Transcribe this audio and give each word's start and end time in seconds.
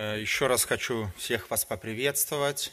Э, 0.00 0.16
еще 0.16 0.46
раз 0.46 0.64
хочу 0.64 1.10
всех 1.16 1.50
вас 1.50 1.64
поприветствовать. 1.64 2.72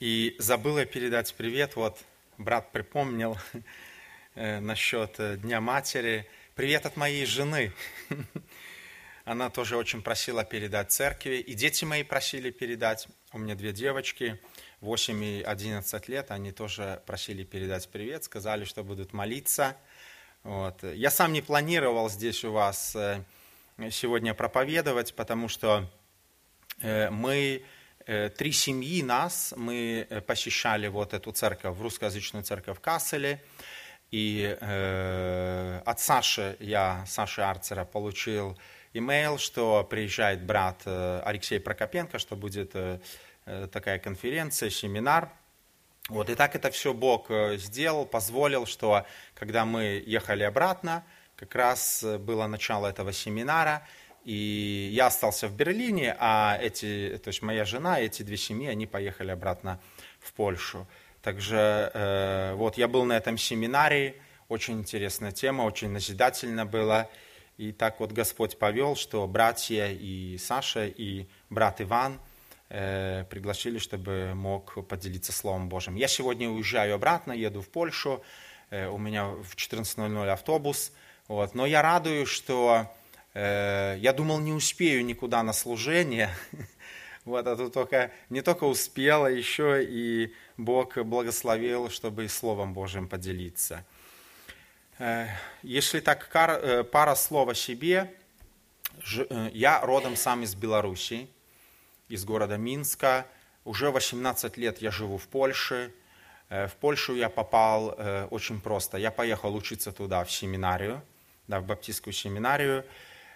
И 0.00 0.34
забыла 0.40 0.84
передать 0.84 1.32
привет, 1.36 1.76
вот 1.76 1.96
брат 2.38 2.72
припомнил 2.72 3.38
э, 4.34 4.58
насчет 4.58 5.20
э, 5.20 5.36
Дня 5.36 5.60
Матери. 5.60 6.28
Привет 6.56 6.86
от 6.86 6.96
моей 6.96 7.24
жены. 7.24 7.72
Она 9.24 9.48
тоже 9.48 9.76
очень 9.76 10.02
просила 10.02 10.44
передать 10.44 10.90
церкви. 10.90 11.36
И 11.36 11.54
дети 11.54 11.84
мои 11.84 12.02
просили 12.02 12.50
передать. 12.50 13.06
У 13.32 13.38
меня 13.38 13.54
две 13.54 13.70
девочки, 13.70 14.40
8 14.80 15.22
и 15.22 15.40
11 15.40 16.08
лет. 16.08 16.32
Они 16.32 16.50
тоже 16.50 17.00
просили 17.06 17.44
передать 17.44 17.88
привет, 17.88 18.24
сказали, 18.24 18.64
что 18.64 18.82
будут 18.82 19.12
молиться. 19.12 19.76
Вот. 20.42 20.82
Я 20.82 21.12
сам 21.12 21.32
не 21.32 21.42
планировал 21.42 22.10
здесь 22.10 22.42
у 22.42 22.50
вас 22.50 22.96
сегодня 23.90 24.34
проповедовать, 24.34 25.14
потому 25.14 25.46
что 25.46 25.88
мы 26.80 27.64
э, 28.06 28.30
три 28.30 28.52
семьи 28.52 29.02
нас, 29.02 29.54
мы 29.56 30.06
э, 30.08 30.20
посещали 30.20 30.88
вот 30.88 31.14
эту 31.14 31.32
церковь, 31.32 31.78
русскоязычную 31.78 32.44
церковь 32.44 32.80
Касселе, 32.80 33.42
и 34.10 34.56
э, 34.60 35.80
от 35.84 36.00
Саши, 36.00 36.56
я, 36.60 37.04
Саши 37.06 37.40
Арцера, 37.40 37.84
получил 37.84 38.56
имейл, 38.92 39.38
что 39.38 39.82
приезжает 39.82 40.44
брат 40.44 40.82
Алексей 40.86 41.58
Прокопенко, 41.58 42.18
что 42.18 42.36
будет 42.36 42.72
э, 42.74 43.00
такая 43.72 43.98
конференция, 43.98 44.70
семинар. 44.70 45.30
Вот, 46.08 46.30
и 46.30 46.34
так 46.34 46.54
это 46.54 46.70
все 46.70 46.92
Бог 46.92 47.30
сделал, 47.54 48.04
позволил, 48.04 48.66
что 48.66 49.06
когда 49.34 49.64
мы 49.64 50.02
ехали 50.06 50.42
обратно, 50.42 51.02
как 51.34 51.54
раз 51.54 52.04
было 52.04 52.46
начало 52.46 52.86
этого 52.86 53.12
семинара, 53.12 53.86
и 54.24 54.90
я 54.92 55.06
остался 55.06 55.48
в 55.48 55.54
Берлине, 55.54 56.16
а 56.18 56.58
эти, 56.60 57.20
то 57.22 57.28
есть 57.28 57.42
моя 57.42 57.64
жена 57.64 58.00
эти 58.00 58.22
две 58.22 58.36
семьи, 58.36 58.68
они 58.68 58.86
поехали 58.86 59.30
обратно 59.30 59.80
в 60.20 60.32
Польшу. 60.32 60.86
Также 61.22 61.90
э, 61.92 62.54
вот 62.54 62.78
я 62.78 62.88
был 62.88 63.04
на 63.04 63.14
этом 63.14 63.36
семинаре, 63.38 64.16
очень 64.48 64.80
интересная 64.80 65.32
тема, 65.32 65.62
очень 65.62 65.90
назидательно 65.90 66.64
было. 66.66 67.08
И 67.56 67.72
так 67.72 68.00
вот 68.00 68.12
Господь 68.12 68.58
повел, 68.58 68.96
что 68.96 69.26
братья 69.26 69.88
и 69.90 70.38
Саша, 70.38 70.86
и 70.86 71.26
брат 71.50 71.80
Иван 71.80 72.18
э, 72.68 73.24
пригласили, 73.30 73.78
чтобы 73.78 74.32
мог 74.34 74.86
поделиться 74.88 75.32
Словом 75.32 75.68
Божьим. 75.68 75.94
Я 75.96 76.08
сегодня 76.08 76.48
уезжаю 76.48 76.94
обратно, 76.94 77.32
еду 77.32 77.60
в 77.60 77.68
Польшу, 77.68 78.22
э, 78.70 78.88
у 78.88 78.98
меня 78.98 79.26
в 79.26 79.54
14.00 79.54 80.28
автобус, 80.28 80.92
вот. 81.28 81.54
но 81.54 81.66
я 81.66 81.82
радуюсь, 81.82 82.28
что 82.28 82.90
я 83.34 84.14
думал, 84.16 84.38
не 84.38 84.52
успею 84.52 85.04
никуда 85.04 85.42
на 85.42 85.52
служение, 85.52 86.30
вот, 87.24 87.46
а 87.46 87.56
тут 87.56 87.74
только, 87.74 88.12
не 88.30 88.42
только 88.42 88.64
успела, 88.64 89.26
еще 89.26 89.84
и 89.84 90.32
Бог 90.56 90.96
благословил, 90.98 91.90
чтобы 91.90 92.26
и 92.26 92.28
Словом 92.28 92.74
Божьим 92.74 93.08
поделиться. 93.08 93.84
Э, 94.98 95.26
если 95.62 96.00
так, 96.00 96.30
э, 96.32 96.84
пара 96.84 97.14
слов 97.14 97.48
о 97.48 97.54
себе. 97.54 98.14
Я 99.52 99.80
родом 99.80 100.14
сам 100.14 100.44
из 100.44 100.54
Беларуси, 100.54 101.28
из 102.08 102.24
города 102.24 102.56
Минска. 102.56 103.26
Уже 103.64 103.90
18 103.90 104.56
лет 104.56 104.78
я 104.78 104.92
живу 104.92 105.18
в 105.18 105.26
Польше. 105.26 105.92
В 106.48 106.70
Польшу 106.80 107.16
я 107.16 107.28
попал 107.28 107.98
очень 108.30 108.60
просто. 108.60 108.96
Я 108.96 109.10
поехал 109.10 109.52
учиться 109.56 109.90
туда, 109.90 110.22
в 110.22 110.30
семинарию, 110.30 111.02
да, 111.48 111.58
в 111.58 111.66
баптистскую 111.66 112.12
семинарию 112.12 112.84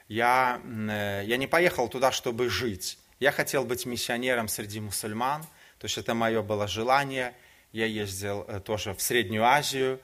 я, 0.09 0.62
э, 0.64 1.23
я 1.27 1.37
не 1.37 1.47
поехал 1.47 1.89
туда, 1.89 2.11
чтобы 2.12 2.48
жить. 2.48 2.98
Я 3.20 3.31
хотел 3.31 3.64
быть 3.64 3.84
миссионером 3.84 4.48
среди 4.48 4.81
мусульман, 4.81 5.42
то 5.42 5.84
есть 5.84 5.98
это 5.98 6.15
мое 6.15 6.42
было 6.42 6.67
желание. 6.67 7.34
Я 7.73 7.84
ездил 7.84 8.45
э, 8.48 8.61
тоже 8.61 8.95
в 8.95 9.03
Среднюю 9.03 9.45
Азию, 9.45 10.00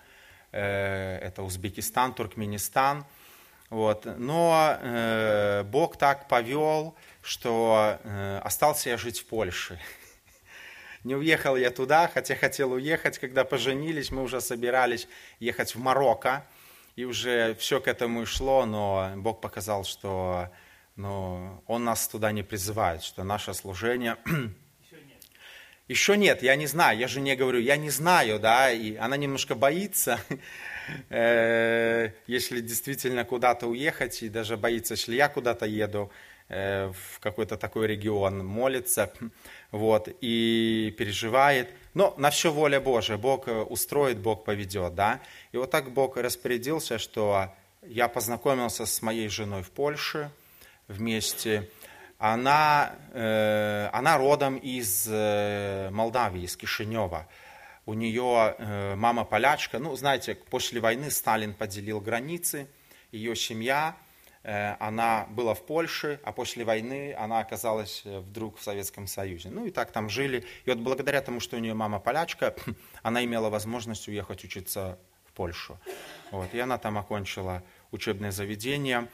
э, 0.52 1.18
это 1.22 1.42
Узбекистан, 1.42 2.12
Туркменистан. 2.12 3.06
Вот. 3.70 4.04
Но 4.04 5.64
Бог 5.64 5.96
так 5.96 6.28
повел, 6.28 6.94
что 7.22 7.98
остался 8.44 8.90
я 8.90 8.96
жить 8.98 9.18
в 9.18 9.24
Польше. 9.24 9.80
Не 11.04 11.16
уехал 11.16 11.56
я 11.56 11.70
туда, 11.70 12.08
хотя 12.12 12.36
хотел 12.36 12.72
уехать. 12.72 13.18
Когда 13.18 13.42
поженились, 13.42 14.12
мы 14.12 14.22
уже 14.22 14.40
собирались 14.40 15.08
ехать 15.40 15.74
в 15.74 15.78
Марокко 15.80 16.46
и 16.96 17.04
уже 17.04 17.54
все 17.56 17.80
к 17.80 17.88
этому 17.88 18.24
шло, 18.26 18.66
но 18.66 19.12
Бог 19.16 19.40
показал, 19.40 19.84
что 19.84 20.50
ну, 20.96 21.62
Он 21.66 21.84
нас 21.84 22.06
туда 22.06 22.32
не 22.32 22.42
призывает, 22.42 23.02
что 23.02 23.24
наше 23.24 23.52
служение... 23.54 24.16
Еще 24.26 24.96
нет. 25.04 25.24
Еще 25.88 26.16
нет, 26.16 26.42
я 26.42 26.56
не 26.56 26.66
знаю, 26.66 26.98
я 26.98 27.08
же 27.08 27.20
не 27.20 27.34
говорю, 27.34 27.58
я 27.58 27.76
не 27.76 27.90
знаю, 27.90 28.38
да, 28.38 28.70
и 28.70 28.94
она 28.96 29.16
немножко 29.16 29.54
боится, 29.56 30.20
э, 31.08 32.10
если 32.26 32.60
действительно 32.60 33.24
куда-то 33.24 33.66
уехать, 33.66 34.22
и 34.22 34.28
даже 34.28 34.56
боится, 34.56 34.94
если 34.94 35.16
я 35.16 35.28
куда-то 35.28 35.66
еду, 35.66 36.12
э, 36.48 36.92
в 36.92 37.18
какой-то 37.18 37.56
такой 37.56 37.88
регион, 37.88 38.46
молится, 38.46 39.12
вот, 39.72 40.08
и 40.20 40.94
переживает. 40.96 41.70
Но 41.94 42.12
на 42.18 42.30
все 42.30 42.52
воля 42.52 42.80
Божия, 42.80 43.16
Бог 43.16 43.48
э, 43.48 43.62
устроит, 43.62 44.18
Бог 44.18 44.44
поведет, 44.44 44.94
да. 44.94 45.20
И 45.52 45.56
вот 45.56 45.70
так 45.70 45.90
Бог 45.92 46.16
распорядился, 46.16 46.98
что 46.98 47.54
я 47.82 48.08
познакомился 48.08 48.84
с 48.84 49.00
моей 49.00 49.28
женой 49.28 49.62
в 49.62 49.70
Польше 49.70 50.30
вместе. 50.88 51.70
Она, 52.18 52.94
э, 53.12 53.88
она 53.92 54.18
родом 54.18 54.56
из 54.56 55.06
э, 55.08 55.90
Молдавии, 55.90 56.42
из 56.42 56.56
Кишинева. 56.56 57.28
У 57.86 57.94
нее 57.94 58.56
э, 58.58 58.94
мама 58.96 59.24
полячка. 59.24 59.78
Ну, 59.78 59.94
знаете, 59.94 60.34
после 60.34 60.80
войны 60.80 61.10
Сталин 61.10 61.54
поделил 61.54 62.00
границы. 62.00 62.66
Ее 63.12 63.36
семья, 63.36 63.96
она 64.78 65.26
была 65.30 65.54
в 65.54 65.64
Польше, 65.64 66.20
а 66.22 66.32
после 66.32 66.64
войны 66.64 67.14
она 67.18 67.40
оказалась 67.40 68.02
э, 68.04 68.18
вдруг 68.18 68.58
в 68.58 68.62
Советском 68.62 69.06
Союзе. 69.06 69.50
Ну 69.50 69.66
и 69.66 69.70
так 69.70 69.90
там 69.90 70.10
жили. 70.10 70.44
И 70.64 70.70
вот 70.70 70.78
благодаря 70.78 71.22
тому, 71.22 71.40
что 71.40 71.56
у 71.56 71.60
нее 71.60 71.74
мама 71.74 71.98
полячка, 71.98 72.54
она 73.02 73.24
имела 73.24 73.48
возможность 73.48 74.08
уехать 74.08 74.44
учиться 74.44 74.98
Польшу. 75.34 75.78
Вот, 76.30 76.54
и 76.54 76.58
она 76.58 76.78
там 76.78 76.98
окончила 76.98 77.62
учебное 77.90 78.30
заведение. 78.30 79.08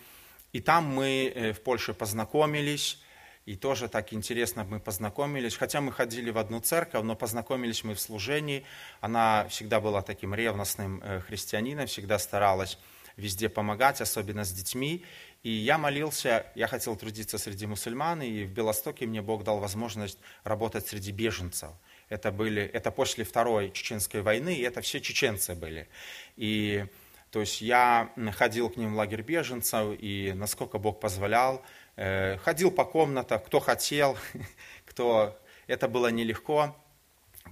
И 0.53 0.61
там 0.61 0.85
мы 0.85 1.33
э, 1.35 1.53
в 1.53 1.63
Польше 1.63 1.95
познакомились, 1.95 3.01
и 3.47 3.57
тоже 3.57 3.89
так 3.89 4.13
интересно 4.13 4.65
мы 4.65 4.81
познакомились. 4.81 5.57
Хотя 5.57 5.81
мы 5.81 5.93
ходили 5.93 6.31
в 6.31 6.39
одну 6.39 6.61
церковь, 6.61 7.03
но 7.03 7.17
познакомились 7.17 7.85
мы 7.85 7.95
в 7.95 8.01
служении. 8.01 8.65
Она 9.01 9.47
всегда 9.49 9.81
была 9.81 10.03
таким 10.03 10.35
ревностным 10.35 11.01
э, 11.03 11.21
христианином, 11.21 11.87
всегда 11.87 12.19
старалась 12.19 12.79
везде 13.21 13.49
помогать, 13.49 14.01
особенно 14.01 14.45
с 14.45 14.53
детьми. 14.53 15.05
И 15.43 15.51
я 15.51 15.79
молился, 15.79 16.47
я 16.55 16.67
хотел 16.67 16.97
трудиться 16.97 17.39
среди 17.39 17.67
мусульман, 17.67 18.23
и 18.23 18.45
в 18.45 18.51
Белостоке 18.51 19.07
мне 19.07 19.23
Бог 19.23 19.45
дал 19.45 19.59
возможность 19.59 20.19
работать 20.45 20.87
среди 20.89 21.13
беженцев– 21.13 21.71
это, 22.11 22.33
были, 22.33 22.63
это 22.63 22.91
после 22.91 23.25
Второй 23.25 23.71
Чеченской 23.71 24.21
войны, 24.21 24.55
и 24.55 24.63
это 24.63 24.81
все 24.81 25.01
чеченцы 25.01 25.55
были. 25.55 25.89
И 26.37 26.85
то 27.31 27.41
есть 27.41 27.61
я 27.61 28.13
ходил 28.37 28.69
к 28.69 28.77
ним 28.77 28.95
в 28.95 28.97
лагерь 28.97 29.23
беженцев, 29.23 29.97
и 29.97 30.33
насколько 30.35 30.79
Бог 30.79 30.99
позволял, 30.99 31.65
э, 31.95 32.37
ходил 32.39 32.73
по 32.73 32.85
комнатам, 32.85 33.41
кто 33.41 33.61
хотел, 33.61 34.19
кто... 34.85 35.39
Это 35.69 35.87
было 35.87 36.09
нелегко, 36.09 36.77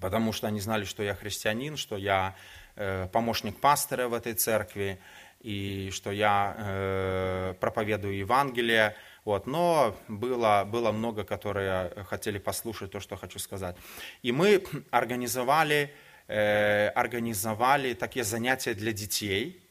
потому 0.00 0.32
что 0.32 0.48
они 0.48 0.58
знали, 0.58 0.82
что 0.82 1.04
я 1.04 1.14
христианин, 1.14 1.76
что 1.76 1.96
я 1.96 2.34
э, 2.74 3.06
помощник 3.12 3.60
пастора 3.60 4.08
в 4.08 4.14
этой 4.14 4.34
церкви, 4.34 4.98
и 5.40 5.90
что 5.92 6.10
я 6.10 6.54
э, 6.58 7.54
проповедую 7.60 8.16
Евангелие, 8.16 8.94
вот, 9.24 9.46
но 9.46 9.96
было, 10.08 10.64
было 10.66 10.90
много, 10.90 11.22
которые 11.24 11.90
хотели 12.04 12.38
послушать 12.38 12.90
то, 12.90 13.00
что 13.00 13.16
хочу 13.16 13.38
сказать. 13.38 13.76
И 14.22 14.32
мы 14.32 14.64
организовали, 14.90 15.92
э, 16.26 16.88
организовали 16.88 17.94
такие 17.94 18.24
занятия 18.24 18.74
для 18.74 18.92
детей. 18.92 19.62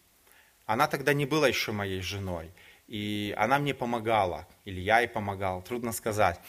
Она 0.65 0.87
тогда 0.87 1.13
не 1.13 1.25
была 1.25 1.47
еще 1.47 1.71
моей 1.71 2.01
женой. 2.01 2.51
И 2.87 3.33
она 3.37 3.59
мне 3.59 3.73
помогала, 3.73 4.47
или 4.63 4.79
я 4.79 4.99
ей 4.99 5.07
помогал, 5.07 5.61
трудно 5.61 5.91
сказать. 5.91 6.39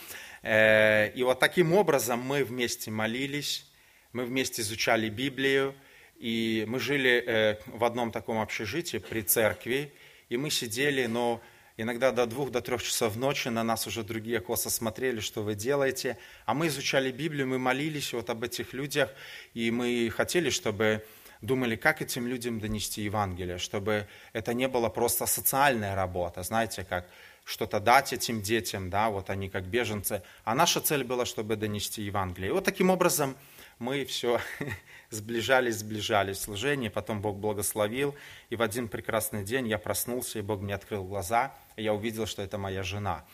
Э, 0.43 1.11
и 1.11 1.23
вот 1.25 1.41
таким 1.41 1.73
образом 1.73 2.21
мы 2.21 2.45
вместе 2.45 2.91
молились, 2.91 3.67
мы 4.13 4.25
вместе 4.25 4.63
изучали 4.63 5.09
Библию, 5.09 5.75
и 6.19 6.65
мы 6.69 6.81
жили 6.81 7.25
э, 7.27 7.57
в 7.67 7.85
одном 7.85 8.11
таком 8.11 8.39
общежитии 8.39 8.99
при 8.99 9.23
церкви, 9.23 9.93
и 10.29 10.37
мы 10.37 10.51
сидели, 10.51 11.07
но 11.07 11.41
Иногда 11.81 12.11
до 12.11 12.27
двух, 12.27 12.51
до 12.51 12.61
трех 12.61 12.83
часов 12.83 13.15
ночи 13.15 13.47
на 13.47 13.63
нас 13.63 13.87
уже 13.87 14.03
другие 14.03 14.41
косо 14.41 14.69
смотрели, 14.69 15.21
что 15.21 15.45
вы 15.45 15.55
делаете. 15.55 16.19
А 16.45 16.53
мы 16.53 16.67
изучали 16.67 17.13
Библию, 17.13 17.47
мы 17.47 17.61
молились 17.61 18.13
вот 18.13 18.31
об 18.31 18.43
этих 18.43 18.73
людях, 18.73 19.11
и 19.55 19.71
мы 19.71 20.11
хотели, 20.11 20.51
чтобы 20.51 21.05
думали, 21.41 21.77
как 21.77 22.03
этим 22.03 22.27
людям 22.27 22.59
донести 22.59 23.03
Евангелие, 23.03 23.59
чтобы 23.59 24.09
это 24.33 24.55
не 24.55 24.67
было 24.67 24.89
просто 24.89 25.27
социальная 25.27 25.95
работа, 25.95 26.43
знаете, 26.43 26.83
как 26.83 27.09
что-то 27.45 27.79
дать 27.79 28.13
этим 28.13 28.43
детям, 28.43 28.91
да, 28.91 29.09
вот 29.09 29.31
они 29.31 29.49
как 29.49 29.65
беженцы. 29.65 30.23
А 30.43 30.57
наша 30.57 30.81
цель 30.81 31.05
была, 31.05 31.25
чтобы 31.27 31.55
донести 31.55 32.03
Евангелие. 32.03 32.51
И 32.51 32.53
вот 32.53 32.65
таким 32.65 32.91
образом 32.91 33.37
мы 33.79 34.05
все 34.05 34.41
сближались, 35.11 35.77
сближались 35.77 36.39
в 36.39 36.43
служении, 36.43 36.89
потом 36.89 37.21
Бог 37.21 37.37
благословил, 37.37 38.15
и 38.51 38.57
в 38.57 38.63
один 38.63 38.89
прекрасный 38.89 39.45
день 39.45 39.69
я 39.69 39.79
проснулся, 39.79 40.39
и 40.39 40.43
Бог 40.43 40.61
мне 40.61 40.75
открыл 40.75 41.05
глаза, 41.05 41.55
и 41.77 41.83
я 41.83 41.95
увидел, 41.95 42.27
что 42.27 42.43
это 42.43 42.59
моя 42.59 42.83
жена. 42.83 43.25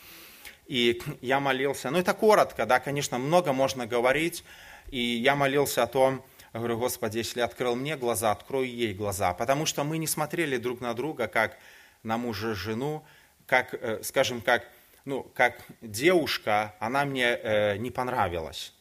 И 0.66 1.02
я 1.20 1.40
молился, 1.40 1.90
ну 1.90 1.98
это 1.98 2.14
коротко, 2.14 2.66
да, 2.66 2.80
конечно, 2.80 3.18
много 3.18 3.52
можно 3.52 3.86
говорить, 3.86 4.44
и 4.90 4.98
я 4.98 5.34
молился 5.34 5.82
о 5.82 5.86
том, 5.86 6.24
говорю, 6.52 6.78
Господи, 6.78 7.18
если 7.18 7.40
открыл 7.40 7.74
мне 7.74 7.96
глаза, 7.96 8.30
открой 8.30 8.68
ей 8.68 8.94
глаза, 8.94 9.34
потому 9.34 9.66
что 9.66 9.84
мы 9.84 9.98
не 9.98 10.06
смотрели 10.06 10.56
друг 10.56 10.80
на 10.80 10.94
друга, 10.94 11.26
как 11.26 11.58
на 12.02 12.16
мужа 12.16 12.52
и 12.52 12.54
жену, 12.54 13.04
как, 13.46 13.74
э, 13.74 14.02
скажем, 14.02 14.40
как, 14.40 14.68
ну, 15.04 15.22
как 15.34 15.58
девушка, 15.80 16.74
она 16.78 17.04
мне 17.04 17.26
э, 17.26 17.76
не 17.76 17.90
понравилась. 17.90 18.73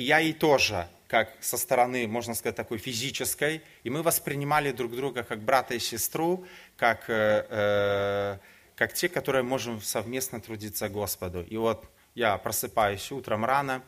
И 0.00 0.02
я 0.02 0.18
ей 0.18 0.32
тоже, 0.32 0.88
как 1.08 1.28
со 1.40 1.58
стороны, 1.58 2.08
можно 2.08 2.34
сказать, 2.34 2.56
такой 2.56 2.78
физической, 2.78 3.60
и 3.82 3.90
мы 3.90 4.02
воспринимали 4.02 4.72
друг 4.72 4.96
друга 4.96 5.24
как 5.24 5.42
брата 5.42 5.74
и 5.74 5.78
сестру, 5.78 6.46
как, 6.78 7.10
э, 7.10 7.46
э, 7.50 8.38
как 8.76 8.94
те, 8.94 9.10
которые 9.10 9.42
можем 9.42 9.82
совместно 9.82 10.40
трудиться 10.40 10.88
Господу. 10.88 11.42
И 11.42 11.58
вот 11.58 11.84
я 12.14 12.38
просыпаюсь 12.38 13.12
утром 13.12 13.44
рано, 13.44 13.82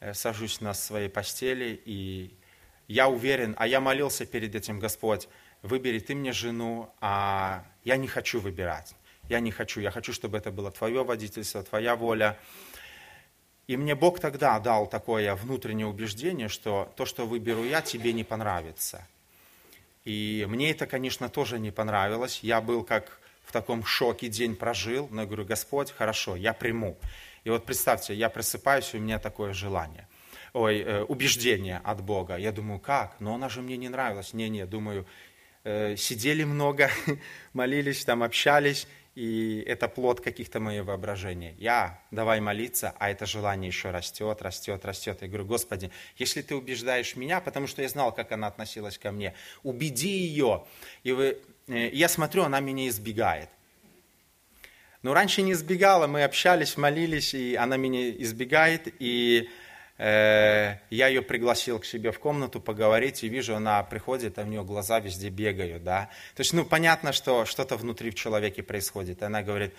э, 0.00 0.14
сажусь 0.14 0.60
на 0.60 0.74
своей 0.74 1.08
постели, 1.08 1.80
и 1.84 2.34
я 2.88 3.08
уверен, 3.08 3.54
а 3.56 3.68
я 3.68 3.80
молился 3.80 4.26
перед 4.26 4.52
этим, 4.52 4.80
Господь, 4.80 5.28
выбери 5.62 6.00
ты 6.00 6.16
мне 6.16 6.32
жену, 6.32 6.92
а 7.00 7.64
я 7.84 7.96
не 7.96 8.08
хочу 8.08 8.40
выбирать. 8.40 8.96
Я 9.28 9.38
не 9.38 9.52
хочу, 9.52 9.80
я 9.80 9.92
хочу, 9.92 10.12
чтобы 10.12 10.38
это 10.38 10.50
было 10.50 10.72
твое 10.72 11.04
водительство, 11.04 11.62
твоя 11.62 11.94
воля. 11.94 12.36
И 13.66 13.76
мне 13.76 13.94
Бог 13.94 14.20
тогда 14.20 14.58
дал 14.60 14.86
такое 14.86 15.34
внутреннее 15.34 15.86
убеждение, 15.86 16.48
что 16.48 16.92
то, 16.96 17.04
что 17.04 17.26
выберу 17.26 17.64
я, 17.64 17.82
тебе 17.82 18.12
не 18.12 18.22
понравится. 18.22 19.06
И 20.04 20.46
мне 20.48 20.70
это, 20.70 20.86
конечно, 20.86 21.28
тоже 21.28 21.58
не 21.58 21.72
понравилось. 21.72 22.40
Я 22.42 22.60
был 22.60 22.84
как 22.84 23.20
в 23.44 23.52
таком 23.52 23.84
шоке, 23.84 24.28
день 24.28 24.54
прожил, 24.54 25.08
но 25.10 25.22
я 25.22 25.26
говорю, 25.26 25.44
Господь, 25.44 25.90
хорошо, 25.90 26.36
я 26.36 26.52
приму. 26.52 26.96
И 27.42 27.50
вот 27.50 27.64
представьте, 27.64 28.14
я 28.14 28.28
просыпаюсь, 28.28 28.94
у 28.94 28.98
меня 28.98 29.18
такое 29.18 29.52
желание, 29.52 30.08
ой, 30.52 30.80
э, 30.80 31.02
убеждение 31.02 31.80
от 31.84 32.02
Бога. 32.02 32.36
Я 32.36 32.52
думаю, 32.52 32.78
как? 32.78 33.16
Но 33.20 33.34
она 33.34 33.48
же 33.48 33.62
мне 33.62 33.76
не 33.76 33.88
нравилась. 33.88 34.32
Не-не, 34.32 34.66
думаю, 34.66 35.06
э, 35.64 35.96
сидели 35.96 36.44
много, 36.44 36.90
молились, 37.52 38.04
там 38.04 38.22
общались, 38.22 38.86
и 39.16 39.64
это 39.66 39.88
плод 39.88 40.20
каких-то 40.20 40.60
моих 40.60 40.84
воображений. 40.84 41.54
Я, 41.58 41.98
давай 42.10 42.38
молиться, 42.40 42.94
а 42.98 43.10
это 43.10 43.24
желание 43.24 43.68
еще 43.68 43.90
растет, 43.90 44.42
растет, 44.42 44.84
растет. 44.84 45.22
Я 45.22 45.28
говорю, 45.28 45.46
Господи, 45.46 45.90
если 46.18 46.42
ты 46.42 46.54
убеждаешь 46.54 47.16
меня, 47.16 47.40
потому 47.40 47.66
что 47.66 47.80
я 47.80 47.88
знал, 47.88 48.12
как 48.12 48.30
она 48.32 48.46
относилась 48.46 48.98
ко 48.98 49.12
мне, 49.12 49.32
убеди 49.62 50.10
ее. 50.10 50.66
И 51.02 51.12
вы, 51.12 51.38
э, 51.66 51.88
я 51.94 52.10
смотрю, 52.10 52.42
она 52.42 52.60
меня 52.60 52.88
избегает. 52.88 53.48
Но 55.00 55.14
раньше 55.14 55.40
не 55.40 55.52
избегала, 55.52 56.06
мы 56.06 56.22
общались, 56.22 56.76
молились, 56.76 57.32
и 57.32 57.54
она 57.54 57.78
меня 57.78 58.10
избегает, 58.10 58.92
и 58.98 59.48
я 59.98 60.78
ее 60.90 61.22
пригласил 61.22 61.78
к 61.78 61.86
себе 61.86 62.12
в 62.12 62.18
комнату 62.18 62.60
поговорить, 62.60 63.24
и 63.24 63.28
вижу, 63.28 63.56
она 63.56 63.82
приходит, 63.82 64.38
а 64.38 64.42
у 64.42 64.46
нее 64.46 64.62
глаза 64.62 65.00
везде 65.00 65.30
бегают, 65.30 65.84
да. 65.84 66.10
То 66.34 66.40
есть, 66.40 66.52
ну, 66.52 66.64
понятно, 66.64 67.12
что 67.12 67.46
что-то 67.46 67.76
внутри 67.76 68.10
в 68.10 68.14
человеке 68.14 68.62
происходит. 68.62 69.22
Она 69.22 69.42
говорит, 69.42 69.74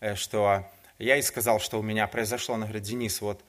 э, 0.00 0.14
что 0.14 0.66
я 0.98 1.16
ей 1.16 1.22
сказал, 1.22 1.60
что 1.60 1.78
у 1.78 1.82
меня 1.82 2.06
произошло. 2.06 2.54
Она 2.54 2.66
говорит, 2.66 2.84
Денис, 2.84 3.20
вот, 3.20 3.44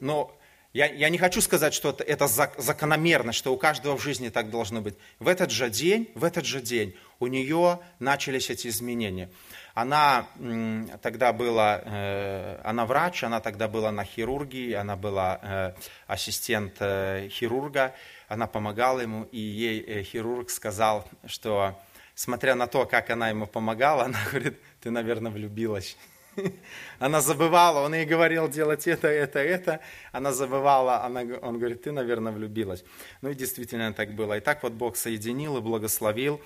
ну, 0.00 0.30
я, 0.72 0.86
я 0.86 1.08
не 1.08 1.18
хочу 1.18 1.40
сказать, 1.40 1.74
что 1.74 1.90
это, 1.90 2.04
это 2.04 2.26
закономерно, 2.26 3.32
что 3.32 3.52
у 3.52 3.56
каждого 3.56 3.96
в 3.96 4.02
жизни 4.02 4.28
так 4.28 4.50
должно 4.50 4.82
быть. 4.82 4.94
В 5.18 5.26
этот 5.26 5.50
же 5.50 5.70
день, 5.70 6.10
в 6.14 6.22
этот 6.22 6.44
же 6.44 6.60
день 6.60 6.94
у 7.18 7.26
нее 7.26 7.80
начались 7.98 8.50
эти 8.50 8.68
изменения. 8.68 9.30
Она 9.74 10.26
тогда 11.02 11.32
была, 11.32 11.80
э, 11.84 12.60
она 12.64 12.86
врач, 12.86 13.24
она 13.24 13.40
тогда 13.40 13.68
была 13.68 13.92
на 13.92 14.04
хирургии, 14.04 14.72
она 14.72 14.96
была 14.96 15.38
э, 15.42 15.74
ассистент 16.06 16.76
э, 16.80 17.28
хирурга, 17.30 17.94
она 18.28 18.46
помогала 18.46 19.00
ему, 19.00 19.24
и 19.24 19.38
ей 19.38 20.02
хирург 20.02 20.50
сказал, 20.50 21.06
что 21.26 21.78
смотря 22.14 22.54
на 22.54 22.66
то, 22.66 22.86
как 22.86 23.10
она 23.10 23.28
ему 23.28 23.46
помогала, 23.46 24.04
она 24.06 24.18
говорит, 24.30 24.58
ты, 24.80 24.90
наверное, 24.90 25.30
влюбилась. 25.30 25.96
Она 26.98 27.20
забывала, 27.20 27.80
он 27.80 27.94
ей 27.94 28.04
говорил 28.04 28.48
делать 28.48 28.86
это, 28.86 29.08
это, 29.08 29.38
это. 29.38 29.80
Она 30.12 30.32
забывала, 30.32 31.04
она, 31.04 31.20
он 31.42 31.58
говорит, 31.58 31.82
ты, 31.82 31.92
наверное, 31.92 32.32
влюбилась. 32.32 32.84
Ну 33.22 33.30
и 33.30 33.34
действительно 33.34 33.92
так 33.92 34.14
было. 34.14 34.38
И 34.38 34.40
так 34.40 34.62
вот 34.62 34.72
Бог 34.72 34.96
соединил 34.96 35.56
и 35.58 35.60
благословил. 35.60 36.40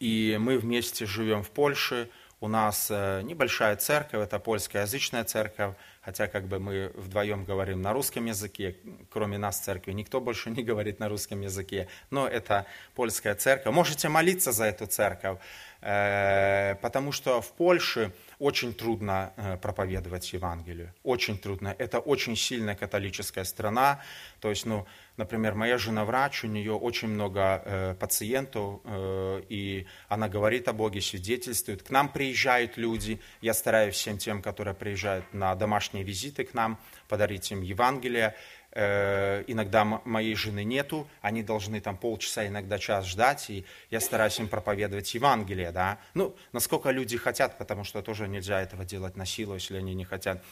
И 0.00 0.36
мы 0.40 0.58
вместе 0.58 1.06
живем 1.06 1.42
в 1.42 1.50
Польше. 1.50 2.10
У 2.44 2.48
нас 2.48 2.88
э, 2.90 3.22
небольшая 3.22 3.74
церковь, 3.76 4.22
это 4.22 4.38
польскоязычная 4.38 5.24
церковь, 5.24 5.76
хотя 6.02 6.26
как 6.26 6.46
бы 6.46 6.58
мы 6.58 6.92
вдвоем 6.94 7.46
говорим 7.46 7.80
на 7.80 7.94
русском 7.94 8.26
языке, 8.26 8.76
кроме 9.08 9.38
нас 9.38 9.60
церкви, 9.60 9.92
никто 9.92 10.20
больше 10.20 10.50
не 10.50 10.62
говорит 10.62 10.98
на 10.98 11.08
русском 11.08 11.40
языке, 11.40 11.88
но 12.10 12.28
это 12.28 12.66
польская 12.94 13.34
церковь. 13.34 13.72
Можете 13.72 14.10
молиться 14.10 14.52
за 14.52 14.66
эту 14.66 14.86
церковь, 14.86 15.38
э, 15.38 15.42
потому 15.84 17.12
что 17.12 17.40
в 17.42 17.52
Польше 17.52 18.12
очень 18.38 18.74
трудно 18.74 19.32
э, 19.36 19.56
проповедовать 19.58 20.32
Евангелие, 20.32 20.94
очень 21.02 21.38
трудно. 21.38 21.74
Это 21.78 21.98
очень 21.98 22.36
сильная 22.36 22.74
католическая 22.74 23.44
страна, 23.44 24.00
то 24.40 24.50
есть, 24.50 24.66
ну, 24.66 24.86
Например, 25.16 25.54
моя 25.54 25.78
жена 25.78 26.04
врач, 26.04 26.42
у 26.42 26.48
нее 26.48 26.72
очень 26.72 27.06
много 27.06 27.62
э, 27.64 27.94
пациентов, 27.94 28.80
э, 28.84 29.42
и 29.48 29.86
она 30.08 30.28
говорит 30.28 30.66
о 30.66 30.72
Боге, 30.72 31.00
свидетельствует. 31.00 31.84
К 31.84 31.90
нам 31.90 32.08
приезжают 32.08 32.76
люди, 32.76 33.20
я 33.40 33.54
стараюсь 33.54 33.94
всем 33.94 34.18
тем, 34.18 34.42
которые 34.42 34.74
приезжают 34.74 35.32
на 35.32 35.54
домашние 35.54 36.02
визиты 36.02 36.42
к 36.42 36.52
нам, 36.52 36.80
подарить 37.08 37.52
им 37.52 37.62
Евангелие. 37.62 38.34
Э, 38.76 39.44
иногда 39.46 39.84
моей 39.84 40.34
жены 40.34 40.64
нету, 40.64 41.06
они 41.20 41.42
должны 41.42 41.80
там 41.80 41.96
полчаса, 41.96 42.46
иногда 42.46 42.78
час 42.78 43.06
ждать, 43.06 43.48
и 43.48 43.64
я 43.90 44.00
стараюсь 44.00 44.40
им 44.40 44.48
проповедовать 44.48 45.14
Евангелие, 45.14 45.70
да. 45.70 45.98
Ну, 46.14 46.34
насколько 46.52 46.90
люди 46.90 47.16
хотят, 47.16 47.56
потому 47.56 47.84
что 47.84 48.02
тоже 48.02 48.26
нельзя 48.26 48.60
этого 48.60 48.84
делать 48.84 49.16
на 49.16 49.26
силу, 49.26 49.54
если 49.54 49.76
они 49.76 49.94
не 49.94 50.04
хотят. 50.04 50.42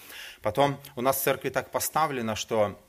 Потом 0.41 0.79
у 0.95 1.01
нас 1.01 1.17
в 1.17 1.23
церкви 1.23 1.49
так 1.49 1.71
поставлено, 1.71 2.37
что 2.37 2.81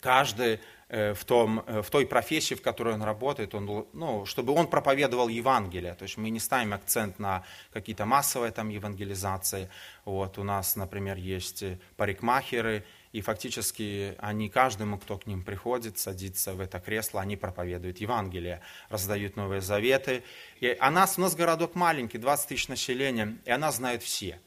каждый 0.00 0.58
Э, 0.92 1.14
в, 1.14 1.24
том, 1.24 1.62
э, 1.68 1.82
в 1.82 1.90
той 1.90 2.04
профессии, 2.04 2.56
в 2.56 2.62
которой 2.62 2.94
он 2.94 3.02
работает, 3.02 3.54
он, 3.54 3.86
ну, 3.92 4.26
чтобы 4.26 4.52
он 4.52 4.66
проповедовал 4.66 5.28
Евангелие. 5.28 5.94
То 5.94 6.02
есть 6.02 6.16
мы 6.16 6.30
не 6.30 6.40
ставим 6.40 6.74
акцент 6.74 7.20
на 7.20 7.44
какие-то 7.72 8.06
массовые 8.06 8.50
там 8.50 8.70
евангелизации. 8.70 9.70
Вот, 10.04 10.36
у 10.38 10.42
нас, 10.42 10.74
например, 10.74 11.16
есть 11.16 11.62
парикмахеры, 11.96 12.84
и 13.12 13.20
фактически 13.20 14.14
они 14.18 14.48
каждому, 14.48 14.98
кто 14.98 15.18
к 15.18 15.26
ним 15.26 15.42
приходит, 15.42 15.98
садится 15.98 16.54
в 16.54 16.60
это 16.60 16.78
кресло, 16.78 17.20
они 17.20 17.36
проповедуют 17.36 17.98
Евангелие, 17.98 18.60
раздают 18.88 19.36
новые 19.36 19.60
заветы. 19.60 20.22
И, 20.60 20.76
а 20.78 20.90
нас, 20.90 21.18
у 21.18 21.20
нас 21.20 21.34
городок 21.34 21.74
маленький, 21.74 22.18
20 22.18 22.48
тысяч 22.48 22.68
населения, 22.68 23.38
и 23.44 23.50
она 23.50 23.72
знает 23.72 24.02
все. 24.02 24.40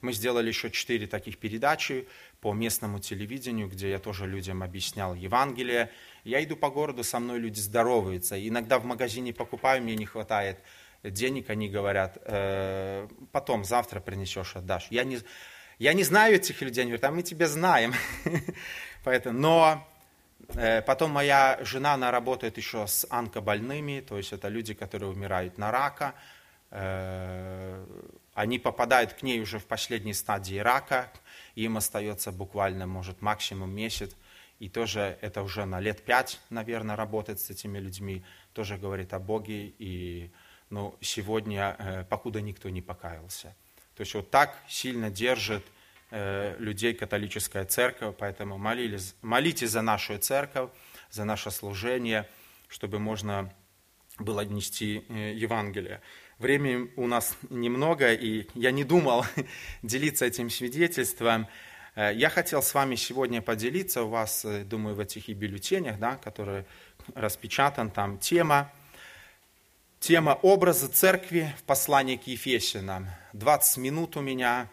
Мы 0.00 0.12
сделали 0.12 0.48
еще 0.48 0.70
четыре 0.70 1.06
таких 1.06 1.38
передачи 1.38 2.08
по 2.40 2.52
местному 2.52 3.00
телевидению, 3.00 3.68
где 3.68 3.90
я 3.90 3.98
тоже 3.98 4.26
людям 4.26 4.62
объяснял 4.62 5.14
Евангелие. 5.14 5.90
Я 6.24 6.42
иду 6.42 6.56
по 6.56 6.70
городу, 6.70 7.04
со 7.04 7.20
мной 7.20 7.38
люди 7.38 7.60
здороваются. 7.60 8.36
Иногда 8.48 8.78
в 8.78 8.84
магазине 8.84 9.32
покупаю, 9.32 9.82
мне 9.82 9.94
не 9.94 10.06
хватает 10.06 10.58
денег, 11.02 11.50
они 11.50 11.68
говорят, 11.68 12.18
э, 12.24 13.08
потом, 13.32 13.64
завтра 13.64 14.00
принесешь, 14.00 14.56
отдашь. 14.56 14.88
Я 14.90 15.04
не, 15.04 15.18
я 15.80 15.94
не 15.94 16.04
знаю 16.04 16.34
этих 16.34 16.60
людей, 16.60 16.82
они 16.82 16.90
говорят, 16.90 17.04
а 17.06 17.10
мы 17.10 17.22
тебя 17.22 17.48
знаем. 17.48 17.94
Поэтому, 19.02 19.38
но 19.38 19.88
э, 20.48 20.82
потом 20.82 21.10
моя 21.10 21.58
жена, 21.62 21.94
она 21.94 22.10
работает 22.10 22.58
еще 22.58 22.86
с 22.86 23.06
онкобольными, 23.08 24.00
то 24.00 24.18
есть 24.18 24.34
это 24.34 24.48
люди, 24.48 24.74
которые 24.74 25.10
умирают 25.10 25.56
на 25.56 25.70
рака. 25.70 26.14
Э, 26.70 27.82
они 28.34 28.58
попадают 28.58 29.14
к 29.14 29.22
ней 29.22 29.40
уже 29.40 29.58
в 29.58 29.64
последней 29.64 30.12
стадии 30.12 30.58
рака, 30.58 31.10
им 31.54 31.78
остается 31.78 32.30
буквально, 32.30 32.86
может, 32.86 33.22
максимум 33.22 33.70
месяц, 33.70 34.14
и 34.58 34.68
тоже 34.68 35.16
это 35.22 35.42
уже 35.42 35.64
на 35.64 35.80
лет 35.80 36.02
пять, 36.04 36.40
наверное, 36.50 36.94
работать 36.94 37.40
с 37.40 37.48
этими 37.48 37.78
людьми, 37.78 38.22
тоже 38.52 38.76
говорит 38.76 39.14
о 39.14 39.18
Боге, 39.18 39.72
и 39.78 40.30
ну, 40.68 40.94
сегодня, 41.00 41.74
э, 41.78 42.04
покуда 42.04 42.42
никто 42.42 42.68
не 42.68 42.82
покаялся. 42.82 43.56
То 44.00 44.04
есть 44.04 44.14
вот 44.14 44.30
так 44.30 44.56
сильно 44.66 45.10
держит 45.10 45.62
э, 46.10 46.56
людей 46.58 46.94
католическая 46.94 47.66
церковь, 47.66 48.14
поэтому 48.18 48.56
молились, 48.56 49.14
молитесь 49.20 49.72
за 49.72 49.82
нашу 49.82 50.16
церковь, 50.16 50.70
за 51.10 51.24
наше 51.24 51.50
служение, 51.50 52.26
чтобы 52.68 52.98
можно 52.98 53.52
было 54.18 54.40
нести 54.40 55.04
э, 55.10 55.34
Евангелие. 55.34 56.00
времени 56.38 56.90
у 56.96 57.06
нас 57.06 57.36
немного, 57.50 58.14
и 58.14 58.46
я 58.54 58.70
не 58.70 58.84
думал 58.84 59.26
делиться 59.82 60.24
этим 60.24 60.48
свидетельством. 60.48 61.46
Э, 61.94 62.10
я 62.14 62.30
хотел 62.30 62.62
с 62.62 62.72
вами 62.72 62.94
сегодня 62.94 63.42
поделиться, 63.42 64.04
у 64.04 64.08
вас, 64.08 64.46
э, 64.46 64.64
думаю, 64.64 64.96
в 64.96 65.00
этих 65.00 65.28
и 65.28 65.34
бюллетенях, 65.34 65.98
да, 65.98 66.16
которые 66.16 66.64
распечатан, 67.14 67.90
там 67.90 68.16
тема, 68.16 68.72
тема 70.00 70.38
образа 70.42 70.88
церкви 70.88 71.54
в 71.58 71.62
послании 71.62 72.16
к 72.16 72.26
Ефесянам. 72.26 73.06
20 73.34 73.76
минут 73.76 74.16
у 74.16 74.22
меня, 74.22 74.68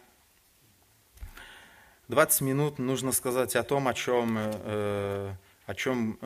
20 2.08 2.40
минут 2.40 2.78
нужно 2.78 3.12
сказать 3.12 3.54
о 3.54 3.62
том, 3.62 3.86
о 3.86 3.94
чем, 3.94 4.38
э, 4.38 5.34
о 5.66 5.74
чем 5.74 6.18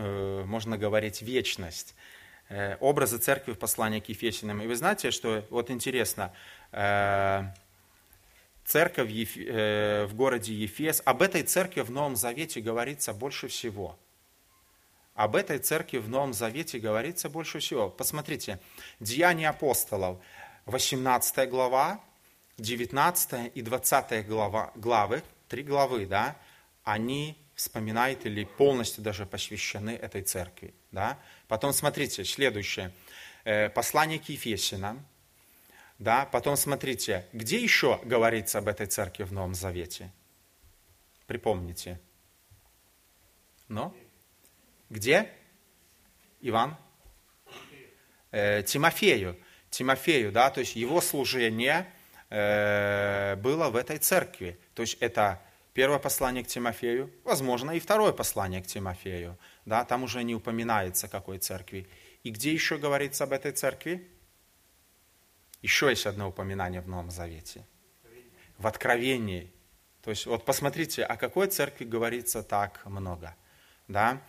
можно 0.47 0.79
говорить 0.79 1.21
вечность. 1.21 1.95
Образы 2.81 3.19
церкви 3.19 3.53
в 3.53 3.59
послании 3.59 4.01
к 4.01 4.09
Ефесянам. 4.09 4.63
И 4.63 4.67
вы 4.67 4.77
знаете, 4.77 5.11
что 5.11 5.45
вот 5.51 5.71
интересно, 5.71 6.33
церковь 8.65 9.37
э, 9.37 10.07
в 10.07 10.15
городе 10.15 10.55
Ефес, 10.55 11.03
об 11.05 11.23
этой 11.23 11.43
церкви 11.43 11.81
в 11.81 11.91
Новом 11.91 12.15
Завете 12.15 12.61
говорится 12.61 13.13
больше 13.13 13.49
всего. 13.49 13.99
Об 15.15 15.37
этой 15.37 15.59
церкви 15.59 15.99
в 15.99 16.09
Новом 16.09 16.33
Завете 16.33 16.79
говорится 16.79 17.29
больше 17.29 17.59
всего. 17.59 17.91
Посмотрите, 17.91 18.59
Деяния 18.99 19.51
апостолов, 19.51 20.19
18 20.67 21.51
глава, 21.51 22.01
19 22.59 23.53
и 23.55 23.63
20 23.63 24.27
глава, 24.27 24.73
главы, 24.75 25.23
три 25.49 25.63
главы, 25.63 26.07
да, 26.07 26.37
они 26.85 27.37
вспоминают 27.55 28.25
или 28.25 28.45
полностью 28.45 29.03
даже 29.03 29.27
посвящены 29.27 29.91
этой 29.91 30.23
церкви. 30.23 30.75
Да? 30.91 31.19
Потом 31.49 31.73
смотрите, 31.73 32.25
следующее. 32.25 32.93
Э, 33.45 33.69
послание 33.69 34.19
к 34.19 34.29
Ефесянам, 34.29 35.05
да? 35.99 36.27
Потом 36.27 36.57
смотрите, 36.57 37.27
где 37.33 37.63
еще 37.63 38.01
говорится 38.05 38.59
об 38.59 38.69
этой 38.69 38.87
церкви 38.87 39.25
в 39.25 39.33
Новом 39.33 39.55
Завете? 39.55 40.11
Припомните. 41.27 42.01
Ну? 43.69 43.95
Где? 44.93 45.33
Иван? 46.43 46.77
Э, 48.31 48.63
Тимофею. 48.63 49.39
Тимофею, 49.71 50.31
да, 50.33 50.51
то 50.51 50.61
есть 50.61 50.77
его 50.77 51.01
служение 51.01 51.91
э, 52.29 53.37
было 53.37 53.71
в 53.71 53.77
этой 53.77 53.97
церкви. 53.97 54.59
То 54.75 54.83
есть 54.83 54.99
это 55.01 55.41
первое 55.73 55.99
послание 55.99 56.45
к 56.45 56.47
Тимофею, 56.47 57.11
возможно, 57.25 57.71
и 57.71 57.81
второе 57.81 58.13
послание 58.13 58.63
к 58.63 58.67
Тимофею. 58.67 59.39
Да, 59.65 59.87
там 59.87 60.03
уже 60.03 60.23
не 60.25 60.35
упоминается 60.35 61.09
какой 61.09 61.39
церкви. 61.39 61.89
И 62.23 62.31
где 62.31 62.53
еще 62.53 62.77
говорится 62.77 63.25
об 63.25 63.33
этой 63.33 63.53
церкви? 63.53 64.07
Еще 65.63 65.89
есть 65.89 66.05
одно 66.05 66.29
упоминание 66.29 66.83
в 66.83 66.89
Новом 66.89 67.11
Завете. 67.11 67.65
В 68.59 68.67
Откровении. 68.67 69.51
То 70.03 70.11
есть 70.11 70.27
вот 70.27 70.45
посмотрите, 70.45 71.03
о 71.03 71.17
какой 71.17 71.47
церкви 71.47 71.87
говорится 71.87 72.43
так 72.43 72.85
много. 72.85 73.35
Да? 73.89 74.21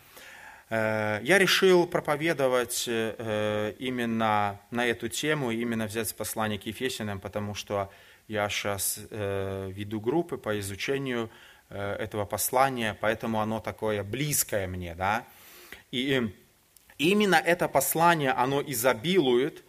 Э, 0.70 1.20
я 1.24 1.38
решил 1.38 1.88
проповедовать 1.88 2.86
э, 2.88 3.74
именно 3.80 4.60
на 4.72 4.86
эту 4.86 5.10
тему, 5.10 5.52
именно 5.52 5.88
взять 5.88 6.16
послание 6.16 6.60
к 6.60 6.66
Ефесянам, 6.66 7.20
потому 7.20 7.54
что 7.54 7.92
я 8.28 8.48
сейчас 8.50 9.00
э, 9.10 9.70
веду 9.72 10.00
группы 10.00 10.38
по 10.38 10.60
изучению 10.60 11.30
этого 11.70 12.26
послания, 12.26 12.96
поэтому 13.02 13.42
оно 13.42 13.60
такое 13.60 14.04
близкое 14.04 14.68
мне. 14.68 14.94
Да? 14.94 15.26
И 15.90 16.32
именно 17.00 17.36
это 17.36 17.68
послание, 17.68 18.30
оно 18.32 18.62
изобилует 18.62 19.64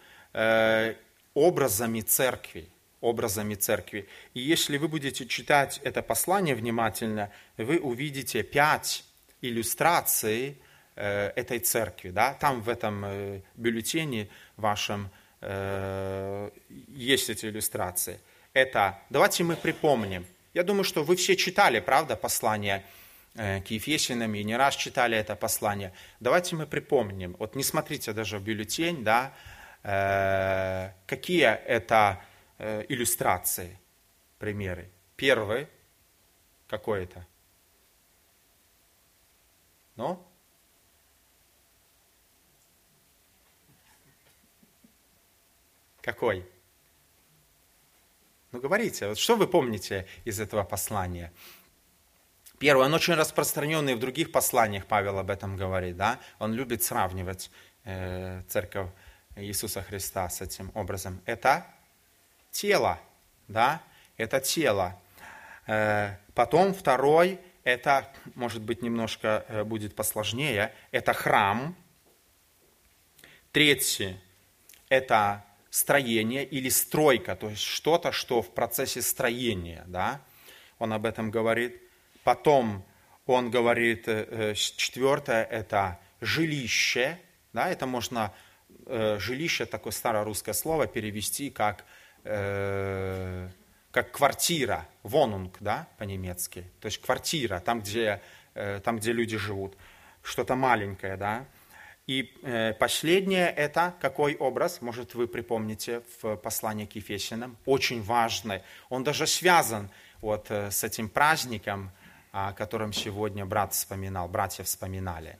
образами 1.33 2.01
церкви, 2.01 2.69
образами 3.01 3.55
церкви. 3.55 4.07
И 4.35 4.39
если 4.39 4.77
вы 4.77 4.87
будете 4.87 5.25
читать 5.25 5.79
это 5.83 6.03
послание 6.03 6.53
внимательно, 6.53 7.31
вы 7.57 7.79
увидите 7.79 8.43
пять 8.43 9.03
иллюстраций 9.41 10.49
э, 10.49 10.64
этой 11.01 11.59
церкви. 11.59 12.09
Да? 12.09 12.33
Там 12.33 12.61
в 12.61 12.69
этом 12.69 13.05
э, 13.05 13.41
бюллетене 13.55 14.29
вашем 14.57 15.09
э, 15.41 16.49
есть 16.87 17.29
эти 17.29 17.45
иллюстрации. 17.47 18.19
Это, 18.53 18.99
давайте 19.09 19.43
мы 19.43 19.55
припомним. 19.55 20.25
Я 20.53 20.63
думаю, 20.63 20.83
что 20.83 21.03
вы 21.03 21.15
все 21.15 21.35
читали, 21.35 21.79
правда, 21.79 22.15
послание 22.15 22.85
к 23.33 23.65
Ефесянам 23.67 24.33
и 24.33 24.43
не 24.45 24.55
раз 24.55 24.77
читали 24.77 25.17
это 25.17 25.35
послание. 25.35 25.91
Давайте 26.21 26.55
мы 26.55 26.65
припомним. 26.65 27.35
Вот 27.37 27.55
не 27.55 27.63
смотрите 27.63 28.13
даже 28.13 28.37
в 28.37 28.43
бюллетень, 28.43 29.03
да, 29.03 29.33
Э, 29.87 30.93
какие 31.05 31.45
это 31.45 32.19
э, 32.57 32.85
иллюстрации, 32.89 33.79
примеры? 34.39 34.89
Первый, 35.15 35.67
какой 36.67 37.03
это? 37.03 37.27
Ну? 39.95 40.25
Какой? 46.05 46.45
Ну, 48.51 48.59
говорите, 48.61 49.07
вот 49.07 49.17
что 49.17 49.35
вы 49.35 49.47
помните 49.47 50.05
из 50.23 50.39
этого 50.39 50.63
послания? 50.63 51.33
Первое, 52.59 52.85
он 52.85 52.93
очень 52.93 53.15
распространенный 53.15 53.95
в 53.95 53.99
других 53.99 54.31
посланиях, 54.31 54.85
Павел 54.85 55.17
об 55.17 55.31
этом 55.31 55.57
говорит, 55.57 55.97
да? 55.97 56.19
Он 56.37 56.53
любит 56.53 56.83
сравнивать 56.83 57.49
э, 57.85 58.43
церковь 58.47 58.91
Иисуса 59.35 59.81
Христа 59.81 60.29
с 60.29 60.41
этим 60.41 60.71
образом. 60.75 61.23
Это 61.25 61.65
тело, 62.51 62.99
да, 63.47 63.81
это 64.15 64.39
тело. 64.39 65.01
Э, 65.65 66.17
потом 66.35 66.75
второй, 66.75 67.39
это, 67.63 68.13
может 68.35 68.61
быть, 68.61 68.83
немножко 68.83 69.43
э, 69.47 69.63
будет 69.63 69.95
посложнее, 69.95 70.71
это 70.91 71.13
храм. 71.13 71.75
Третий, 73.51 74.19
это 74.87 75.43
строение 75.75 76.45
или 76.45 76.69
стройка, 76.69 77.35
то 77.35 77.49
есть 77.49 77.63
что-то, 77.63 78.11
что 78.11 78.41
в 78.41 78.53
процессе 78.53 79.01
строения, 79.01 79.83
да, 79.87 80.21
он 80.79 80.93
об 80.93 81.05
этом 81.05 81.31
говорит. 81.31 81.81
Потом 82.23 82.85
он 83.25 83.51
говорит, 83.51 84.03
э, 84.07 84.53
четвертое, 84.55 85.43
это 85.43 85.99
жилище, 86.21 87.19
да, 87.53 87.69
это 87.69 87.85
можно 87.85 88.33
Э, 88.87 89.17
жилище, 89.19 89.65
такое 89.65 89.91
старорусское 89.91 90.53
слово, 90.53 90.85
перевести 90.85 91.49
как, 91.49 91.85
э, 92.23 93.49
как 93.91 94.11
квартира, 94.11 94.87
вонунг, 95.01 95.57
да, 95.59 95.87
по-немецки. 95.97 96.65
То 96.81 96.87
есть 96.87 97.01
квартира, 97.01 97.59
там 97.59 97.81
где, 97.81 98.21
э, 98.53 98.79
там, 98.83 98.97
где 98.97 99.11
люди 99.11 99.37
живут. 99.37 99.75
Что-то 100.21 100.55
маленькое, 100.55 101.17
да. 101.17 101.45
И 102.07 102.33
э, 102.43 102.73
последнее 102.73 103.49
это 103.49 103.95
какой 103.99 104.35
образ, 104.35 104.81
может 104.81 105.15
вы 105.15 105.27
припомните 105.27 106.03
в 106.21 106.35
послании 106.35 106.85
к 106.85 106.95
Ефесянам, 106.95 107.57
очень 107.65 108.03
важный. 108.03 108.61
Он 108.89 109.03
даже 109.03 109.25
связан 109.25 109.89
вот 110.21 110.51
э, 110.51 110.69
с 110.69 110.83
этим 110.83 111.09
праздником, 111.09 111.91
о 112.31 112.53
котором 112.53 112.93
сегодня 112.93 113.45
брат 113.45 113.73
вспоминал, 113.73 114.27
братья 114.27 114.63
вспоминали 114.63 115.39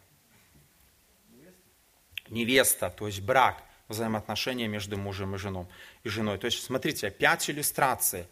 невеста, 2.30 2.90
то 2.90 3.08
есть 3.08 3.22
брак, 3.22 3.64
взаимоотношения 3.88 4.68
между 4.68 4.98
мужем 4.98 5.36
и, 5.36 5.38
женом, 5.38 5.68
и 6.04 6.10
женой. 6.10 6.38
То 6.38 6.46
есть, 6.46 6.64
смотрите, 6.64 7.12
пять 7.12 7.50
иллюстраций. 7.50 8.26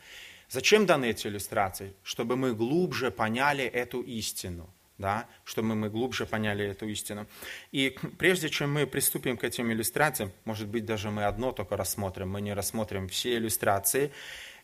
Зачем 0.49 0.85
даны 0.85 1.05
эти 1.05 1.27
иллюстрации? 1.27 1.93
Чтобы 2.03 2.35
мы 2.35 2.53
глубже 2.53 3.11
поняли 3.11 3.63
эту 3.63 4.01
истину. 4.01 4.69
Да, 4.99 5.27
чтобы 5.43 5.75
мы 5.75 5.89
глубже 5.89 6.25
поняли 6.25 6.65
эту 6.65 6.87
истину. 6.87 7.25
И 7.71 7.97
прежде 8.19 8.49
чем 8.49 8.71
мы 8.71 8.85
приступим 8.85 9.37
к 9.37 9.43
этим 9.43 9.71
иллюстрациям, 9.71 10.31
может 10.45 10.67
быть, 10.67 10.85
даже 10.85 11.09
мы 11.09 11.25
одно 11.25 11.51
только 11.51 11.75
рассмотрим, 11.75 12.29
мы 12.29 12.41
не 12.41 12.53
рассмотрим 12.53 13.07
все 13.07 13.35
иллюстрации. 13.35 14.11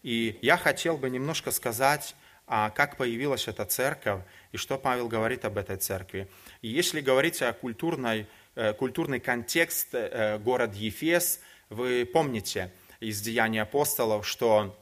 И 0.03 0.37
я 0.41 0.55
хотел 0.55 0.97
бы 0.97 1.09
немножко 1.09 1.49
сказать, 1.51 2.15
а 2.45 2.69
как 2.69 2.95
появилась 2.95 3.47
эта 3.47 3.65
церковь 3.65 4.21
и 4.51 4.57
что 4.57 4.77
Павел 4.77 5.07
говорит 5.07 5.45
об 5.45 5.57
этой 5.57 5.77
церкви. 5.77 6.29
И 6.61 6.67
если 6.67 7.01
говорить 7.01 7.41
о 7.41 7.51
культурной 7.53 8.27
Э, 8.61 8.73
культурный 8.73 9.21
контекст 9.21 9.87
э, 9.93 10.37
город 10.37 10.75
Ефес. 10.75 11.39
Вы 11.69 12.05
помните 12.05 12.73
из 12.99 13.21
Деяний 13.21 13.61
апостолов, 13.61 14.27
что 14.27 14.77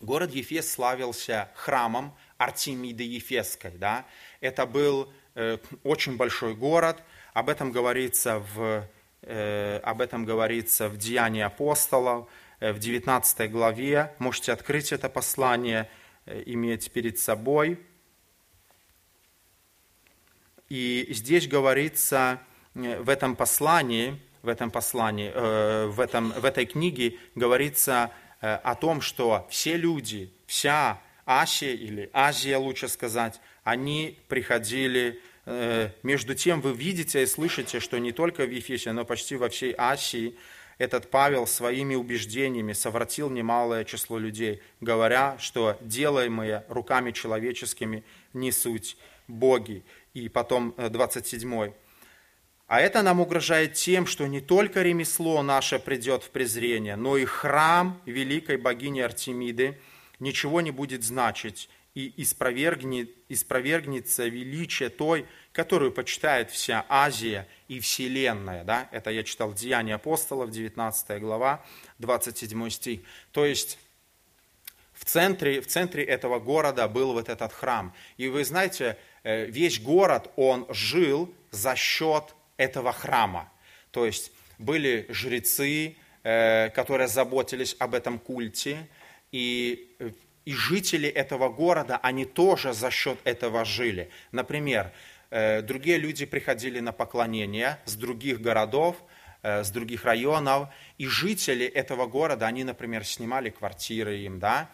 город 0.00 0.32
Ефес 0.32 0.72
славился 0.72 1.50
храмом 1.54 2.16
Артемиды 2.38 3.02
Ефесской. 3.02 3.72
Да? 3.72 4.06
Это 4.42 4.66
был 4.66 5.10
э, 5.34 5.56
очень 5.82 6.18
большой 6.18 6.54
город, 6.54 7.02
об 7.32 7.48
этом 7.48 7.72
говорится 7.72 8.44
в, 8.54 8.86
об 9.22 10.00
этом 10.02 10.26
говорится 10.26 10.90
в 10.90 10.98
Деянии 10.98 11.40
апостолов, 11.40 12.28
в 12.60 12.78
19 12.78 13.50
главе. 13.50 14.14
Можете 14.18 14.52
открыть 14.52 14.92
это 14.92 15.08
послание, 15.08 15.88
иметь 16.26 16.92
перед 16.92 17.18
собой. 17.18 17.80
И 20.68 21.06
здесь 21.10 21.48
говорится, 21.48 22.40
Э, 22.74 23.00
в 23.00 23.08
этом 23.08 23.36
послании 23.36 24.20
в 24.42 24.48
этом 24.48 24.72
послании, 24.72 25.30
э, 25.32 25.86
в, 25.86 26.00
этом, 26.00 26.32
в 26.32 26.44
этой 26.44 26.66
книге 26.66 27.16
говорится 27.36 28.10
э, 28.40 28.52
о 28.54 28.74
том, 28.74 29.00
что 29.00 29.46
все 29.48 29.76
люди, 29.76 30.32
вся 30.46 31.00
Асия 31.24 31.74
или 31.74 32.10
Азия, 32.12 32.56
лучше 32.56 32.88
сказать, 32.88 33.40
они 33.64 34.18
приходили 34.28 35.20
э, 35.46 35.90
между 36.02 36.34
тем 36.34 36.60
вы 36.60 36.72
видите 36.72 37.22
и 37.22 37.26
слышите, 37.26 37.80
что 37.80 37.98
не 37.98 38.12
только 38.12 38.44
в 38.44 38.50
Ефесе, 38.50 38.92
но 38.92 39.04
почти 39.04 39.36
во 39.36 39.48
всей 39.48 39.74
Асии 39.76 40.36
этот 40.78 41.10
Павел 41.10 41.46
своими 41.46 41.94
убеждениями 41.94 42.72
совратил 42.72 43.30
немалое 43.30 43.84
число 43.84 44.18
людей, 44.18 44.62
говоря, 44.80 45.36
что 45.38 45.76
делаемые 45.80 46.64
руками 46.68 47.12
человеческими 47.12 48.04
не 48.32 48.50
суть 48.50 48.96
боги. 49.28 49.84
И 50.14 50.28
потом 50.28 50.74
27. 50.76 51.54
Э, 51.54 51.72
а 52.66 52.80
это 52.80 53.02
нам 53.02 53.20
угрожает 53.20 53.74
тем, 53.74 54.06
что 54.06 54.26
не 54.26 54.40
только 54.40 54.82
ремесло 54.82 55.42
наше 55.42 55.78
придет 55.78 56.24
в 56.24 56.30
презрение, 56.30 56.96
но 56.96 57.16
и 57.16 57.24
храм 57.24 58.00
великой 58.06 58.56
богини 58.56 59.00
Артемиды 59.00 59.78
ничего 60.20 60.60
не 60.62 60.70
будет 60.70 61.04
значить, 61.04 61.68
и 61.94 62.12
испровергнет, 62.22 63.10
испровергнется 63.28 64.26
величие 64.26 64.88
той, 64.88 65.26
которую 65.52 65.92
почитает 65.92 66.50
вся 66.50 66.86
Азия 66.88 67.46
и 67.68 67.80
Вселенная. 67.80 68.64
Да? 68.64 68.88
Это 68.92 69.10
я 69.10 69.22
читал 69.22 69.52
Деяния 69.52 69.96
апостолов, 69.96 70.50
19 70.50 71.20
глава, 71.20 71.64
27 71.98 72.70
стих. 72.70 73.00
То 73.32 73.44
есть 73.44 73.78
в 74.94 75.04
центре, 75.04 75.60
в 75.60 75.66
центре 75.66 76.04
этого 76.04 76.38
города 76.38 76.88
был 76.88 77.12
вот 77.12 77.28
этот 77.28 77.52
храм. 77.52 77.92
И 78.16 78.28
вы 78.28 78.44
знаете, 78.44 78.96
э, 79.24 79.46
весь 79.46 79.80
город, 79.80 80.30
он 80.36 80.66
жил 80.70 81.34
за 81.50 81.76
счет 81.76 82.34
этого 82.56 82.92
храма. 82.92 83.52
То 83.90 84.06
есть 84.06 84.32
были 84.58 85.06
жрецы, 85.10 85.96
э, 86.22 86.70
которые 86.70 87.08
заботились 87.08 87.76
об 87.78 87.94
этом 87.94 88.18
культе, 88.18 88.88
и 89.32 89.94
э, 89.98 90.12
и 90.44 90.54
жители 90.54 91.08
этого 91.08 91.48
города, 91.48 91.98
они 92.02 92.24
тоже 92.24 92.72
за 92.72 92.90
счет 92.90 93.18
этого 93.24 93.64
жили. 93.64 94.10
Например, 94.32 94.92
э, 95.30 95.62
другие 95.62 95.98
люди 95.98 96.26
приходили 96.26 96.80
на 96.80 96.92
поклонение 96.92 97.78
с 97.84 97.94
других 97.94 98.40
городов, 98.40 98.96
э, 99.42 99.62
с 99.62 99.70
других 99.70 100.04
районов, 100.04 100.68
и 100.98 101.06
жители 101.06 101.66
этого 101.66 102.06
города, 102.06 102.46
они, 102.46 102.64
например, 102.64 103.04
снимали 103.04 103.50
квартиры 103.50 104.18
им, 104.18 104.38
да, 104.38 104.68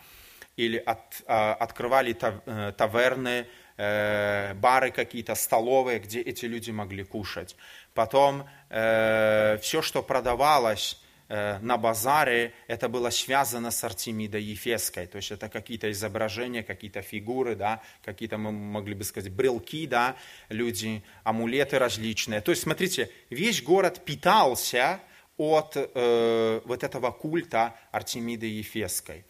или 0.56 0.76
от, 0.76 1.22
а, 1.26 1.54
открывали 1.54 2.16
э, 2.20 2.72
таверны, 2.76 3.46
бары 3.76 4.90
какие-то, 4.90 5.36
столовые, 5.36 6.00
где 6.00 6.20
эти 6.20 6.46
люди 6.46 6.72
могли 6.72 7.04
кушать. 7.04 7.54
Потом 7.94 8.44
все, 8.68 9.82
что 9.82 10.02
продавалось, 10.02 11.00
на 11.28 11.76
базаре 11.76 12.54
это 12.68 12.88
было 12.88 13.10
связано 13.10 13.70
с 13.70 13.84
Артемидой 13.84 14.42
Ефеской, 14.42 15.06
то 15.06 15.16
есть 15.16 15.30
это 15.30 15.50
какие-то 15.50 15.90
изображения, 15.90 16.62
какие-то 16.62 17.02
фигуры, 17.02 17.54
да, 17.54 17.82
какие-то, 18.02 18.38
мы 18.38 18.50
могли 18.50 18.94
бы 18.94 19.04
сказать, 19.04 19.30
брелки, 19.30 19.86
да, 19.86 20.16
люди, 20.48 21.02
амулеты 21.24 21.78
различные. 21.78 22.40
То 22.40 22.50
есть, 22.50 22.62
смотрите, 22.62 23.10
весь 23.28 23.62
город 23.62 24.04
питался 24.04 25.00
от 25.38 25.76
э, 25.76 26.60
вот 26.64 26.82
этого 26.82 27.10
культа 27.12 27.74
Артемиды 27.92 28.46
Ефеской. 28.46 29.24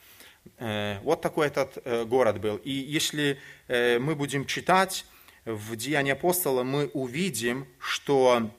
Э, 0.58 0.98
вот 1.02 1.20
такой 1.20 1.48
этот 1.48 1.78
э, 1.84 2.04
город 2.04 2.40
был. 2.40 2.56
И 2.56 2.70
если 2.70 3.38
э, 3.68 3.98
мы 3.98 4.14
будем 4.16 4.46
читать 4.46 5.04
в 5.44 5.76
Деянии 5.76 6.12
апостола, 6.12 6.62
мы 6.62 6.86
увидим, 6.94 7.66
что 7.78 8.50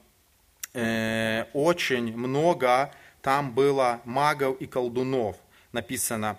э, 0.73 1.45
очень 1.53 2.15
много 2.15 2.93
там 3.21 3.53
было 3.53 4.01
магов 4.05 4.59
и 4.61 4.65
колдунов, 4.65 5.37
написано. 5.71 6.37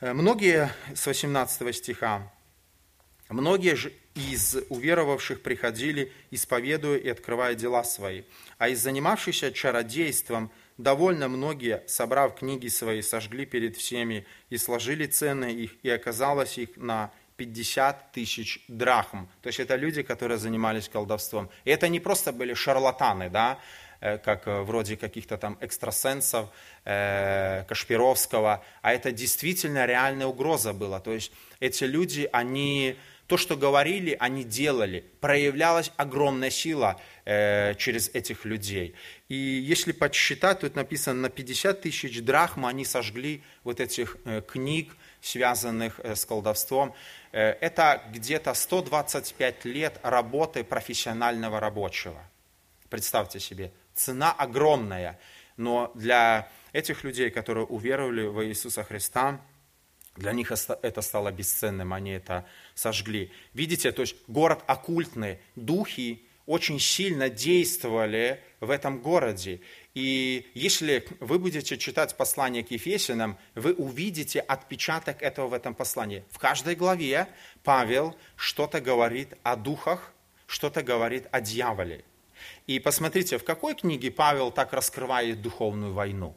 Э, 0.00 0.12
многие, 0.12 0.70
с 0.94 1.06
18 1.06 1.74
стиха, 1.74 2.30
многие 3.28 3.76
же 3.76 3.92
из 4.14 4.56
уверовавших 4.70 5.42
приходили, 5.42 6.12
исповедуя 6.30 6.98
и 6.98 7.08
открывая 7.08 7.54
дела 7.54 7.84
свои. 7.84 8.22
А 8.58 8.68
из 8.68 8.80
занимавшихся 8.82 9.52
чародейством 9.52 10.50
довольно 10.78 11.28
многие, 11.28 11.82
собрав 11.86 12.34
книги 12.34 12.68
свои, 12.68 13.02
сожгли 13.02 13.44
перед 13.44 13.76
всеми 13.76 14.26
и 14.48 14.56
сложили 14.56 15.06
цены 15.06 15.52
их, 15.52 15.72
и 15.82 15.90
оказалось 15.90 16.58
их 16.58 16.76
на 16.76 17.10
50 17.36 18.12
тысяч 18.12 18.64
драхм. 18.68 19.28
То 19.42 19.48
есть 19.48 19.60
это 19.60 19.76
люди, 19.76 20.02
которые 20.02 20.38
занимались 20.38 20.88
колдовством. 20.88 21.50
И 21.64 21.70
это 21.70 21.88
не 21.88 22.00
просто 22.00 22.32
были 22.32 22.54
шарлатаны, 22.54 23.28
да, 23.28 23.58
как 24.00 24.46
э, 24.46 24.62
вроде 24.62 24.96
каких-то 24.96 25.36
там 25.36 25.56
экстрасенсов, 25.60 26.48
э, 26.84 27.64
Кашпировского, 27.68 28.64
а 28.82 28.92
это 28.92 29.12
действительно 29.12 29.86
реальная 29.86 30.26
угроза 30.26 30.72
была. 30.72 31.00
То 31.00 31.12
есть 31.12 31.32
эти 31.60 31.84
люди, 31.84 32.28
они 32.32 32.96
то, 33.26 33.36
что 33.36 33.56
говорили, 33.56 34.16
они 34.20 34.44
делали. 34.44 35.04
Проявлялась 35.20 35.90
огромная 35.96 36.50
сила 36.50 37.00
э, 37.24 37.74
через 37.76 38.08
этих 38.10 38.44
людей. 38.44 38.94
И 39.28 39.34
если 39.34 39.92
подсчитать, 39.92 40.60
тут 40.60 40.76
написано, 40.76 41.22
на 41.22 41.28
50 41.28 41.80
тысяч 41.80 42.22
драхм 42.22 42.66
они 42.66 42.84
сожгли 42.84 43.42
вот 43.64 43.80
этих 43.80 44.16
э, 44.24 44.42
книг, 44.42 44.96
связанных 45.20 45.98
э, 46.00 46.14
с 46.14 46.24
колдовством. 46.24 46.94
Э, 47.32 47.50
это 47.60 48.02
где-то 48.12 48.54
125 48.54 49.64
лет 49.64 49.98
работы 50.02 50.62
профессионального 50.62 51.58
рабочего. 51.58 52.22
Представьте 52.88 53.40
себе, 53.40 53.72
цена 53.96 54.30
огромная. 54.32 55.18
Но 55.56 55.90
для 55.94 56.50
этих 56.72 57.02
людей, 57.02 57.30
которые 57.30 57.66
уверовали 57.66 58.26
в 58.26 58.46
Иисуса 58.46 58.84
Христа, 58.84 59.40
для 60.14 60.32
них 60.32 60.50
это 60.50 61.02
стало 61.02 61.32
бесценным, 61.32 61.92
они 61.92 62.12
это 62.12 62.46
сожгли. 62.74 63.32
Видите, 63.54 63.92
то 63.92 64.02
есть 64.02 64.16
город 64.28 64.62
оккультный, 64.66 65.40
духи 65.56 66.26
очень 66.46 66.78
сильно 66.78 67.28
действовали 67.28 68.40
в 68.60 68.70
этом 68.70 69.00
городе. 69.00 69.60
И 69.94 70.50
если 70.54 71.06
вы 71.20 71.38
будете 71.38 71.76
читать 71.76 72.16
послание 72.16 72.62
к 72.62 72.70
Ефесянам, 72.70 73.36
вы 73.54 73.74
увидите 73.74 74.40
отпечаток 74.40 75.22
этого 75.22 75.48
в 75.48 75.54
этом 75.54 75.74
послании. 75.74 76.24
В 76.30 76.38
каждой 76.38 76.76
главе 76.76 77.28
Павел 77.64 78.16
что-то 78.36 78.80
говорит 78.80 79.34
о 79.42 79.56
духах, 79.56 80.12
что-то 80.46 80.82
говорит 80.82 81.26
о 81.32 81.40
дьяволе. 81.40 82.04
И 82.66 82.78
посмотрите, 82.78 83.38
в 83.38 83.44
какой 83.44 83.74
книге 83.74 84.10
Павел 84.10 84.50
так 84.50 84.72
раскрывает 84.72 85.42
духовную 85.42 85.92
войну? 85.92 86.36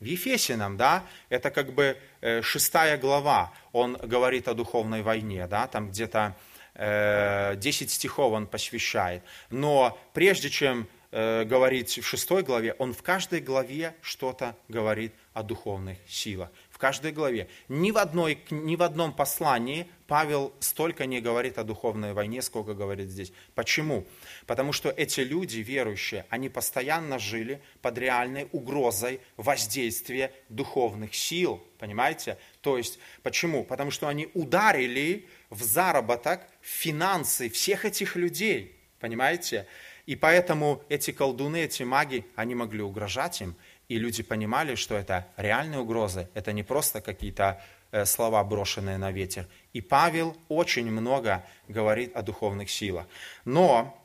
В 0.00 0.04
Ефесином, 0.04 0.76
да, 0.76 1.04
это 1.30 1.50
как 1.50 1.72
бы 1.72 1.96
э, 2.20 2.42
шестая 2.42 2.98
глава, 2.98 3.52
он 3.72 3.96
говорит 3.96 4.46
о 4.46 4.54
духовной 4.54 5.02
войне, 5.02 5.46
да, 5.46 5.66
там 5.68 5.88
где-то 5.88 6.36
10 6.74 6.78
э, 6.78 7.88
стихов 7.88 8.32
он 8.32 8.46
посвящает. 8.46 9.22
Но 9.48 9.98
прежде 10.12 10.50
чем 10.50 10.86
э, 11.10 11.44
говорить 11.44 11.98
в 11.98 12.06
шестой 12.06 12.42
главе, 12.42 12.74
он 12.74 12.92
в 12.92 13.02
каждой 13.02 13.40
главе 13.40 13.94
что-то 14.02 14.54
говорит 14.68 15.14
о 15.32 15.42
духовных 15.42 15.96
силах 16.06 16.50
в 16.76 16.78
каждой 16.78 17.10
главе. 17.10 17.48
Ни 17.70 17.90
в, 17.90 17.96
одной, 17.96 18.38
ни 18.50 18.76
в 18.76 18.82
одном 18.82 19.14
послании 19.14 19.88
Павел 20.06 20.52
столько 20.60 21.06
не 21.06 21.22
говорит 21.22 21.56
о 21.56 21.64
духовной 21.64 22.12
войне, 22.12 22.42
сколько 22.42 22.74
говорит 22.74 23.08
здесь. 23.08 23.32
Почему? 23.54 24.04
Потому 24.46 24.74
что 24.74 24.90
эти 24.90 25.20
люди, 25.20 25.60
верующие, 25.60 26.26
они 26.28 26.50
постоянно 26.50 27.18
жили 27.18 27.62
под 27.80 27.96
реальной 27.96 28.50
угрозой 28.52 29.22
воздействия 29.38 30.34
духовных 30.50 31.14
сил. 31.14 31.66
Понимаете? 31.78 32.36
То 32.60 32.76
есть, 32.76 32.98
почему? 33.22 33.64
Потому 33.64 33.90
что 33.90 34.06
они 34.06 34.28
ударили 34.34 35.30
в 35.48 35.62
заработок, 35.62 36.46
в 36.60 36.66
финансы 36.66 37.48
всех 37.48 37.86
этих 37.86 38.16
людей. 38.16 38.78
Понимаете? 39.00 39.66
И 40.04 40.14
поэтому 40.14 40.84
эти 40.90 41.10
колдуны, 41.10 41.62
эти 41.62 41.84
маги, 41.84 42.26
они 42.34 42.54
могли 42.54 42.82
угрожать 42.82 43.40
им, 43.40 43.56
и 43.88 43.98
люди 43.98 44.22
понимали, 44.22 44.74
что 44.74 44.94
это 44.96 45.26
реальные 45.36 45.80
угрозы, 45.80 46.28
это 46.34 46.52
не 46.52 46.62
просто 46.62 47.00
какие-то 47.00 47.60
э, 47.92 48.04
слова, 48.04 48.42
брошенные 48.44 48.98
на 48.98 49.12
ветер. 49.12 49.46
И 49.72 49.80
Павел 49.80 50.36
очень 50.48 50.90
много 50.90 51.44
говорит 51.68 52.16
о 52.16 52.22
духовных 52.22 52.70
силах. 52.70 53.06
Но, 53.44 53.96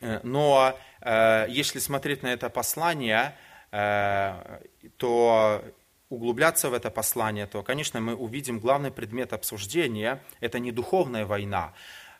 э, 0.00 0.20
но 0.22 0.78
э, 1.00 1.46
если 1.48 1.78
смотреть 1.80 2.22
на 2.22 2.32
это 2.32 2.48
послание, 2.50 3.34
то 4.98 5.64
углубляться 6.10 6.68
в 6.68 6.74
это 6.74 6.90
послание, 6.90 7.46
то, 7.46 7.62
конечно, 7.62 8.02
мы 8.02 8.14
увидим 8.14 8.60
главный 8.60 8.90
предмет 8.90 9.32
обсуждения– 9.32 10.22
это 10.40 10.58
не 10.58 10.72
духовная 10.72 11.24
война, 11.24 11.72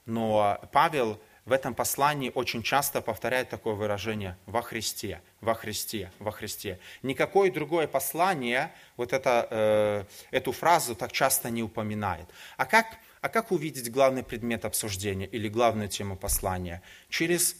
но 0.06 0.58
Павел 0.72 1.20
в 1.44 1.52
этом 1.52 1.74
послании 1.74 2.30
очень 2.34 2.62
часто 2.62 3.00
повторяет 3.00 3.48
такое 3.48 3.74
выражение 3.74 4.36
«во 4.46 4.62
Христе», 4.62 5.20
«во 5.40 5.54
Христе», 5.54 6.12
«во 6.20 6.30
Христе». 6.30 6.78
Никакое 7.02 7.50
другое 7.50 7.88
послание 7.88 8.72
вот 8.96 9.12
это, 9.12 9.48
э, 9.50 10.04
эту 10.30 10.52
фразу 10.52 10.94
так 10.94 11.10
часто 11.10 11.50
не 11.50 11.62
упоминает. 11.62 12.28
А 12.56 12.64
как, 12.64 12.86
а 13.20 13.28
как 13.28 13.50
увидеть 13.50 13.90
главный 13.90 14.22
предмет 14.22 14.64
обсуждения 14.64 15.26
или 15.26 15.48
главную 15.48 15.88
тему 15.88 16.16
послания? 16.16 16.80
Через 17.08 17.56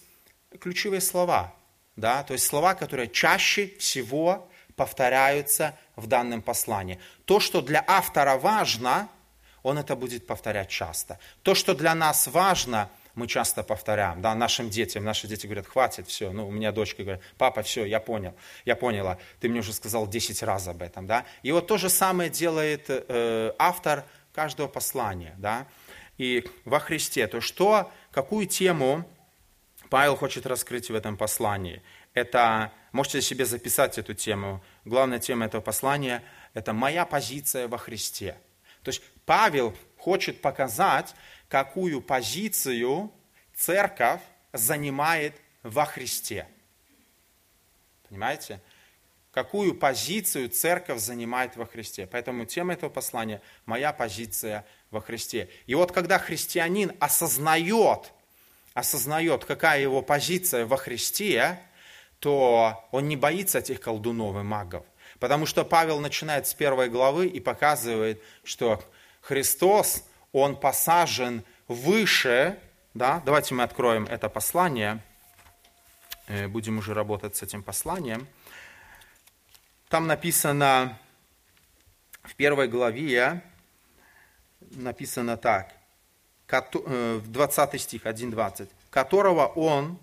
ключевые 0.61 1.01
слова, 1.01 1.53
да, 1.97 2.23
то 2.23 2.35
есть 2.35 2.47
слова, 2.47 2.75
которые 2.75 3.09
чаще 3.09 3.67
всего 3.79 4.49
повторяются 4.77 5.77
в 5.97 6.07
данном 6.07 6.41
послании. 6.41 7.01
То, 7.25 7.41
что 7.41 7.61
для 7.61 7.85
автора 7.87 8.37
важно, 8.37 9.09
он 9.65 9.77
это 9.79 9.97
будет 9.97 10.27
повторять 10.27 10.69
часто. 10.69 11.19
То, 11.43 11.55
что 11.55 11.75
для 11.75 11.95
нас 11.95 12.27
важно, 12.29 12.89
мы 13.15 13.27
часто 13.27 13.63
повторяем, 13.63 14.23
да, 14.23 14.35
нашим 14.35 14.71
детям. 14.71 15.05
Наши 15.05 15.27
дети 15.27 15.47
говорят, 15.47 15.67
хватит, 15.67 16.09
все. 16.09 16.33
Ну, 16.33 16.49
у 16.49 16.51
меня 16.51 16.73
дочка 16.73 17.03
говорит, 17.03 17.23
папа, 17.37 17.63
все, 17.63 17.85
я 17.85 18.01
понял, 18.01 18.35
я 18.65 18.77
поняла. 18.77 19.19
Ты 19.41 19.49
мне 19.49 19.61
уже 19.61 19.73
сказал 19.73 20.07
10 20.07 20.43
раз 20.43 20.69
об 20.69 20.83
этом, 20.83 21.07
да. 21.07 21.27
И 21.43 21.53
вот 21.53 21.67
то 21.67 21.77
же 21.77 21.91
самое 21.91 22.31
делает 22.31 22.87
э, 22.89 23.53
автор 23.59 24.05
каждого 24.33 24.69
послания, 24.69 25.35
да. 25.39 25.67
И 26.19 26.47
во 26.65 26.79
Христе, 26.79 27.27
то 27.27 27.41
что, 27.41 27.91
какую 28.11 28.47
тему 28.47 29.09
Павел 29.91 30.17
хочет 30.17 30.47
раскрыть 30.47 30.91
в 30.91 30.95
этом 30.95 31.17
послании? 31.17 31.83
Это, 32.15 32.73
можете 32.93 33.23
себе 33.23 33.45
записать 33.45 33.99
эту 33.99 34.15
тему. 34.15 34.63
Главная 34.85 35.19
тема 35.19 35.47
этого 35.47 35.61
послания– 35.61 36.23
это 36.55 36.73
моя 36.73 37.05
позиция 37.07 37.69
во 37.69 37.79
Христе. 37.79 38.37
То 38.83 38.91
есть 38.91 39.03
Павел 39.25 39.75
хочет 39.97 40.41
показать, 40.41 41.15
какую 41.53 42.01
позицию 42.01 43.13
церковь 43.55 44.23
занимает 44.55 45.35
во 45.63 45.85
Христе. 45.85 46.49
Понимаете? 48.09 48.59
Какую 49.33 49.75
позицию 49.75 50.49
церковь 50.49 50.99
занимает 50.99 51.57
во 51.57 51.67
Христе. 51.67 52.07
Поэтому 52.07 52.47
тема 52.47 52.73
этого 52.73 52.89
послания– 52.89 53.43
моя 53.67 53.93
позиция 53.93 54.65
во 54.91 55.03
Христе. 55.03 55.51
И 55.67 55.75
вот 55.75 55.93
когда 55.93 56.19
христианин 56.19 56.93
осознает, 57.01 58.13
осознает, 58.73 59.45
какая 59.45 59.83
его 59.83 60.01
позиция 60.01 60.65
во 60.65 60.79
Христе, 60.79 61.61
то 62.19 62.89
он 62.93 63.09
не 63.09 63.17
боится 63.17 63.59
этих 63.59 63.79
колдунов 63.79 64.37
и 64.37 64.43
магов. 64.43 64.87
Потому 65.19 65.45
что 65.45 65.67
Павел 65.67 66.01
начинает 66.01 66.47
с 66.47 66.55
первой 66.55 66.89
главы 66.89 67.27
и 67.27 67.41
показывает, 67.41 68.23
что 68.43 68.83
Христос, 69.21 70.05
Он 70.33 70.57
посажен 70.57 71.45
выше, 71.69 72.59
да, 72.95 73.23
давайте 73.25 73.55
мы 73.55 73.63
откроем 73.63 74.07
это 74.07 74.29
послание, 74.29 75.03
э, 76.27 76.49
будем 76.49 76.79
уже 76.79 76.95
работать 76.95 77.37
с 77.37 77.43
этим 77.43 77.63
посланием. 77.63 78.27
Там 79.89 80.07
написано 80.07 80.99
в 82.23 82.35
первой 82.35 82.69
главе, 82.69 83.43
написано 84.71 85.37
так, 85.37 85.75
э, 86.49 87.21
в 87.23 87.31
20 87.31 87.79
стих, 87.79 88.07
1.20, 88.07 88.71
которого 88.91 89.47
он, 89.47 89.99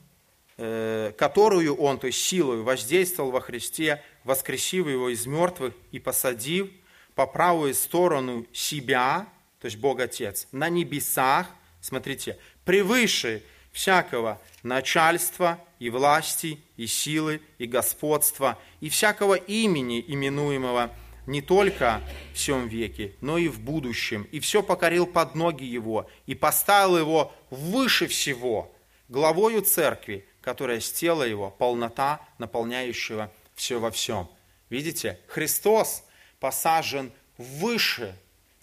э, 0.58 1.12
которую 1.18 1.76
он, 1.76 1.98
то 1.98 2.08
есть 2.08 2.22
силой 2.22 2.62
воздействовал 2.62 3.32
во 3.32 3.42
Христе, 3.42 4.04
воскресив 4.24 4.88
его 4.88 5.10
из 5.10 5.26
мертвых 5.26 5.74
и 5.92 6.00
посадив 6.00 6.70
по 7.16 7.26
правую 7.26 7.74
сторону 7.74 8.46
себя, 8.54 9.28
то 9.60 9.66
есть 9.66 9.78
Бог 9.78 10.00
Отец, 10.00 10.48
на 10.52 10.70
небесах, 10.70 11.48
смотрите, 11.82 12.38
превыше 12.66 13.44
всякого 13.72 14.42
начальства 14.64 15.60
и 15.80 15.90
власти, 15.90 16.60
и 16.78 16.88
силы, 16.88 17.42
и 17.58 17.66
господства, 17.66 18.58
и 18.82 18.90
всякого 18.90 19.36
имени, 19.36 20.04
именуемого 20.08 20.92
не 21.26 21.42
только 21.42 22.02
в 22.34 22.38
всем 22.38 22.68
веке, 22.68 23.14
но 23.22 23.38
и 23.38 23.48
в 23.48 23.60
будущем. 23.60 24.28
И 24.32 24.40
все 24.40 24.64
покорил 24.64 25.06
под 25.06 25.36
ноги 25.36 25.64
его, 25.64 26.10
и 26.26 26.34
поставил 26.34 26.98
его 26.98 27.34
выше 27.50 28.08
всего, 28.08 28.74
главою 29.10 29.62
церкви, 29.62 30.26
которая 30.42 30.80
с 30.80 30.92
тела 30.92 31.24
его, 31.24 31.52
полнота, 31.52 32.22
наполняющего 32.40 33.32
все 33.54 33.80
во 33.80 33.92
всем. 33.92 34.30
Видите, 34.70 35.20
Христос– 35.28 36.04
посажен 36.40 37.12
выше 37.38 38.18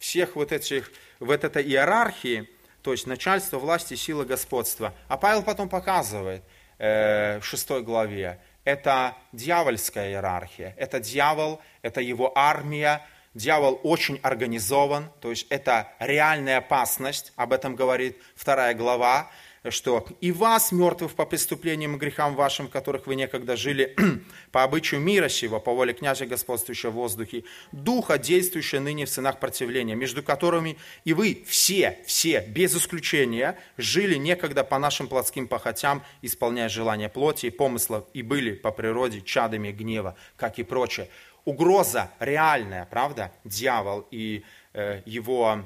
всех 0.06 0.36
вот 0.36 0.52
этих, 0.52 0.92
вот 1.18 1.42
этой 1.42 1.64
иерархии, 1.64 2.48
то 2.82 2.92
есть 2.92 3.08
начальство, 3.08 3.58
власти, 3.58 3.94
сила, 3.94 4.24
господства. 4.24 4.94
А 5.08 5.16
Павел 5.16 5.42
потом 5.42 5.68
показывает 5.68 6.44
э, 6.78 7.40
в 7.40 7.44
шестой 7.44 7.82
главе, 7.82 8.38
это 8.62 9.16
дьявольская 9.32 10.10
иерархия, 10.10 10.74
это 10.76 11.00
дьявол, 11.00 11.60
это 11.82 12.00
его 12.00 12.30
армия, 12.38 13.02
дьявол 13.34 13.80
очень 13.82 14.20
организован, 14.22 15.10
то 15.20 15.30
есть 15.30 15.48
это 15.50 15.88
реальная 15.98 16.58
опасность, 16.58 17.32
об 17.34 17.52
этом 17.52 17.74
говорит 17.74 18.16
вторая 18.36 18.74
глава, 18.74 19.28
что 19.70 20.06
и 20.20 20.32
вас, 20.32 20.72
мертвых 20.72 21.14
по 21.14 21.26
преступлениям 21.26 21.96
и 21.96 21.98
грехам 21.98 22.34
вашим, 22.34 22.68
в 22.68 22.70
которых 22.70 23.06
вы 23.06 23.14
некогда 23.14 23.56
жили, 23.56 23.96
по 24.52 24.62
обычаю 24.62 25.00
мира 25.00 25.28
сего, 25.28 25.60
по 25.60 25.72
воле 25.72 25.92
князя, 25.92 26.26
господствующего 26.26 26.90
в 26.90 26.94
воздухе, 26.94 27.44
духа, 27.72 28.18
действующего 28.18 28.80
ныне 28.80 29.06
в 29.06 29.10
сынах 29.10 29.40
противления, 29.40 29.94
между 29.94 30.22
которыми 30.22 30.76
и 31.04 31.12
вы 31.12 31.44
все, 31.46 31.98
все, 32.06 32.40
без 32.40 32.76
исключения, 32.76 33.58
жили 33.76 34.16
некогда 34.16 34.64
по 34.64 34.78
нашим 34.78 35.08
плотским 35.08 35.48
похотям, 35.48 36.02
исполняя 36.22 36.68
желания 36.68 37.08
плоти 37.08 37.46
и 37.46 37.50
помыслов, 37.50 38.04
и 38.14 38.22
были 38.22 38.52
по 38.52 38.70
природе 38.70 39.20
чадами 39.20 39.72
гнева, 39.72 40.16
как 40.36 40.58
и 40.58 40.62
прочее. 40.62 41.08
Угроза 41.44 42.10
реальная, 42.18 42.86
правда? 42.86 43.32
Дьявол 43.44 44.06
и 44.10 44.42
э, 44.72 45.02
его 45.06 45.64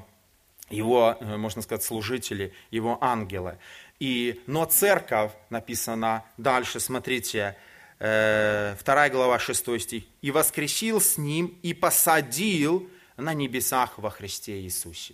его, 0.71 1.17
э, 1.19 1.37
можно 1.37 1.61
сказать, 1.61 1.83
служители, 1.83 2.53
его 2.71 2.97
ангелы. 3.01 3.57
И, 4.01 4.41
но 4.47 4.65
церковь, 4.65 5.31
написано 5.51 6.25
дальше, 6.35 6.79
смотрите, 6.79 7.55
э, 7.99 8.75
2 8.83 9.09
глава 9.09 9.37
6 9.37 9.79
стих, 9.79 10.03
«И 10.23 10.31
воскресил 10.31 10.99
с 10.99 11.19
ним, 11.19 11.55
и 11.61 11.75
посадил 11.75 12.89
на 13.15 13.35
небесах 13.35 13.99
во 13.99 14.09
Христе 14.09 14.59
Иисусе». 14.61 15.13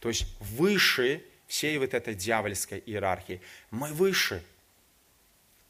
То 0.00 0.10
есть 0.10 0.26
выше 0.38 1.24
всей 1.46 1.78
вот 1.78 1.94
этой 1.94 2.14
дьявольской 2.14 2.82
иерархии. 2.84 3.40
Мы 3.70 3.88
выше. 3.94 4.42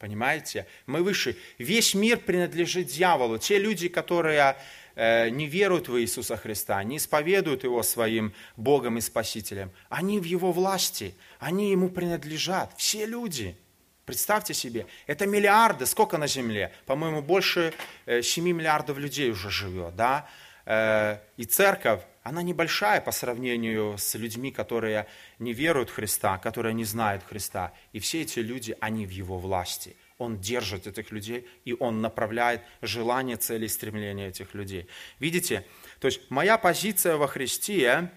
Понимаете? 0.00 0.66
Мы 0.86 1.04
выше. 1.04 1.36
Весь 1.58 1.94
мир 1.94 2.18
принадлежит 2.18 2.88
дьяволу. 2.88 3.38
Те 3.38 3.58
люди, 3.58 3.86
которые 3.86 4.40
Э, 4.42 4.56
не 4.96 5.46
веруют 5.46 5.88
в 5.88 5.98
Иисуса 5.98 6.36
Христа, 6.36 6.82
не 6.84 6.98
исповедуют 6.98 7.64
Его 7.64 7.82
своим 7.82 8.32
Богом 8.56 8.98
и 8.98 9.00
Спасителем, 9.00 9.70
они 9.88 10.20
в 10.20 10.24
Его 10.24 10.52
власти, 10.52 11.14
они 11.38 11.70
Ему 11.70 11.88
принадлежат, 11.88 12.72
все 12.76 13.06
люди. 13.06 13.56
Представьте 14.04 14.52
себе, 14.52 14.86
это 15.06 15.26
миллиарды, 15.26 15.86
сколько 15.86 16.18
на 16.18 16.26
Земле? 16.26 16.72
По-моему, 16.86 17.22
больше 17.22 17.72
7 18.06 18.48
э, 18.48 18.52
миллиардов 18.52 18.98
людей 18.98 19.30
уже 19.30 19.48
живет, 19.48 19.94
да? 19.94 20.28
Э, 20.66 21.18
и 21.36 21.44
церковь, 21.44 22.00
она 22.24 22.42
небольшая 22.42 23.00
по 23.00 23.12
сравнению 23.12 23.96
с 23.98 24.14
людьми, 24.16 24.50
которые 24.50 25.06
не 25.38 25.52
веруют 25.52 25.90
в 25.90 25.94
Христа, 25.94 26.38
которые 26.38 26.74
не 26.74 26.84
знают 26.84 27.22
Христа. 27.22 27.72
И 27.92 28.00
все 28.00 28.22
эти 28.22 28.40
люди, 28.40 28.76
они 28.80 29.06
в 29.06 29.10
Его 29.10 29.38
власти. 29.38 29.96
Он 30.18 30.38
держит 30.38 30.86
этих 30.86 31.10
людей, 31.10 31.48
и 31.64 31.74
Он 31.78 32.00
направляет 32.00 32.62
желания, 32.80 33.36
цели, 33.36 33.66
стремления 33.66 34.28
этих 34.28 34.54
людей. 34.54 34.86
Видите? 35.18 35.66
То 36.00 36.06
есть 36.06 36.30
моя 36.30 36.58
позиция 36.58 37.16
во 37.16 37.26
Христе, 37.26 38.10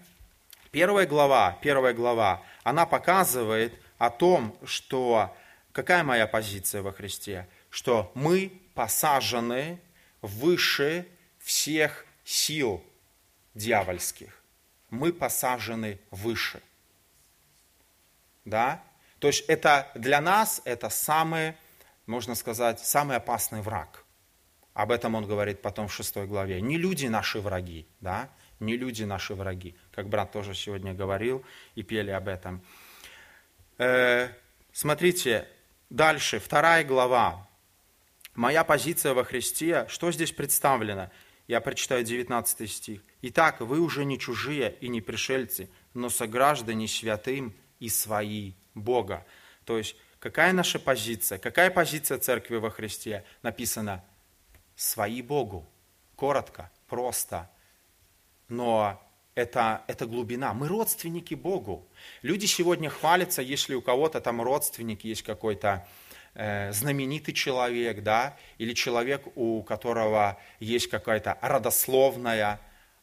первая 0.70 1.06
глава, 1.06 1.58
первая 1.62 1.94
глава, 1.94 2.42
она 2.62 2.86
показывает 2.86 3.72
о 3.98 4.10
том, 4.10 4.56
что 4.64 5.36
какая 5.72 6.04
моя 6.04 6.26
позиция 6.26 6.82
во 6.82 6.92
Христе? 6.92 7.48
Что 7.70 8.10
мы 8.14 8.52
посажены 8.74 9.80
выше 10.20 11.06
всех 11.38 12.04
сил 12.24 12.84
дьявольских. 13.54 14.42
Мы 14.90 15.12
посажены 15.12 15.98
выше. 16.10 16.60
Да? 18.44 18.82
То 19.18 19.28
есть 19.28 19.44
это 19.48 19.90
для 19.94 20.20
нас 20.20 20.60
это 20.64 20.88
самые 20.88 21.56
можно 22.06 22.34
сказать, 22.34 22.80
самый 22.80 23.16
опасный 23.16 23.60
враг. 23.60 24.04
Об 24.74 24.92
этом 24.92 25.14
он 25.14 25.26
говорит 25.26 25.62
потом 25.62 25.88
в 25.88 25.92
шестой 25.92 26.26
главе. 26.26 26.60
Не 26.60 26.76
люди 26.76 27.06
наши 27.06 27.40
враги, 27.40 27.86
да, 28.00 28.30
не 28.60 28.76
люди 28.76 29.04
наши 29.04 29.34
враги, 29.34 29.74
как 29.90 30.08
брат 30.08 30.32
тоже 30.32 30.54
сегодня 30.54 30.94
говорил 30.94 31.44
и 31.74 31.82
пели 31.82 32.10
об 32.10 32.28
этом. 32.28 32.62
Э, 33.78 34.28
смотрите, 34.72 35.48
дальше, 35.90 36.38
вторая 36.38 36.84
глава. 36.84 37.48
Моя 38.34 38.64
позиция 38.64 39.14
во 39.14 39.24
Христе, 39.24 39.86
что 39.88 40.12
здесь 40.12 40.32
представлено? 40.32 41.10
Я 41.48 41.60
прочитаю 41.60 42.04
19 42.04 42.70
стих. 42.70 43.00
«Итак, 43.22 43.60
вы 43.60 43.80
уже 43.80 44.04
не 44.04 44.18
чужие 44.18 44.76
и 44.80 44.88
не 44.88 45.00
пришельцы, 45.00 45.70
но 45.94 46.10
сограждане 46.10 46.88
святым 46.88 47.54
и 47.78 47.88
свои 47.88 48.52
Бога». 48.74 49.24
То 49.64 49.78
есть 49.78 49.96
Какая 50.26 50.52
наша 50.52 50.80
позиция? 50.80 51.38
Какая 51.38 51.70
позиция 51.70 52.18
церкви 52.18 52.56
во 52.56 52.68
Христе? 52.68 53.24
Написано 53.42 54.04
«свои 54.74 55.22
Богу». 55.22 55.64
Коротко, 56.16 56.68
просто. 56.88 57.48
Но 58.48 59.00
это, 59.36 59.84
это 59.86 60.04
глубина. 60.04 60.52
Мы 60.52 60.66
родственники 60.66 61.34
Богу. 61.34 61.86
Люди 62.22 62.46
сегодня 62.46 62.90
хвалятся, 62.90 63.40
если 63.40 63.76
у 63.76 63.80
кого-то 63.80 64.20
там 64.20 64.42
родственник 64.42 65.04
есть 65.04 65.22
какой-то 65.22 65.86
э, 66.34 66.72
знаменитый 66.72 67.32
человек, 67.32 68.02
да, 68.02 68.36
или 68.58 68.72
человек, 68.72 69.28
у 69.36 69.62
которого 69.62 70.40
есть 70.58 70.88
какая-то 70.88 71.38
родословная. 71.40 72.60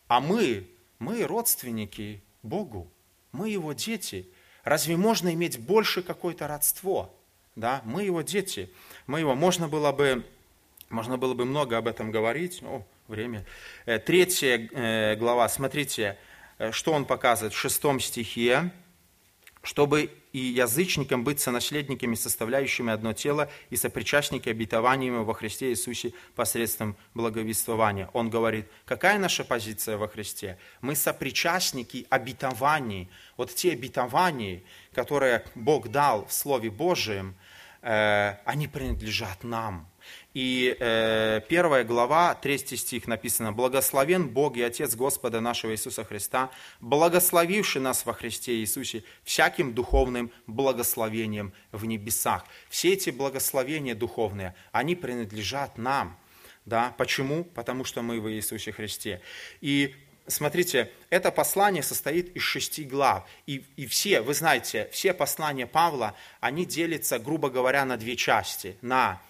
А 0.09 0.19
мы, 0.19 0.69
мы 0.99 1.23
родственники 1.23 2.21
Богу, 2.41 2.91
мы 3.31 3.47
его 3.47 3.71
дети. 3.71 4.29
Разве 4.63 4.95
можно 4.95 5.33
иметь 5.33 5.59
больше 5.59 6.01
какое-то 6.01 6.47
родство? 6.47 7.13
Да, 7.55 7.81
мы 7.83 8.03
его 8.03 8.21
дети. 8.21 8.69
Мы 9.07 9.19
его, 9.19 9.35
можно 9.35 9.67
было 9.67 9.91
бы, 9.91 10.25
можно 10.89 11.17
было 11.17 11.33
бы 11.33 11.45
много 11.45 11.77
об 11.77 11.87
этом 11.87 12.11
говорить. 12.11 12.63
О, 12.63 12.83
время. 13.07 13.45
Э, 13.85 13.99
третья 13.99 14.57
э, 14.71 15.15
глава, 15.15 15.47
смотрите, 15.49 16.17
э, 16.57 16.71
что 16.71 16.93
он 16.93 17.05
показывает 17.05 17.53
в 17.53 17.57
шестом 17.57 17.99
стихе. 17.99 18.71
«Чтобы 19.63 20.11
и 20.33 20.39
язычникам 20.39 21.23
быть 21.23 21.39
сонаследниками, 21.39 22.15
составляющими 22.15 22.91
одно 22.93 23.13
тело, 23.13 23.49
и 23.69 23.75
сопричастники 23.75 24.49
обетованиями 24.49 25.23
во 25.23 25.33
Христе 25.33 25.69
Иисусе 25.71 26.13
посредством 26.35 26.95
благовествования». 27.13 28.09
Он 28.13 28.29
говорит, 28.29 28.67
какая 28.85 29.17
наша 29.17 29.43
позиция 29.43 29.97
во 29.97 30.07
Христе? 30.07 30.57
Мы 30.81 30.95
сопричастники 30.95 32.05
обетований. 32.09 33.09
Вот 33.37 33.55
те 33.55 33.71
обетования, 33.71 34.61
которые 34.93 35.45
Бог 35.55 35.87
дал 35.87 36.25
в 36.25 36.33
Слове 36.33 36.69
Божьем, 36.69 37.35
они 37.81 38.67
принадлежат 38.67 39.43
нам– 39.43 39.89
и 40.33 40.75
э, 40.79 41.41
первая 41.47 41.83
глава, 41.83 42.33
третий 42.33 42.75
стих 42.75 43.07
написано, 43.07 43.51
«Благословен 43.51 44.29
Бог 44.29 44.57
и 44.57 44.63
Отец 44.63 44.95
Господа 44.95 45.41
нашего 45.41 45.71
Иисуса 45.71 46.03
Христа, 46.03 46.49
благословивший 46.81 47.81
нас 47.81 48.05
во 48.05 48.13
Христе 48.13 48.55
Иисусе 48.55 49.03
всяким 49.23 49.73
духовным 49.73 50.31
благословением 50.47 51.53
в 51.71 51.85
небесах». 51.85 52.45
Все 52.69 52.93
эти 52.93 53.11
благословения 53.11 53.93
духовные, 53.93 54.55
они 54.71 54.95
принадлежат 54.95 55.77
нам. 55.77 56.17
Да? 56.65 56.95
Почему? 56.97 57.43
Потому 57.43 57.83
что 57.83 58.01
мы 58.01 58.19
в 58.19 58.31
Иисусе 58.31 58.71
Христе. 58.71 59.21
И 59.61 59.93
смотрите, 60.25 60.91
это 61.11 61.31
послание 61.31 61.83
состоит 61.83 62.35
из 62.35 62.41
шести 62.41 62.85
глав. 62.85 63.27
И, 63.45 63.65
и 63.75 63.85
все, 63.85 64.21
вы 64.21 64.33
знаете, 64.33 64.89
все 64.91 65.13
послания 65.13 65.67
Павла, 65.67 66.15
они 66.39 66.65
делятся, 66.65 67.19
грубо 67.19 67.51
говоря, 67.51 67.85
на 67.85 67.97
две 67.97 68.15
части. 68.15 68.77
На 68.81 69.21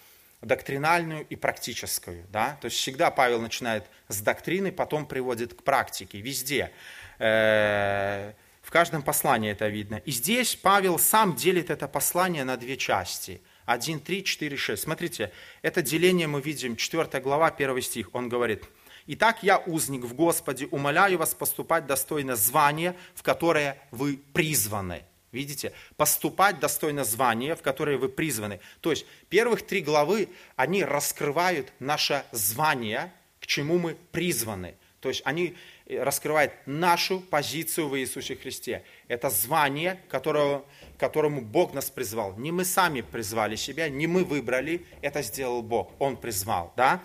доктринальную 0.46 1.26
и 1.30 1.36
практическую. 1.36 2.26
Да? 2.32 2.58
То 2.62 2.66
есть 2.66 2.78
всегда 2.78 3.12
Павел 3.12 3.42
начинает 3.42 3.86
с 4.08 4.22
доктрины, 4.22 4.72
потом 4.72 5.06
приводит 5.06 5.54
к 5.54 5.64
практике, 5.64 6.20
везде. 6.20 6.72
Э, 7.20 8.34
в 8.62 8.72
каждом 8.72 9.04
послании 9.04 9.52
это 9.52 9.68
видно. 9.68 9.96
И 10.06 10.12
здесь 10.12 10.56
Павел 10.56 11.00
сам 11.00 11.36
делит 11.36 11.70
это 11.70 11.88
послание 11.88 12.44
на 12.44 12.58
две 12.58 12.78
части. 12.78 13.42
1, 13.66 14.00
3, 14.00 14.24
4, 14.24 14.58
6. 14.58 14.84
Смотрите, 14.84 15.32
это 15.62 15.82
деление 15.82 16.28
мы 16.28 16.42
видим, 16.42 16.76
4 16.76 17.22
глава, 17.22 17.48
1 17.48 17.82
стих. 17.82 18.10
Он 18.14 18.28
говорит, 18.30 18.64
«Итак, 19.08 19.40
я, 19.42 19.58
узник 19.58 20.04
в 20.04 20.14
Господе, 20.14 20.68
умоляю 20.68 21.18
вас 21.18 21.34
поступать 21.34 21.86
достойно 21.86 22.36
звания, 22.36 22.96
в 23.16 23.24
которое 23.24 23.78
вы 23.92 24.20
призваны». 24.34 25.04
Видите? 25.34 25.74
Поступать 25.98 26.60
достойно 26.60 27.04
звания, 27.04 27.56
в 27.56 27.64
которое 27.64 27.98
вы 27.98 28.08
призваны. 28.08 28.60
То 28.82 28.92
есть 28.92 29.06
первых 29.30 29.66
три 29.66 29.82
главы, 29.82 30.30
они 30.56 30.84
раскрывают 30.84 31.74
наше 31.80 32.24
звание, 32.32 33.12
к 33.40 33.48
чему 33.48 33.80
мы 33.80 33.98
призваны. 34.12 34.76
То 35.00 35.10
есть 35.10 35.24
они 35.26 35.56
э, 35.88 36.02
раскрывают 36.02 36.54
нашу 36.68 37.20
позицию 37.20 37.90
в 37.90 37.98
Иисусе 37.98 38.36
Христе. 38.36 38.84
Это 39.08 39.32
звание, 39.32 40.00
которого, 40.08 40.64
которому 41.00 41.42
Бог 41.42 41.74
нас 41.74 41.90
призвал. 41.90 42.38
Не 42.38 42.52
мы 42.52 42.64
сами 42.64 43.02
призвали 43.02 43.56
себя, 43.56 43.90
не 43.90 44.06
мы 44.06 44.24
выбрали, 44.24 44.86
это 45.02 45.24
сделал 45.24 45.64
Бог. 45.64 45.92
Он 46.00 46.16
призвал. 46.16 46.72
Да? 46.78 47.02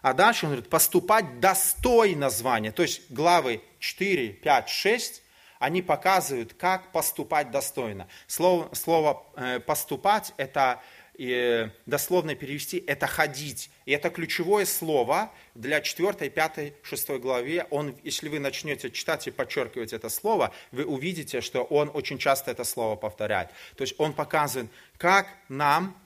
А 0.00 0.14
дальше 0.14 0.46
он 0.46 0.52
говорит, 0.52 0.70
поступать 0.70 1.40
достойно 1.40 2.30
звания. 2.30 2.70
То 2.70 2.82
есть 2.82 3.10
главы 3.10 3.62
4, 3.80 4.28
5, 4.28 4.68
6 4.68 5.23
они 5.64 5.80
показывают, 5.80 6.52
как 6.52 6.92
поступать 6.92 7.50
достойно. 7.50 8.06
Слово, 8.26 8.68
слово 8.74 9.24
э, 9.34 9.60
«поступать»– 9.60 10.34
это 10.36 10.82
э, 11.18 11.70
дословно 11.86 12.34
перевести– 12.34 12.84
это 12.86 13.06
ходить. 13.06 13.70
И 13.86 13.92
это 13.92 14.10
ключевое 14.10 14.66
слово 14.66 15.32
для 15.54 15.80
4, 15.80 16.28
5, 16.28 16.74
6 16.82 17.10
главе. 17.12 17.66
Он, 17.70 17.96
если 18.02 18.28
вы 18.28 18.40
начнете 18.40 18.90
читать 18.90 19.26
и 19.26 19.30
подчеркивать 19.30 19.94
это 19.94 20.10
слово, 20.10 20.52
вы 20.70 20.84
увидите, 20.84 21.40
что 21.40 21.62
он 21.62 21.90
очень 21.94 22.18
часто 22.18 22.50
это 22.50 22.64
слово 22.64 22.96
повторяет. 22.96 23.48
То 23.76 23.84
есть 23.84 23.94
он 23.96 24.12
показывает, 24.12 24.70
как 24.98 25.28
нам 25.48 25.96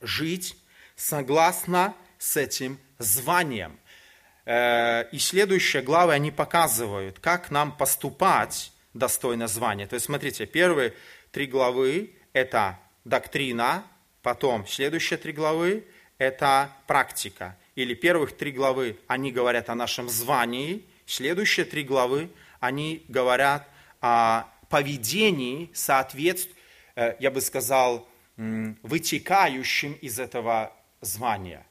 жить 0.00 0.56
согласно 0.94 1.96
с 2.18 2.36
этим 2.36 2.78
званием. 2.98 3.76
Э, 4.44 5.08
и 5.10 5.18
следующие 5.18 5.82
главы, 5.82 6.12
они 6.12 6.30
показывают, 6.30 7.18
как 7.18 7.50
нам 7.50 7.76
поступать 7.76 8.70
достойно 8.94 9.48
звания. 9.48 9.86
То 9.86 9.94
есть, 9.94 10.06
смотрите, 10.06 10.46
первые 10.46 10.94
три 11.30 11.46
главы– 11.46 12.14
это 12.32 12.78
доктрина, 13.04 13.84
потом 14.22 14.66
следующие 14.66 15.18
три 15.18 15.32
главы– 15.32 15.84
это 16.18 16.70
практика. 16.86 17.56
Или 17.74 17.94
первых 17.94 18.36
три 18.36 18.52
главы, 18.52 18.96
они 19.08 19.32
говорят 19.32 19.68
о 19.68 19.74
нашем 19.74 20.08
звании, 20.08 20.84
следующие 21.06 21.66
три 21.66 21.82
главы, 21.82 22.30
они 22.60 23.04
говорят 23.08 23.68
о 24.00 24.48
поведении, 24.70 25.70
соответствующем, 25.74 26.58
э, 26.96 27.16
я 27.18 27.30
бы 27.30 27.40
сказал, 27.40 28.08
вытекающим 28.36 29.92
из 29.94 30.18
этого 30.18 30.72
звания. 31.00 31.64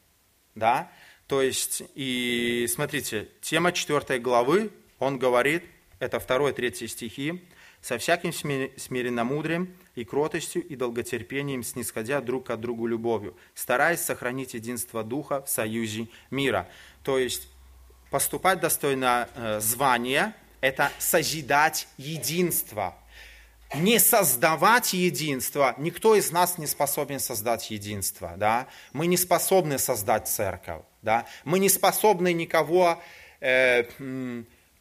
Да? 0.56 0.90
То 1.28 1.42
есть, 1.42 1.84
и 1.96 2.66
смотрите, 2.70 3.30
тема 3.42 3.72
четвертой 3.72 4.20
главы, 4.20 4.72
он 5.00 5.18
говорит 5.18 5.64
это 6.04 6.18
2-3 6.18 6.88
стихи, 6.88 7.44
со 7.82 7.98
всяким 7.98 8.32
смиренномудрием 8.32 9.76
и 9.96 10.06
кротостью 10.06 10.66
и 10.66 10.76
долготерпением, 10.76 11.64
снисходя 11.64 12.22
друг 12.22 12.50
от 12.50 12.62
другу 12.62 12.88
любовью, 12.88 13.36
стараясь 13.56 14.00
сохранить 14.00 14.54
единство 14.54 15.04
Духа 15.04 15.42
в 15.42 15.50
союзе 15.50 16.08
мира. 16.32 16.70
То 17.04 17.18
есть 17.18 17.50
поступать 18.10 18.60
достойно 18.60 19.28
э, 19.36 19.60
звания– 19.60 20.36
это 20.62 20.94
созидать 20.98 21.90
единство. 21.98 22.96
Не 23.76 24.00
создавать 24.00 24.94
единство. 24.94 25.76
Никто 25.78 26.16
из 26.16 26.32
нас 26.32 26.58
не 26.58 26.68
способен 26.68 27.20
создать 27.20 27.70
единство. 27.70 28.36
Да? 28.38 28.68
Мы 28.94 29.08
не 29.08 29.18
способны 29.18 29.78
создать 29.78 30.30
церковь. 30.30 30.84
Да? 31.02 31.26
Мы 31.44 31.60
не 31.60 31.68
способны 31.68 32.32
никого 32.32 33.02
э, 33.42 33.84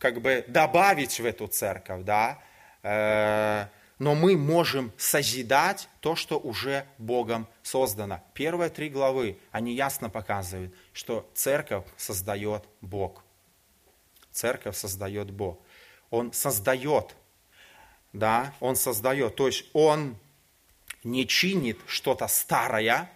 как 0.03 0.21
бы 0.21 0.45
добавить 0.49 1.21
в 1.21 1.25
эту 1.25 1.47
церковь, 1.47 2.03
да, 2.03 2.41
э, 2.83 3.67
но 4.01 4.17
мы 4.17 4.37
можем 4.37 4.93
созидать 4.97 5.89
то, 6.01 6.17
что 6.17 6.41
уже 6.41 6.87
Богом 6.99 7.47
создано. 7.63 8.21
Первые 8.35 8.69
три 8.69 8.89
главы, 8.89 9.39
они 9.53 9.75
ясно 9.75 10.11
показывают, 10.11 10.75
что 10.93 11.31
церковь 11.35 11.85
создает 11.97 12.65
Бог. 12.81 13.23
Церковь 14.33 14.77
создает 14.77 15.31
Бог. 15.31 15.61
Он 16.11 16.33
создает, 16.33 17.15
да, 18.13 18.55
он 18.59 18.75
создает. 18.75 19.37
То 19.37 19.47
есть 19.47 19.67
он 19.73 20.17
не 21.05 21.29
чинит 21.29 21.79
что-то 21.87 22.27
старое, 22.27 23.09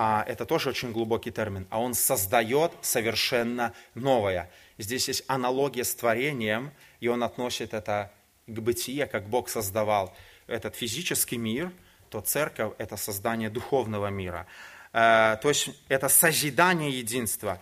а 0.00 0.24
это 0.28 0.46
тоже 0.46 0.68
очень 0.68 0.92
глубокий 0.92 1.32
термин, 1.32 1.66
а 1.70 1.80
он 1.80 1.92
создает 1.92 2.70
совершенно 2.82 3.72
новое. 3.96 4.48
Здесь 4.78 5.08
есть 5.08 5.24
аналогия 5.26 5.82
с 5.82 5.92
творением, 5.92 6.70
и 7.00 7.08
он 7.08 7.24
относит 7.24 7.74
это 7.74 8.12
к 8.46 8.60
бытие, 8.60 9.06
как 9.06 9.28
Бог 9.28 9.48
создавал 9.48 10.14
этот 10.46 10.76
физический 10.76 11.36
мир, 11.36 11.72
то 12.10 12.20
церковь– 12.20 12.74
это 12.78 12.96
создание 12.96 13.50
духовного 13.50 14.06
мира. 14.06 14.46
Э, 14.92 15.36
то 15.42 15.48
есть 15.48 15.70
это 15.88 16.08
созидание 16.08 16.96
единства. 16.96 17.60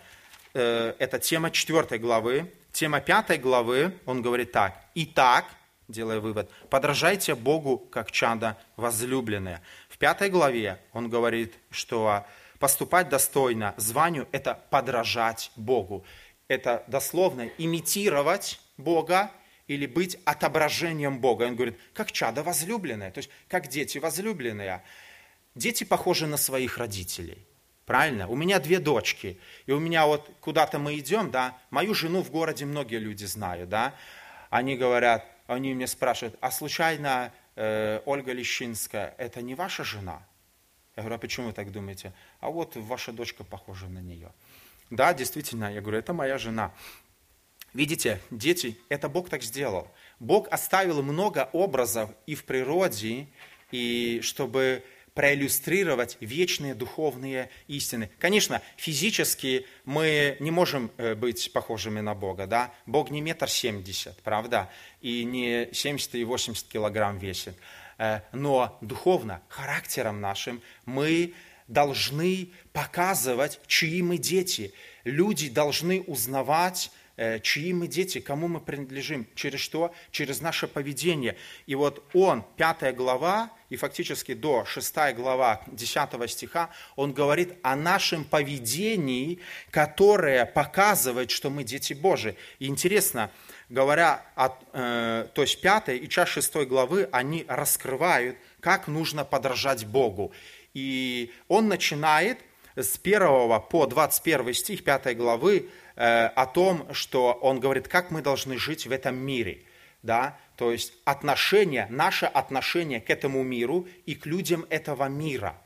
Э, 0.53 0.93
это 0.99 1.19
тема 1.19 1.51
4 1.51 1.99
главы. 1.99 2.53
Тема 2.71 3.01
5 3.01 3.41
главы, 3.41 3.95
он 4.05 4.21
говорит 4.21 4.53
так. 4.53 4.75
«Итак, 4.95 5.47
делая 5.89 6.21
вывод, 6.21 6.51
подражайте 6.69 7.35
Богу, 7.35 7.79
как 7.79 8.11
чада 8.11 8.59
возлюбленные». 8.77 9.63
В 9.97 9.99
5 9.99 10.31
главе 10.31 10.79
он 10.93 11.09
говорит, 11.09 11.55
что 11.71 12.25
поступать 12.61 13.09
достойно 13.09 13.75
званию– 13.79 14.29
это 14.33 14.55
подражать 14.71 15.51
Богу 15.57 16.05
это 16.49 16.85
дословно 16.87 17.51
имитировать 17.59 18.61
Бога 18.77 19.31
или 19.67 19.87
быть 19.87 20.19
отображением 20.25 21.21
Бога. 21.21 21.45
Он 21.45 21.57
говорит, 21.57 21.79
как 21.93 22.13
чадо 22.13 22.43
возлюбленное, 22.43 23.11
то 23.11 23.19
есть 23.19 23.31
как 23.49 23.69
дети 23.69 23.99
возлюбленные. 23.99 24.83
Дети 25.55 25.85
похожи 25.85 26.27
на 26.27 26.37
своих 26.37 26.79
родителей. 26.79 27.39
Правильно? 27.85 28.29
У 28.29 28.37
меня 28.37 28.59
две 28.59 28.79
дочки. 28.79 29.39
И 29.65 29.73
у 29.73 29.79
меня 29.79 30.07
вот 30.07 30.29
куда-то 30.41 30.79
мы 30.79 30.99
идем, 30.99 31.31
да, 31.31 31.57
мою 31.71 31.95
жену 31.95 32.23
в 32.23 32.31
городе 32.31 32.65
многие 32.65 32.99
люди 32.99 33.25
знают, 33.25 33.69
да. 33.69 33.95
они 34.51 34.77
говорят, 34.77 35.25
они 35.47 35.73
меня 35.73 35.87
спрашивают, 35.87 36.37
а 36.41 36.51
случайно 36.51 37.33
э, 37.57 38.01
Ольга 38.05 38.33
Лещинская, 38.33 39.15
это 39.19 39.43
не 39.43 39.55
ваша 39.55 39.85
жена? 39.85 40.23
Я 40.95 41.03
говорю, 41.03 41.17
а 41.17 41.19
почему 41.19 41.47
вы 41.49 41.53
так 41.53 41.73
думаете? 41.73 42.13
А 42.41 42.51
вот 42.51 42.77
ваша 42.77 43.13
дочка 43.13 43.45
похожа 43.45 43.87
на 43.89 43.99
нее. 43.99 44.33
Да, 44.91 45.13
действительно, 45.13 45.73
я 45.73 45.81
говорю, 45.81 45.99
это 45.99 46.13
моя 46.13 46.39
жена. 46.39 46.73
Видите, 47.75 48.21
дети, 48.31 48.79
это 48.89 49.09
Бог 49.09 49.29
так 49.29 49.43
сделал. 49.43 49.89
Бог 50.21 50.49
оставил 50.51 51.03
много 51.03 51.51
образов 51.53 52.11
и 52.25 52.35
в 52.35 52.45
природе, 52.45 53.29
и 53.71 54.21
чтобы 54.23 54.83
проиллюстрировать 55.17 56.19
вечные 56.21 56.75
духовные 56.75 57.49
истины. 57.69 58.11
Конечно, 58.19 58.61
физически 58.77 59.65
мы 59.87 60.37
не 60.41 60.51
можем 60.51 60.91
э, 60.99 61.15
быть 61.15 61.51
похожими 61.55 62.01
на 62.01 62.15
Бога, 62.15 62.47
да? 62.47 62.71
Бог 62.85 63.11
не 63.11 63.23
метр 63.23 63.49
семьдесят, 63.49 64.23
правда? 64.23 64.71
И 65.01 65.25
не 65.25 65.71
70 65.73 66.17
и 66.17 66.25
80 66.25 66.69
килограмм 66.69 67.19
весит. 67.19 67.57
Э, 67.97 68.21
но 68.33 68.77
духовно, 68.83 69.41
характером 69.49 70.21
нашим 70.21 70.61
мы 70.85 71.33
должны 71.67 72.51
показывать, 72.75 73.59
чьи 73.67 74.03
мы 74.03 74.19
дети. 74.19 74.75
Люди 75.05 75.49
должны 75.49 76.03
узнавать, 76.03 76.91
чьи 77.43 77.73
мы 77.73 77.87
дети, 77.87 78.21
кому 78.21 78.49
мы 78.49 78.61
принадлежим, 78.61 79.27
через 79.35 79.61
что? 79.61 79.95
Через 80.11 80.41
наше 80.41 80.69
поведение. 80.69 81.37
И 81.67 81.75
вот 81.75 82.05
он, 82.13 82.45
пятая 82.57 82.93
глава, 82.93 83.51
и 83.69 83.77
фактически 83.77 84.35
до 84.35 84.65
шестая 84.65 85.13
глава 85.13 85.63
десятого 85.67 86.29
стиха, 86.29 86.71
он 86.95 87.13
говорит 87.13 87.55
о 87.63 87.75
нашем 87.75 88.25
поведении, 88.25 89.41
которое 89.71 90.47
показывает, 90.47 91.31
что 91.31 91.51
мы 91.51 91.65
дети 91.65 91.93
Божии. 91.93 92.37
И 92.59 92.67
интересно, 92.67 93.31
говоря, 93.69 94.25
о, 94.37 94.51
э, 94.73 95.29
то 95.35 95.43
есть 95.43 95.61
пятой 95.61 95.99
и 95.99 96.09
часть 96.09 96.33
шестой 96.33 96.67
главы, 96.67 97.09
они 97.13 97.45
раскрывают, 97.49 98.37
как 98.61 98.87
нужно 98.89 99.25
подражать 99.25 99.85
Богу. 99.87 100.33
И 100.75 101.33
он 101.49 101.69
начинает 101.69 102.39
с 102.77 103.01
1 103.03 103.61
по 103.71 103.87
21 103.87 104.55
стих 104.55 104.85
5 104.85 105.17
главы 105.17 105.57
э, 105.59 105.86
о 105.97 106.47
том, 106.47 106.93
что 106.95 107.33
он 107.33 107.59
говорит, 107.59 107.89
как 107.89 108.11
мы 108.11 108.23
должны 108.23 108.59
жить 108.59 108.87
в 108.87 108.93
этом 108.93 109.17
мире. 109.17 109.63
Да? 110.03 110.39
То 110.57 110.71
есть 110.73 110.93
отношение, 111.05 111.87
наше 111.91 112.27
отношение 112.27 113.01
к 113.01 113.11
этому 113.11 113.43
миру 113.43 113.89
и 114.05 114.15
к 114.15 114.27
людям 114.27 114.67
этого 114.71 115.09
мира. 115.09 115.57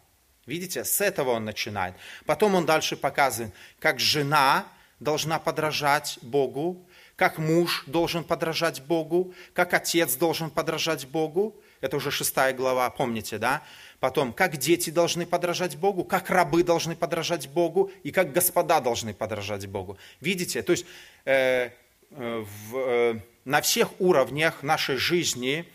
Видите, 0.47 0.85
с 0.85 1.01
этого 1.01 1.31
он 1.31 1.45
начинает. 1.45 1.95
Потом 2.27 2.55
он 2.55 2.67
дальше 2.67 2.97
показывает, 2.97 3.55
как 3.79 4.01
жена 4.01 4.67
должна 4.99 5.39
подражать 5.39 6.19
Богу, 6.23 6.87
как 7.17 7.39
муж 7.39 7.85
должен 7.87 8.25
подражать 8.25 8.83
Богу, 8.83 9.35
как 9.53 9.75
отец 9.75 10.17
должен 10.17 10.51
подражать 10.51 11.07
Богу. 11.07 11.61
Это 11.81 11.97
уже 11.97 12.11
шестая 12.11 12.53
глава, 12.53 12.91
помните, 12.91 13.39
да? 13.39 13.63
Потом, 14.01 14.33
как 14.33 14.57
дети 14.57 14.91
должны 14.91 15.27
подражать 15.27 15.77
Богу, 15.77 16.05
как 16.05 16.31
рабы 16.31 16.63
должны 16.63 16.95
подражать 16.95 17.49
Богу 17.49 17.91
и 18.03 18.11
как 18.11 18.33
господа 18.33 18.81
должны 18.81 19.15
подражать 19.15 19.67
Богу. 19.67 19.99
Видите, 20.21 20.63
то 20.63 20.73
есть 20.73 20.87
э, 21.25 21.71
э, 22.11 22.45
в, 22.71 22.77
э, 22.77 23.21
на 23.45 23.61
всех 23.63 24.01
уровнях 24.01 24.63
нашей 24.63 24.97
жизни 24.97 25.67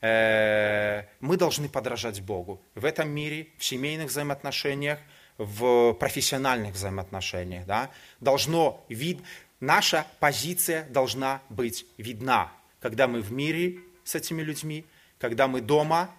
э, 0.00 1.02
мы 1.20 1.36
должны 1.36 1.68
подражать 1.68 2.20
Богу. 2.20 2.60
В 2.74 2.84
этом 2.84 3.10
мире, 3.10 3.48
в 3.58 3.64
семейных 3.64 4.08
взаимоотношениях, 4.08 4.98
в 5.38 5.92
профессиональных 5.94 6.74
взаимоотношениях. 6.74 7.64
Да, 7.66 7.90
должно 8.20 8.84
вид, 8.88 9.20
наша 9.60 10.06
позиция 10.20 10.84
должна 10.84 11.40
быть 11.48 11.86
видна, 11.96 12.52
когда 12.80 13.06
мы 13.06 13.20
в 13.20 13.32
мире 13.32 13.78
с 14.04 14.14
этими 14.14 14.42
людьми, 14.42 14.84
когда 15.18 15.48
мы 15.48 15.60
дома 15.60 16.10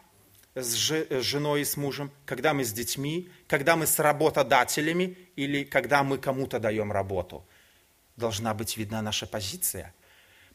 с 0.55 0.73
женой 0.73 1.61
и 1.61 1.65
с 1.65 1.77
мужем, 1.77 2.11
когда 2.25 2.53
мы 2.53 2.63
с 2.63 2.73
детьми, 2.73 3.29
когда 3.47 3.75
мы 3.75 3.87
с 3.87 3.99
работодателями 3.99 5.17
или 5.35 5.63
когда 5.63 6.03
мы 6.03 6.17
кому-то 6.17 6.59
даем 6.59 6.91
работу. 6.91 7.45
Должна 8.17 8.53
быть 8.53 8.77
видна 8.77 9.01
наша 9.01 9.25
позиция. 9.25 9.93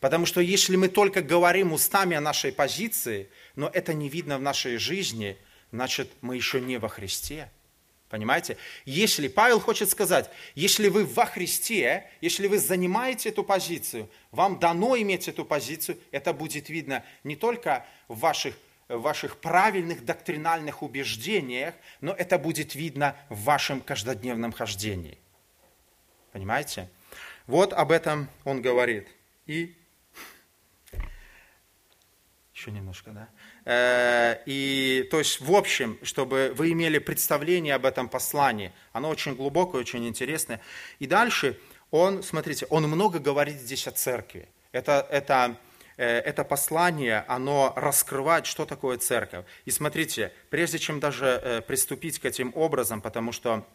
Потому 0.00 0.26
что 0.26 0.40
если 0.40 0.76
мы 0.76 0.88
только 0.88 1.22
говорим 1.22 1.72
устами 1.72 2.16
о 2.16 2.20
нашей 2.20 2.52
позиции, 2.52 3.30
но 3.56 3.70
это 3.72 3.94
не 3.94 4.08
видно 4.08 4.36
в 4.36 4.42
нашей 4.42 4.76
жизни, 4.76 5.38
значит, 5.72 6.10
мы 6.20 6.36
еще 6.36 6.60
не 6.60 6.78
во 6.78 6.88
Христе. 6.88 7.50
Понимаете? 8.14 8.56
Если, 8.84 9.26
Павел 9.26 9.58
хочет 9.58 9.90
сказать, 9.90 10.30
если 10.54 10.86
вы 10.86 11.04
во 11.04 11.26
Христе, 11.26 12.08
если 12.20 12.46
вы 12.46 12.60
занимаете 12.60 13.30
эту 13.30 13.42
позицию, 13.42 14.08
вам 14.30 14.60
дано 14.60 14.96
иметь 14.98 15.26
эту 15.26 15.44
позицию, 15.44 15.98
это 16.12 16.32
будет 16.32 16.68
видно 16.68 17.04
не 17.24 17.34
только 17.34 17.84
в 18.06 18.20
ваших 18.20 18.54
в 18.86 19.00
ваших 19.00 19.38
правильных 19.40 20.04
доктринальных 20.04 20.84
убеждениях, 20.84 21.74
но 22.00 22.12
это 22.12 22.38
будет 22.38 22.76
видно 22.76 23.16
в 23.30 23.42
вашем 23.42 23.80
каждодневном 23.80 24.52
хождении. 24.52 25.18
Понимаете? 26.30 26.88
Вот 27.48 27.72
об 27.72 27.90
этом 27.90 28.28
он 28.44 28.62
говорит. 28.62 29.08
И 29.46 29.74
еще 32.54 32.70
немножко, 32.70 33.10
да? 33.10 33.28
Э, 33.64 34.36
и 34.46 35.06
то 35.10 35.18
есть, 35.18 35.40
в 35.40 35.52
общем, 35.54 35.98
чтобы 36.02 36.52
вы 36.56 36.72
имели 36.72 36.98
представление 36.98 37.74
об 37.74 37.86
этом 37.86 38.08
послании. 38.08 38.72
Оно 38.92 39.08
очень 39.08 39.34
глубокое, 39.34 39.80
очень 39.80 40.06
интересное. 40.06 40.60
И 40.98 41.06
дальше 41.06 41.58
он, 41.90 42.22
смотрите, 42.22 42.66
он 42.70 42.84
много 42.84 43.18
говорит 43.18 43.60
здесь 43.60 43.86
о 43.86 43.92
церкви. 43.92 44.48
Это, 44.72 45.06
это 45.10 45.56
Э, 45.96 46.18
это 46.18 46.44
послание, 46.44 47.24
оно 47.28 47.72
раскрывает, 47.76 48.46
что 48.46 48.66
такое 48.66 48.98
церковь. 48.98 49.44
И 49.64 49.70
смотрите, 49.70 50.32
прежде 50.50 50.78
чем 50.78 51.00
даже 51.00 51.26
э, 51.26 51.60
приступить 51.62 52.18
к 52.18 52.24
этим 52.24 52.52
образам, 52.54 53.00
потому 53.00 53.32
что 53.32 53.66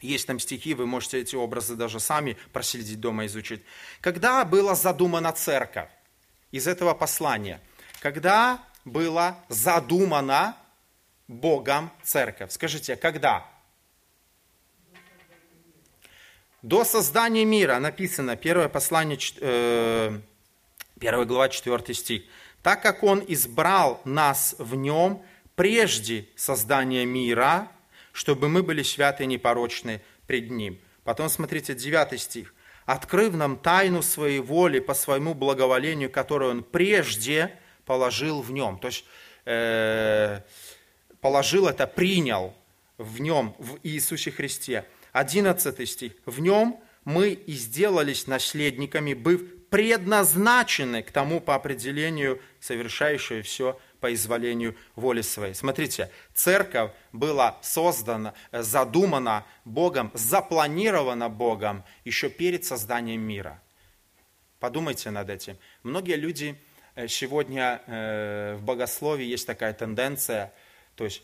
есть 0.00 0.26
там 0.26 0.38
стихи, 0.38 0.74
вы 0.74 0.86
можете 0.86 1.20
эти 1.20 1.34
образы 1.34 1.74
даже 1.74 1.98
сами 1.98 2.36
проследить 2.52 3.00
дома, 3.00 3.26
изучить. 3.26 3.62
Когда 4.00 4.44
была 4.44 4.76
задумана 4.76 5.32
церковь 5.32 5.88
из 6.52 6.68
этого 6.68 6.94
послания? 6.94 7.60
Когда 8.00 8.62
была 8.90 9.38
задумана 9.48 10.56
Богом 11.26 11.90
церковь? 12.02 12.52
Скажите, 12.52 12.96
когда? 12.96 13.46
До 16.62 16.84
создания 16.84 17.44
мира 17.44 17.78
написано, 17.78 18.34
первое 18.34 18.68
послание, 18.68 19.16
э, 19.40 20.18
1 20.98 21.24
глава, 21.24 21.48
4 21.48 21.94
стих. 21.94 22.22
«Так 22.62 22.82
как 22.82 23.04
Он 23.04 23.22
избрал 23.28 24.00
нас 24.04 24.56
в 24.58 24.74
Нем 24.74 25.22
прежде 25.54 26.26
создания 26.34 27.04
мира, 27.04 27.70
чтобы 28.12 28.48
мы 28.48 28.64
были 28.64 28.82
святы 28.82 29.22
и 29.22 29.26
непорочны 29.26 30.02
пред 30.26 30.50
Ним». 30.50 30.80
Потом 31.04 31.28
смотрите, 31.28 31.74
9 31.74 32.20
стих. 32.20 32.52
«Открыв 32.86 33.34
нам 33.34 33.56
тайну 33.56 34.02
своей 34.02 34.40
воли 34.40 34.80
по 34.80 34.94
своему 34.94 35.34
благоволению, 35.34 36.10
которую 36.10 36.50
Он 36.50 36.62
прежде 36.64 37.56
положил 37.88 38.40
в 38.40 38.52
Нем». 38.52 38.78
То 38.78 38.86
есть 38.86 39.04
э, 39.44 40.42
положил 41.20 41.66
это, 41.66 41.88
принял 41.88 42.54
в 42.98 43.20
Нем, 43.20 43.54
в 43.58 43.78
Иисусе 43.82 44.30
Христе. 44.30 44.84
11 45.12 45.88
стих. 45.88 46.12
«В 46.26 46.40
Нем 46.40 46.78
мы 47.04 47.30
и 47.30 47.52
сделались 47.54 48.26
наследниками, 48.26 49.14
быв 49.14 49.40
предназначены 49.70 51.02
к 51.02 51.10
тому 51.10 51.40
по 51.40 51.54
определению, 51.54 52.40
совершающие 52.60 53.42
все 53.42 53.78
по 54.00 54.12
изволению 54.14 54.76
воли 54.94 55.22
своей. 55.22 55.54
Смотрите, 55.54 56.10
церковь 56.34 56.92
была 57.12 57.58
создана, 57.62 58.34
задумана 58.52 59.44
Богом, 59.64 60.10
запланирована 60.14 61.28
Богом 61.28 61.84
еще 62.04 62.30
перед 62.30 62.64
созданием 62.64 63.20
мира. 63.20 63.60
Подумайте 64.60 65.10
над 65.10 65.30
этим. 65.30 65.56
Многие 65.82 66.16
люди 66.16 66.54
э, 66.54 66.67
сегодня 67.06 67.82
э, 67.86 68.56
в 68.56 68.62
богословии 68.64 69.24
есть 69.24 69.46
такая 69.46 69.72
тенденция, 69.72 70.52
то 70.96 71.04
есть 71.04 71.22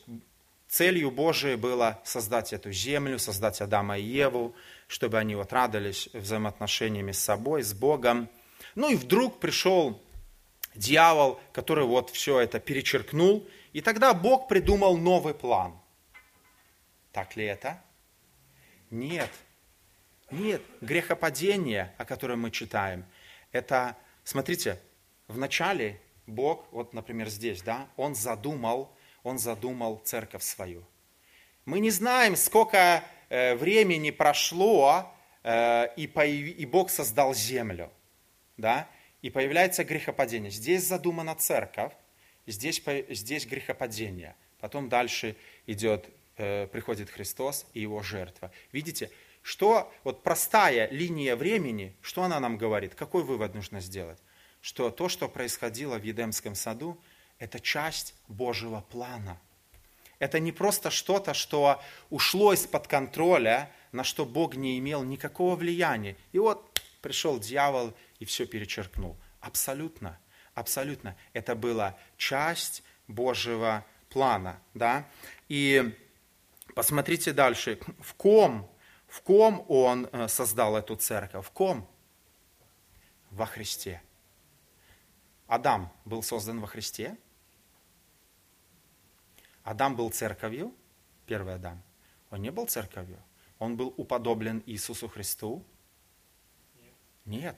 целью 0.69 1.11
Божией 1.11 1.57
было 1.57 2.01
создать 2.05 2.53
эту 2.53 2.73
землю, 2.73 3.19
создать 3.19 3.61
Адама 3.61 3.99
и 3.99 4.03
Еву, 4.03 4.55
чтобы 4.87 5.19
они 5.19 5.35
вот 5.35 5.53
радовались 5.53 6.09
взаимоотношениями 6.13 7.13
с 7.13 7.19
собой, 7.19 7.63
с 7.63 7.73
Богом. 7.73 8.29
Ну 8.75 8.91
и 8.91 8.97
вдруг 8.97 9.41
пришел 9.41 10.03
дьявол, 10.75 11.41
который 11.53 11.85
вот 11.85 12.11
все 12.11 12.41
это 12.41 12.61
перечеркнул, 12.61 13.49
и 13.73 13.81
тогда 13.81 14.15
Бог 14.15 14.49
придумал 14.49 14.97
новый 14.97 15.35
план. 15.35 15.75
Так 17.13 17.37
ли 17.37 17.45
это? 17.45 17.81
Нет. 18.91 19.31
Нет. 20.31 20.63
Грехопадение, 20.81 21.95
о 21.99 22.05
котором 22.05 22.41
мы 22.41 22.51
читаем, 22.51 23.05
это, 23.53 23.97
смотрите, 24.25 24.81
вначале 25.29 26.01
Бог, 26.27 26.67
вот, 26.71 26.95
например, 26.95 27.29
здесь, 27.29 27.63
да, 27.63 27.89
Он 27.97 28.15
задумал, 28.15 28.95
Он 29.23 29.39
задумал 29.39 29.99
церковь 30.05 30.43
свою. 30.43 30.85
Мы 31.65 31.81
не 31.81 31.91
знаем, 31.91 32.37
сколько 32.37 33.05
Э, 33.35 33.57
времени 33.57 34.13
прошло, 34.13 35.13
э, 35.43 35.89
и, 35.97 36.67
Бог 36.67 36.91
создал 36.91 37.35
землю. 37.35 37.91
Да? 38.57 38.89
и 39.23 39.31
появляется 39.31 39.85
грехопадение. 39.85 40.51
Здесь 40.51 40.83
задумана 40.85 41.35
церковь, 41.35 41.93
здесь, 42.47 42.83
здесь 43.09 43.47
грехопадение. 43.47 44.37
Потом 44.61 44.91
дальше 44.91 45.35
идет, 45.67 46.11
э, 46.37 46.67
приходит 46.67 47.09
Христос 47.09 47.67
и 47.73 47.81
его 47.81 48.03
жертва. 48.03 48.53
Видите, 48.71 49.11
что 49.41 49.91
вот 50.05 50.23
простая 50.23 50.91
линия 50.91 51.37
времени, 51.37 51.97
что 52.03 52.23
она 52.23 52.39
нам 52.39 52.59
говорит? 52.59 52.95
Какой 52.95 53.25
вывод 53.25 53.55
нужно 53.55 53.81
сделать? 53.81 54.21
Что 54.65 54.89
то, 54.89 55.11
что 55.11 55.29
происходило 55.29 55.99
в 55.99 56.03
Едемском 56.05 56.55
саду, 56.55 56.99
это 57.39 57.61
часть 57.61 58.15
Божьего 58.29 58.81
плана. 58.81 59.39
Это 60.19 60.41
не 60.41 60.53
просто 60.53 60.91
что-то, 60.91 61.35
что 61.35 61.83
ушло 62.09 62.55
из-под 62.55 62.89
контроля, 62.89 63.71
на 63.93 64.05
что 64.05 64.25
Бог 64.25 64.57
не 64.57 64.79
имел 64.79 65.03
никакого 65.03 65.55
влияния. 65.55 66.17
И 66.33 66.39
вот 66.39 66.81
пришел 67.03 67.39
дьявол 67.39 67.93
и 68.21 68.25
все 68.25 68.47
перечеркнул. 68.47 69.19
Абсолютно, 69.41 70.19
абсолютно. 70.55 71.15
Это 71.35 71.55
была 71.55 71.99
часть 72.17 72.83
Божьего 73.07 73.85
плана. 74.09 74.59
Да? 74.73 75.07
И 75.51 75.95
посмотрите 76.75 77.35
дальше. 77.35 77.79
В 78.01 78.15
ком 78.15 78.67
в 79.09 79.21
ком 79.21 79.67
Он 79.69 80.09
э, 80.11 80.27
создал 80.29 80.75
эту 80.75 80.97
церковь? 80.97 81.45
В 81.45 81.51
ком? 81.51 81.87
Во 83.31 83.45
Христе. 83.45 84.01
Адам 85.55 85.93
был 86.05 86.23
создан 86.23 86.61
во 86.61 86.67
Христе. 86.67 87.17
Адам 89.63 89.97
был 89.97 90.11
церковью, 90.11 90.75
первый 91.27 91.55
Адам. 91.55 91.83
Он 92.31 92.43
не 92.43 92.51
был 92.51 92.67
церковью. 92.67 93.19
Он 93.59 93.77
был 93.77 93.95
уподоблен 93.97 94.63
Иисусу 94.67 95.09
Христу. 95.09 95.65
Нет. 96.75 96.93
Нет. 97.25 97.57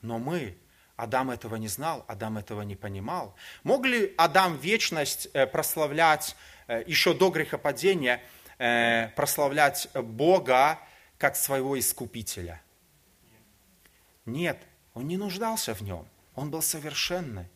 Но 0.00 0.18
мы. 0.18 0.56
Адам 0.96 1.30
этого 1.30 1.56
не 1.56 1.68
знал, 1.68 2.04
Адам 2.08 2.38
этого 2.38 2.62
не 2.62 2.76
понимал. 2.76 3.34
Мог 3.62 3.86
ли 3.86 4.14
Адам 4.18 4.56
вечность 4.56 5.28
э, 5.32 5.46
прославлять 5.46 6.36
э, 6.66 6.82
еще 6.86 7.14
до 7.14 7.30
грехопадения– 7.30 8.22
Э, 8.64 9.08
прославлять 9.16 9.88
Бога 9.92 10.78
как 11.18 11.34
своего 11.34 11.76
искупителя. 11.76 12.62
Нет, 14.24 14.62
он 14.94 15.08
не 15.08 15.16
нуждался 15.16 15.74
в 15.74 15.80
нем. 15.82 16.06
Он 16.34 16.50
был 16.50 16.62
совершенный. 16.62 17.46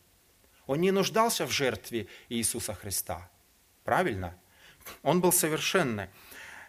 Он 0.65 0.81
не 0.81 0.91
нуждался 0.91 1.45
в 1.45 1.51
жертве 1.51 2.07
Иисуса 2.29 2.73
Христа. 2.73 3.29
Правильно? 3.83 4.37
Он 5.03 5.21
был 5.21 5.31
совершенный. 5.31 6.07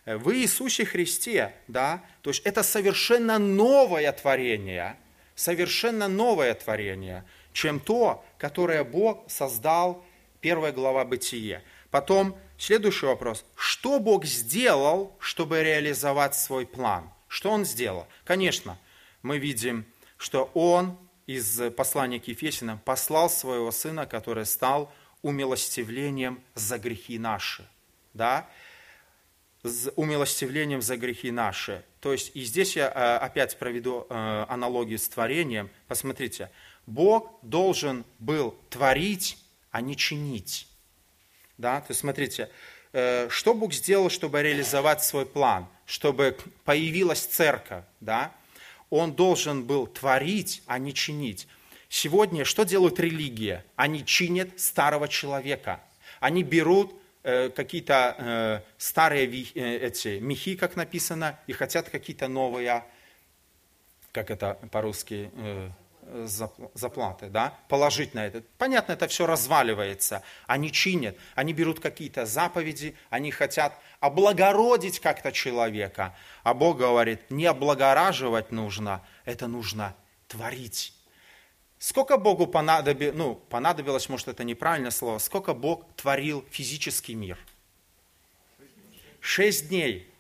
В 0.07 0.33
Иисусе 0.35 0.85
Христе, 0.85 1.55
да, 1.67 2.03
то 2.23 2.31
есть 2.31 2.43
это 2.47 2.63
совершенно 2.63 3.39
новое 3.39 4.11
творение, 4.13 4.97
совершенно 5.35 6.09
новое 6.09 6.55
творение, 6.55 7.25
чем 7.53 7.79
то, 7.79 8.25
которое 8.39 8.85
Бог 8.85 9.31
создал, 9.31 10.05
первая 10.41 10.73
глава 10.73 11.05
Бытие. 11.05 11.63
Потом 11.91 12.39
Следующий 12.59 13.07
вопрос. 13.07 13.45
Что 13.55 14.01
Бог 14.01 14.25
сделал, 14.25 15.17
чтобы 15.21 15.63
реализовать 15.63 16.35
свой 16.35 16.67
план? 16.67 17.09
Что 17.29 17.53
Он 17.53 17.65
сделал? 17.65 18.09
Конечно, 18.25 18.77
мы 19.23 19.39
видим, 19.39 19.87
что 20.19 20.51
Он 20.53 20.99
из 21.27 21.61
послания 21.73 22.21
к 22.21 22.29
Ефесянам 22.29 22.79
послал 22.79 23.31
своего 23.31 23.71
Сына, 23.71 24.07
который 24.07 24.45
стал 24.45 24.93
умилостивлением 25.23 26.43
за 26.55 26.79
грехи 26.79 27.19
наши. 27.19 27.67
Да? 28.13 28.47
умилостивлением 29.97 30.83
за 30.83 30.97
грехи 30.97 31.31
наши. 31.31 31.85
То 32.01 32.13
есть, 32.13 32.31
и 32.35 32.45
здесь 32.45 32.77
я 32.77 32.87
э, 32.89 33.17
опять 33.17 33.59
проведу 33.59 34.07
э, 34.09 34.45
аналогию 34.49 34.99
с 34.99 35.09
творением. 35.09 35.69
Посмотрите, 35.89 36.51
Бог 36.87 37.39
должен 37.43 38.05
был 38.19 38.57
творить, 38.71 39.37
а 39.71 39.81
не 39.81 39.97
чинить. 39.97 40.69
Да? 41.59 41.81
То 41.81 41.91
есть 41.91 42.01
смотрите, 42.01 42.51
э, 42.93 43.29
что 43.31 43.53
Бог 43.53 43.73
сделал, 43.73 44.11
чтобы 44.11 44.41
реализовать 44.43 45.03
свой 45.03 45.27
план, 45.27 45.67
чтобы 45.87 46.37
появилась 46.65 47.21
церковь, 47.21 47.85
да? 48.01 48.33
Он 48.91 49.13
должен 49.13 49.65
был 49.65 49.87
творить, 49.87 50.63
а 50.67 50.79
не 50.79 50.95
чинить. 50.95 51.47
Сегодня 51.89 52.45
что 52.45 52.65
делают 52.65 53.01
религии? 53.01 53.63
Они 53.77 54.05
чинят 54.05 54.61
старого 54.61 55.09
человека. 55.09 55.81
Они 56.21 56.43
берут 56.43 56.95
э, 57.23 57.49
какие-то 57.51 58.17
э, 58.19 58.61
старые 58.79 59.27
эти 59.27 60.19
мехи, 60.19 60.57
как 60.57 60.77
написано, 60.77 61.39
и 61.47 61.53
хотят 61.53 61.89
какие-то 61.89 62.29
новые, 62.29 62.85
как 64.13 64.31
это 64.31 64.59
по-русски, 64.71 65.31
заплаты, 66.75 67.29
да, 67.29 67.59
положить 67.69 68.15
на 68.15 68.27
это. 68.27 68.43
Понятно, 68.57 68.93
это 68.93 69.09
все 69.09 69.27
разваливается. 69.27 70.23
Они 70.47 70.73
чинят, 70.73 71.17
они 71.35 71.53
берут 71.53 71.81
какие-то 71.81 72.27
заповеди, 72.27 72.97
они 73.11 73.31
хотят 73.31 73.79
облагородить 74.01 75.01
как-то 75.01 75.33
человека. 75.33 76.17
А 76.43 76.55
Бог 76.55 76.79
говорит, 76.79 77.31
не 77.31 77.47
облагораживать 77.47 78.53
нужно, 78.53 79.05
это 79.25 79.47
нужно 79.47 79.95
творить. 80.29 80.95
Сколько 81.79 82.17
Богу 82.17 82.47
понадобилось, 82.47 83.17
ну, 83.17 83.35
понадобилось, 83.37 84.09
может, 84.09 84.29
это 84.29 84.45
неправильное 84.45 84.91
слово, 84.91 85.19
сколько 85.19 85.55
Бог 85.55 85.85
творил 85.95 86.45
физический 86.51 87.15
мир? 87.15 87.39
Шесть 89.21 89.69
дней. 89.69 90.13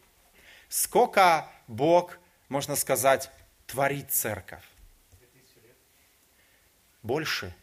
Сколько 0.69 1.51
Бог, 1.67 2.19
можно 2.49 2.77
сказать, 2.77 3.31
творит 3.67 4.13
церковь? 4.13 4.63
Больше. 7.09 7.55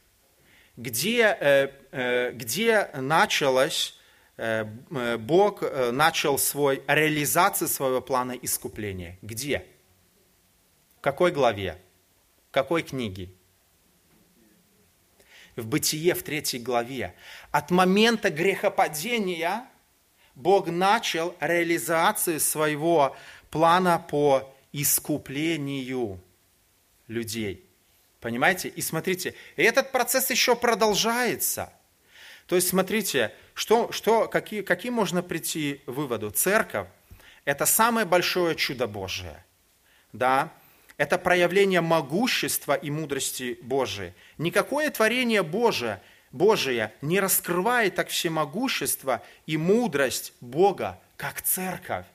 Где, 0.75 1.37
э, 1.39 1.69
э, 1.91 2.31
где 2.31 2.89
началось, 2.95 3.97
э, 4.37 4.65
Бог 5.17 5.61
начал 5.91 6.37
свой, 6.37 6.81
реализацию 6.87 7.67
своего 7.67 8.01
плана 8.01 8.33
искупления? 8.33 9.17
Где? 9.21 9.63
В 10.97 11.01
какой 11.01 11.31
главе? 11.31 11.77
В 12.49 12.51
какой 12.51 12.81
книге? 12.81 13.29
В 15.55 15.67
Бытие, 15.67 16.13
в 16.15 16.23
третьей 16.23 16.59
главе. 16.59 17.13
От 17.51 17.71
момента 17.71 18.29
грехопадения 18.29 19.63
Бог 20.33 20.67
начал 20.67 21.35
реализацию 21.39 22.39
своего 22.39 23.15
плана 23.51 23.99
по 23.99 24.53
искуплению 24.73 26.19
людей. 27.07 27.64
Понимаете? 28.25 28.69
И 28.69 28.81
смотрите, 28.81 29.35
и 29.55 29.61
этот 29.61 29.91
процесс 29.91 30.31
еще 30.31 30.55
продолжается. 30.55 31.71
То 32.47 32.55
есть 32.55 32.69
смотрите, 32.69 33.31
что, 33.53 33.91
что, 33.91 34.27
какие, 34.27 34.63
какие 34.63 34.89
можно 34.89 35.21
прийти 35.21 35.83
выводу? 35.85 36.31
Церковь– 36.31 36.87
это 37.45 37.67
самое 37.67 38.07
большое 38.07 38.55
чудо 38.55 38.87
Божие. 38.87 39.45
Да? 40.11 40.51
Это 40.97 41.19
проявление 41.19 41.81
могущества 41.81 42.73
и 42.73 42.89
мудрости 42.89 43.59
Божией. 43.61 44.13
Никакое 44.39 44.89
творение 44.89 45.43
Божие, 45.43 46.01
Божие 46.31 46.93
не 47.03 47.19
раскрывает 47.19 47.93
так 47.93 48.09
всемогущество 48.09 49.21
и 49.45 49.55
мудрость 49.55 50.33
Бога, 50.41 50.99
как 51.15 51.43
церковь. 51.43 52.07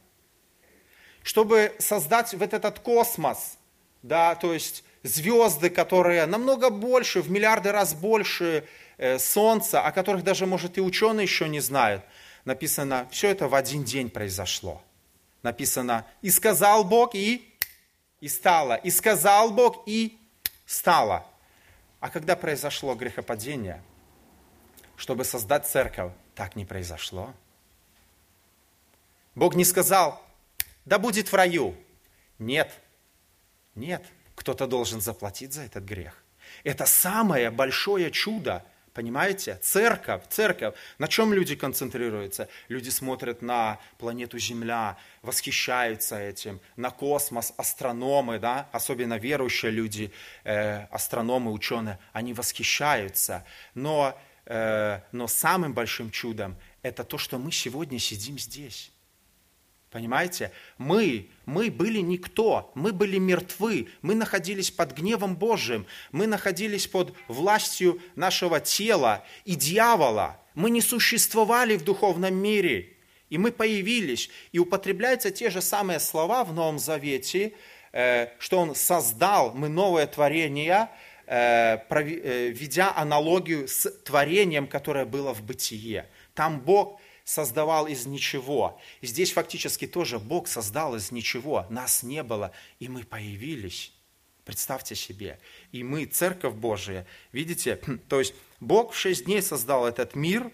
Чтобы 1.22 1.72
создать 1.78 2.34
вот 2.34 2.52
этот 2.52 2.80
космос, 2.80 3.58
да, 4.02 4.34
то 4.34 4.52
есть 4.52 4.82
звезды, 5.03 5.70
которые 5.70 6.26
намного 6.26 6.70
больше, 6.70 7.22
в 7.22 7.30
миллиарды 7.30 7.72
раз 7.72 7.94
больше 7.94 8.66
э, 8.98 9.18
Солнца, 9.18 9.82
о 9.82 9.92
которых 9.92 10.24
даже, 10.24 10.46
может, 10.46 10.78
и 10.78 10.80
ученые 10.80 11.24
еще 11.24 11.48
не 11.48 11.61
знают. 11.61 12.05
Написано, 12.44 13.09
все 13.11 13.28
это 13.30 13.48
в 13.48 13.55
один 13.55 13.84
день 13.84 14.11
произошло. 14.11 14.82
Написано, 15.42 16.07
и 16.22 16.30
сказал 16.30 16.84
Бог, 16.84 17.14
и, 17.14 17.55
и 18.20 18.28
стало. 18.28 18.74
И 18.74 18.90
сказал 18.90 19.51
Бог, 19.51 19.82
и 19.86 20.18
стало. 20.66 21.26
А 22.01 22.11
когда 22.11 22.36
произошло 22.36 22.94
грехопадение, 22.94 23.82
чтобы 24.96 25.24
создать 25.24 25.66
церковь, 25.66 26.12
так 26.34 26.57
не 26.57 26.64
произошло. 26.64 27.32
Бог 29.34 29.55
не 29.55 29.64
сказал, 29.64 30.22
да 30.84 30.98
будет 30.98 31.30
в 31.30 31.34
раю. 31.34 31.74
Нет, 32.38 32.72
нет, 33.74 34.05
кто-то 34.41 34.66
должен 34.66 35.03
заплатить 35.03 35.53
за 35.53 35.62
этот 35.64 35.84
грех. 35.84 36.14
Это 36.64 36.86
самое 36.86 37.51
большое 37.51 38.11
чудо, 38.11 38.64
понимаете? 38.95 39.59
Церковь, 39.61 40.22
церковь. 40.30 40.74
На 40.97 41.09
чем 41.09 41.34
люди 41.34 41.55
концентрируются? 41.55 42.49
Люди 42.68 42.88
смотрят 42.88 43.43
на 43.43 43.78
планету 43.99 44.38
Земля, 44.38 44.97
восхищаются 45.20 46.18
этим, 46.18 46.59
на 46.76 46.91
космос, 46.91 47.53
астрономы, 47.59 48.38
да? 48.38 48.66
особенно 48.72 49.18
верующие 49.18 49.70
люди, 49.70 50.11
э, 50.45 50.86
астрономы, 50.86 51.53
ученые, 51.53 51.99
они 52.14 52.32
восхищаются. 52.32 53.45
Но, 53.74 54.18
э, 54.47 55.01
но 55.12 55.26
самым 55.28 55.74
большим 55.74 56.11
чудом 56.11 56.57
это 56.80 57.05
то, 57.05 57.18
что 57.18 57.36
мы 57.36 57.53
сегодня 57.53 57.99
сидим 57.99 58.38
здесь. 58.38 58.91
Понимаете? 59.91 60.53
Мы, 60.78 61.28
мы 61.47 61.68
были 61.68 61.99
никто, 61.99 62.70
мы 62.76 62.93
были 62.93 63.18
мертвы, 63.18 63.88
мы 64.03 64.14
находились 64.14 64.70
под 64.70 64.97
гневом 64.97 65.34
Божьим, 65.34 65.84
мы 66.12 66.28
находились 66.28 66.86
под 66.86 67.12
властью 67.26 68.01
нашего 68.14 68.61
тела 68.61 69.24
и 69.45 69.57
дьявола. 69.57 70.41
Мы 70.55 70.70
не 70.70 70.80
существовали 70.80 71.76
в 71.76 71.82
духовном 71.82 72.34
мире, 72.34 72.97
и 73.30 73.38
мы 73.38 73.51
появились. 73.51 74.30
И 74.53 74.61
употребляются 74.61 75.32
те 75.32 75.51
же 75.51 75.61
самые 75.61 75.99
слова 75.99 76.45
в 76.45 76.53
Новом 76.53 76.78
Завете, 76.78 77.53
э, 77.93 78.28
что 78.38 78.61
Он 78.61 78.76
создал, 78.76 79.53
мы 79.55 79.68
новое 79.68 80.07
творение, 80.07 80.88
э, 81.26 81.78
э, 81.88 82.49
ведя 82.51 82.93
аналогию 82.95 83.66
с 83.66 83.91
творением, 84.05 84.68
которое 84.68 85.05
было 85.05 85.34
в 85.34 85.43
бытие. 85.43 86.07
Там 86.34 86.61
Бог 86.61 87.01
создавал 87.30 87.86
из 87.86 88.06
ничего. 88.06 88.80
И 89.00 89.06
здесь 89.06 89.32
фактически 89.32 89.86
тоже 89.86 90.18
Бог 90.18 90.48
создал 90.48 90.96
из 90.96 91.12
ничего. 91.12 91.64
Нас 91.70 92.02
не 92.02 92.24
было, 92.24 92.50
и 92.80 92.88
мы 92.88 93.04
появились. 93.04 93.92
Представьте 94.44 94.96
себе. 94.96 95.38
И 95.70 95.84
мы, 95.84 96.06
Церковь 96.06 96.54
Божия, 96.54 97.06
видите, 97.30 97.76
то 98.08 98.18
есть 98.18 98.34
Бог 98.58 98.92
в 98.92 98.96
шесть 98.96 99.26
дней 99.26 99.42
создал 99.42 99.86
этот 99.86 100.16
мир, 100.16 100.50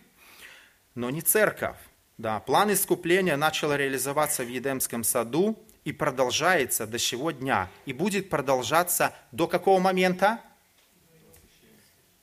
но 0.94 1.08
не 1.08 1.22
Церковь. 1.22 1.78
Да, 2.18 2.40
план 2.40 2.70
искупления 2.70 3.38
начал 3.38 3.74
реализоваться 3.74 4.44
в 4.44 4.48
Едемском 4.48 5.02
саду 5.02 5.58
и 5.84 5.92
продолжается 5.92 6.86
до 6.86 6.98
сего 6.98 7.30
дня. 7.30 7.70
И 7.86 7.94
будет 7.94 8.28
продолжаться 8.28 9.14
до 9.32 9.48
какого 9.48 9.80
момента? 9.80 10.42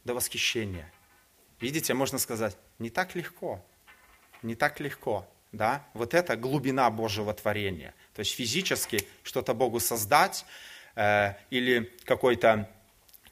До 0.04 0.14
восхищения. 0.14 0.94
Видите, 1.60 1.96
можно 1.96 2.20
сказать, 2.20 2.56
не 2.78 2.92
так 2.92 3.16
легко 3.16 3.64
не 4.44 4.56
так 4.56 4.80
легко. 4.80 5.28
Да? 5.52 5.86
Вот 5.94 6.14
это 6.14 6.36
глубина 6.36 6.90
Божьего 6.90 7.34
творения. 7.34 7.94
То 8.14 8.20
есть 8.22 8.34
физически 8.36 9.08
что-то 9.24 9.54
Богу 9.54 9.80
создать 9.80 10.46
э, 10.96 11.34
или 11.50 11.92
какой-то 12.06 12.70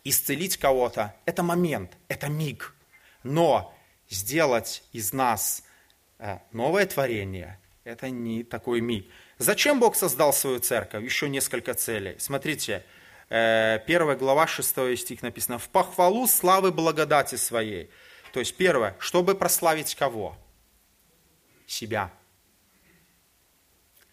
исцелить 0.04 0.58
кого-то, 0.58 1.16
это 1.26 1.44
момент, 1.44 1.92
это 2.08 2.28
миг. 2.28 2.76
Но 3.24 3.76
сделать 4.10 4.84
из 4.94 5.14
нас 5.14 5.64
э, 6.20 6.38
новое 6.52 6.86
творение, 6.86 7.60
это 7.84 8.10
не 8.10 8.44
такой 8.44 8.82
миг. 8.82 9.08
Зачем 9.38 9.80
Бог 9.80 9.96
создал 9.96 10.34
свою 10.34 10.60
церковь? 10.60 11.04
Еще 11.04 11.28
несколько 11.30 11.74
целей. 11.74 12.16
Смотрите, 12.20 12.84
э, 13.30 13.80
первая 13.88 14.16
глава, 14.16 14.46
6 14.46 14.98
стих 14.98 15.24
написано. 15.24 15.58
«В 15.58 15.70
похвалу 15.70 16.28
славы 16.28 16.72
благодати 16.72 17.36
своей». 17.36 17.90
То 18.34 18.40
есть 18.40 18.56
первое, 18.56 18.96
чтобы 19.00 19.36
прославить 19.36 19.96
кого? 19.96 20.38
Себя. 21.72 22.12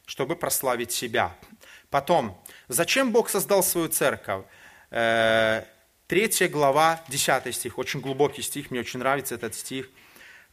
Чтобы 0.06 0.36
прославить 0.36 0.92
себя. 0.92 1.36
Потом, 1.90 2.40
зачем 2.68 3.12
Бог 3.12 3.28
создал 3.28 3.62
свою 3.62 3.88
церковь? 3.88 4.44
Э, 4.90 5.64
третья 6.06 6.48
глава, 6.48 7.02
10 7.09 7.54
стих, 7.54 7.78
очень 7.78 8.00
глубокий 8.00 8.42
стих, 8.42 8.70
мне 8.70 8.80
очень 8.80 9.00
нравится 9.00 9.34
этот 9.34 9.54
стих. 9.54 9.90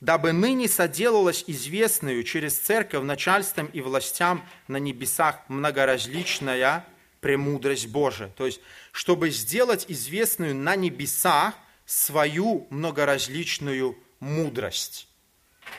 «Дабы 0.01 0.33
ныне 0.33 0.67
соделалась 0.67 1.45
известную 1.47 2.23
через 2.23 2.59
церковь 2.59 3.03
начальством 3.03 3.67
и 3.67 3.79
властям 3.79 4.45
на 4.67 4.75
небесах 4.77 5.39
многоразличная 5.47 6.85
премудрость 7.21 7.87
Божия». 7.87 8.27
То 8.35 8.45
есть, 8.45 8.59
чтобы 8.91 9.29
сделать 9.29 9.85
известную 9.87 10.53
на 10.53 10.75
небесах 10.75 11.53
свою 11.85 12.67
многоразличную 12.69 13.97
мудрость. 14.19 15.07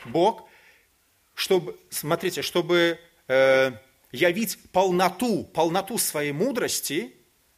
Бог 0.05 0.46
чтобы, 1.37 1.79
смотрите, 1.91 2.41
чтобы 2.41 2.99
э, 3.27 3.71
явить 4.11 4.57
полноту, 4.71 5.43
полноту 5.43 5.99
своей 5.99 6.31
мудрости, 6.31 7.13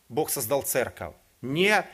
Бог 0.10 0.30
создал 0.32 0.64
церковь. 0.64 1.14
Не, 1.42 1.86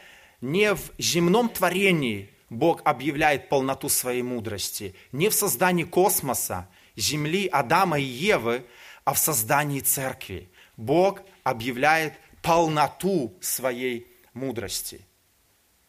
не 0.41 0.73
в 0.73 0.81
земном 0.97 1.47
творении 1.47 2.31
Бог 2.49 2.81
объявляет 2.85 3.49
полноту 3.49 3.87
своей 3.89 4.23
мудрости, 4.23 4.95
не 5.11 5.29
в 5.29 5.35
создании 5.35 5.83
космоса, 5.83 6.67
земли 6.95 7.45
Адама 7.45 7.99
и 7.99 8.03
Евы, 8.03 8.65
а 9.03 9.13
в 9.13 9.19
создании 9.19 9.81
церкви. 9.81 10.49
Бог 10.77 11.21
объявляет 11.43 12.13
полноту 12.41 13.37
своей 13.41 14.07
мудрости. 14.33 15.01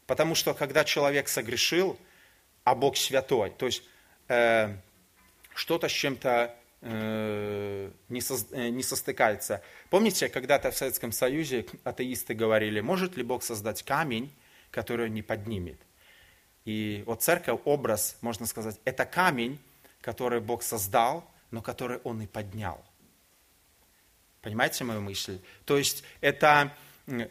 Потому 0.06 0.34
что 0.34 0.52
когда 0.52 0.84
человек 0.84 1.28
согрешил, 1.28 1.98
а 2.64 2.74
Бог 2.74 2.98
святой, 2.98 3.48
то 3.48 3.64
есть 3.64 3.82
э, 4.28 4.76
что-то 5.56 5.88
с 5.88 5.92
чем-то 5.92 6.54
э, 6.82 7.90
не, 8.10 8.20
со, 8.20 8.34
э, 8.52 8.68
не 8.68 8.82
состыкается. 8.82 9.62
Помните, 9.88 10.28
когда-то 10.28 10.70
в 10.70 10.76
Советском 10.76 11.12
Союзе 11.12 11.66
атеисты 11.82 12.34
говорили, 12.34 12.80
может 12.80 13.16
ли 13.16 13.22
Бог 13.22 13.42
создать 13.42 13.82
камень, 13.82 14.30
который 14.70 15.08
не 15.08 15.22
поднимет? 15.22 15.80
И 16.66 17.02
вот 17.06 17.22
церковь, 17.22 17.60
образ, 17.64 18.18
можно 18.20 18.46
сказать, 18.46 18.78
это 18.84 19.06
камень, 19.06 19.58
который 20.02 20.40
Бог 20.40 20.62
создал, 20.62 21.24
но 21.50 21.62
который 21.62 21.98
Он 22.04 22.20
и 22.20 22.26
поднял. 22.26 22.84
Понимаете 24.42 24.84
мою 24.84 25.00
мысль? 25.00 25.40
То 25.64 25.78
есть 25.78 26.04
это 26.20 26.72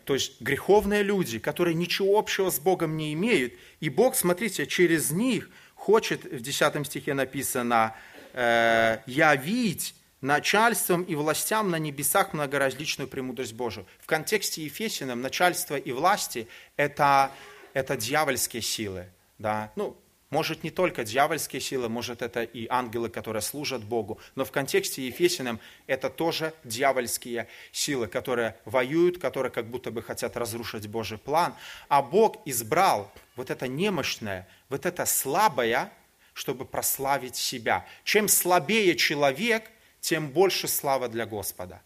то 0.05 0.13
есть 0.13 0.39
греховные 0.39 1.03
люди, 1.03 1.37
которые 1.37 1.75
ничего 1.75 2.17
общего 2.17 2.49
с 2.49 2.59
Богом 2.59 2.95
не 2.95 3.11
имеют, 3.13 3.53
и 3.81 3.89
Бог, 3.89 4.15
смотрите, 4.15 4.65
через 4.65 5.11
них 5.11 5.49
хочет, 5.75 6.23
в 6.23 6.41
10 6.41 6.87
стихе 6.87 7.13
написано, 7.13 7.93
э, 8.35 8.99
явить 9.07 9.95
начальством 10.21 11.03
и 11.03 11.15
властям 11.15 11.71
на 11.71 11.77
небесах 11.77 12.33
многоразличную 12.33 13.07
премудрость 13.07 13.53
Божию. 13.53 13.85
В 13.99 14.05
контексте 14.05 14.63
Ефесиным 14.63 15.21
начальство 15.21 15.75
и 15.75 15.91
власти 15.91 16.47
это, 16.77 17.31
это 17.73 17.95
дьявольские 17.95 18.61
силы. 18.61 19.07
Да? 19.37 19.71
Ну, 19.75 19.97
может, 20.31 20.63
не 20.63 20.71
только 20.71 21.03
дьявольские 21.03 21.61
силы, 21.61 21.87
может, 21.87 22.21
это 22.21 22.43
и 22.43 22.67
ангелы, 22.69 23.09
которые 23.09 23.41
служат 23.41 23.83
Богу. 23.83 24.19
Но 24.33 24.43
в 24.43 24.51
контексте 24.51 25.05
Ефесиным 25.05 25.59
это 25.87 26.09
тоже 26.09 26.53
дьявольские 26.63 27.47
силы, 27.71 28.07
которые 28.07 28.57
воюют, 28.65 29.19
которые 29.19 29.51
как 29.51 29.67
будто 29.67 29.91
бы 29.91 30.01
хотят 30.01 30.35
разрушить 30.35 30.87
Божий 30.87 31.19
план. 31.19 31.55
А 31.87 32.01
Бог 32.01 32.41
избрал 32.45 33.11
вот 33.35 33.49
это 33.49 33.67
немощное, 33.67 34.47
вот 34.67 34.85
это 34.85 35.05
слабое, 35.05 35.91
чтобы 36.35 36.65
прославить 36.65 37.37
себя. 37.37 37.85
Чем 38.03 38.27
слабее 38.27 38.95
человек, 38.95 39.71
тем 40.01 40.27
больше 40.29 40.67
слава 40.67 41.07
для 41.07 41.25
Господа. 41.25 41.81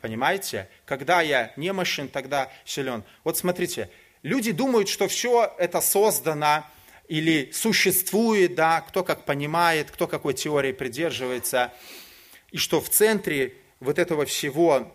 Понимаете? 0.00 0.68
Когда 0.86 1.20
я 1.20 1.52
немощен, 1.56 2.08
тогда 2.08 2.50
силен. 2.64 3.04
Вот 3.24 3.36
смотрите, 3.36 3.90
люди 4.22 4.52
думают, 4.52 4.88
что 4.88 5.06
все 5.06 5.54
это 5.58 5.82
создано 5.82 6.64
или 7.08 7.50
существует, 7.52 8.54
да, 8.54 8.80
кто 8.80 9.04
как 9.04 9.26
понимает, 9.26 9.90
кто 9.90 10.08
какой 10.08 10.32
теории 10.32 10.72
придерживается, 10.72 11.74
и 12.52 12.56
что 12.56 12.80
в 12.80 12.88
центре 12.88 13.54
вот 13.80 13.98
этого 13.98 14.24
всего 14.24 14.90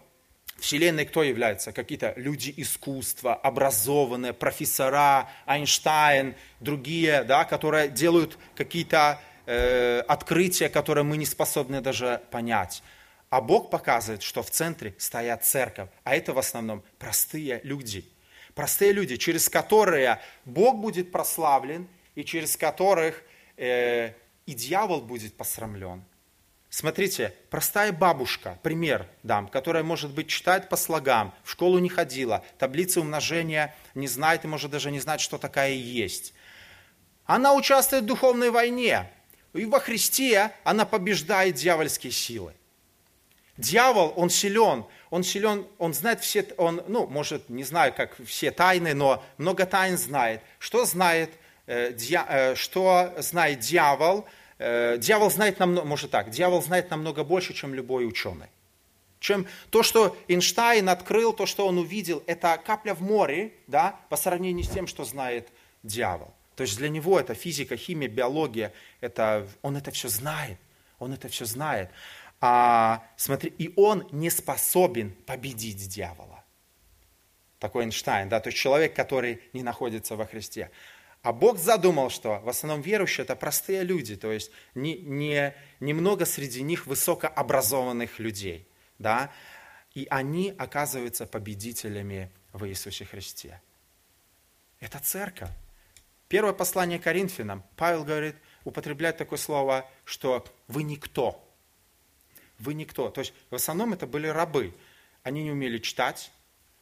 Вселенной 0.60 1.06
кто 1.06 1.24
является? 1.24 1.72
Какие-то 1.72 2.14
люди 2.16 2.54
искусства, 2.58 3.36
образованные, 3.36 4.34
профессора, 4.34 5.30
Эйнштейн, 5.46 6.36
другие, 6.60 7.24
да, 7.24 7.46
которые 7.46 7.90
делают 7.90 8.38
какие-то 8.56 9.22
э, 9.46 10.00
открытия, 10.08 10.70
которые 10.70 11.04
мы 11.04 11.18
не 11.18 11.26
способны 11.26 11.82
даже 11.82 12.22
понять. 12.32 12.82
А 13.30 13.42
Бог 13.42 13.70
показывает, 13.70 14.24
что 14.24 14.42
в 14.42 14.50
центре 14.50 14.96
стоят 14.98 15.46
церковь, 15.46 15.90
а 16.04 16.16
это 16.16 16.34
в 16.34 16.40
основном 16.40 16.84
простые 16.98 17.60
люди. 17.64 18.06
Простые 18.56 18.94
люди, 18.94 19.18
через 19.18 19.50
которые 19.50 20.20
Бог 20.46 20.78
будет 20.78 21.12
прославлен, 21.12 21.88
и 22.16 22.24
через 22.24 22.58
которых 22.58 23.22
э, 23.58 24.14
и 24.48 24.54
дьявол 24.54 25.02
будет 25.02 25.36
посрамлен. 25.36 26.04
Смотрите, 26.78 27.34
простая 27.50 27.92
бабушка, 27.92 28.60
пример 28.62 29.08
дам, 29.24 29.48
которая, 29.48 29.82
может 29.82 30.12
быть, 30.12 30.28
читает 30.28 30.70
по 30.70 30.76
слогам, 30.76 31.34
в 31.44 31.50
школу 31.50 31.80
не 31.80 31.90
ходила, 31.90 32.46
таблицы 32.60 33.00
умножения 33.00 33.76
не 33.96 34.08
знает 34.08 34.46
и, 34.46 34.48
может, 34.48 34.70
даже 34.70 34.92
не 34.92 35.00
знать, 35.00 35.20
что 35.20 35.40
такая 35.40 35.72
есть. 35.72 36.36
Она 37.26 37.56
участвует 37.56 38.04
в 38.04 38.06
духовной 38.06 38.52
войне. 38.52 39.10
И 39.56 39.66
во 39.66 39.80
Христе 39.80 40.52
она 40.64 40.86
побеждает 40.86 41.56
дьявольские 41.56 42.12
силы. 42.12 42.54
Дьявол, 43.58 44.14
он 44.16 44.30
силен, 44.30 44.86
он 45.10 45.24
силен, 45.24 45.66
он 45.80 45.96
знает 45.96 46.22
все, 46.22 46.48
он, 46.58 46.84
ну, 46.88 47.08
может, 47.08 47.50
не 47.50 47.64
знаю, 47.64 47.92
как 47.92 48.16
все 48.24 48.52
тайны, 48.52 48.94
но 48.94 49.24
много 49.40 49.66
тайн 49.66 49.98
знает. 49.98 50.42
Что 50.60 50.86
знает, 50.86 51.32
э, 51.66 51.92
дья, 51.94 52.24
э, 52.30 52.54
что 52.54 53.16
знает 53.18 53.62
дьявол, 53.62 54.28
Э, 54.60 54.98
дьявол 54.98 55.30
знает 55.30 55.60
намного, 55.60 55.86
может 55.86 56.12
так, 56.12 56.30
дьявол 56.30 56.62
знает 56.62 56.90
намного 56.90 57.24
больше, 57.24 57.54
чем 57.54 57.74
любой 57.74 58.08
ученый. 58.08 58.48
Чем 59.20 59.48
то, 59.70 59.84
что 59.84 60.16
Эйнштейн 60.28 60.88
открыл, 60.90 61.34
то, 61.34 61.46
что 61.46 61.68
он 61.68 61.78
увидел, 61.78 62.24
это 62.28 62.60
капля 62.64 62.94
в 62.94 63.02
море, 63.02 63.54
да, 63.68 64.00
по 64.10 64.18
сравнению 64.18 64.64
с 64.64 64.70
тем, 64.70 64.88
что 64.88 65.04
знает 65.06 65.50
дьявол. 65.84 66.34
То 66.56 66.64
есть 66.64 66.78
для 66.78 66.90
него 66.90 67.20
это 67.20 67.34
физика, 67.34 67.78
химия, 67.78 68.10
биология, 68.10 68.74
это, 69.02 69.48
он 69.62 69.78
это 69.78 69.92
все 69.92 70.08
знает. 70.08 70.58
Он 71.00 71.14
это 71.14 71.28
все 71.28 71.46
знает. 71.46 71.92
А, 72.42 73.04
смотри, 73.16 73.54
и 73.58 73.72
он 73.76 74.08
не 74.12 74.30
способен 74.30 75.12
победить 75.26 75.88
дьявола. 75.88 76.44
Такой 77.60 77.86
Эйнштейн, 77.86 78.30
да, 78.30 78.40
то 78.40 78.50
есть 78.50 78.60
человек, 78.60 78.96
который 78.96 79.42
не 79.54 79.64
находится 79.64 80.16
во 80.16 80.26
Христе. 80.26 80.70
А 81.28 81.34
Бог 81.34 81.58
задумал, 81.58 82.10
что 82.10 82.40
в 82.40 82.48
основном 82.48 82.80
верующие 82.80 83.26
это 83.26 83.36
простые 83.36 83.84
люди, 83.84 84.16
то 84.16 84.32
есть 84.32 84.50
не, 84.76 84.98
не, 84.98 85.54
немного 85.82 86.24
среди 86.26 86.62
них 86.62 86.88
высокообразованных 86.88 88.20
людей, 88.20 88.66
да, 88.98 89.30
и 89.94 90.08
они 90.10 90.56
оказываются 90.58 91.26
победителями 91.26 92.32
в 92.54 92.66
Иисусе 92.66 93.04
Христе. 93.04 93.62
Это 94.80 95.00
церковь. 95.00 95.50
Первое 96.30 96.54
послание 96.54 96.98
Коринфянам, 96.98 97.62
Павел 97.76 98.06
говорит, 98.06 98.38
употребляет 98.64 99.18
такое 99.18 99.38
слово, 99.38 99.86
что 100.06 100.46
вы 100.70 100.84
никто. 100.84 101.46
Вы 102.58 102.74
никто. 102.74 103.10
То 103.10 103.20
есть 103.20 103.34
в 103.50 103.56
основном 103.56 103.92
это 103.92 104.08
были 104.08 104.28
рабы. 104.28 104.74
Они 105.24 105.44
не 105.44 105.52
умели 105.52 105.80
читать, 105.80 106.32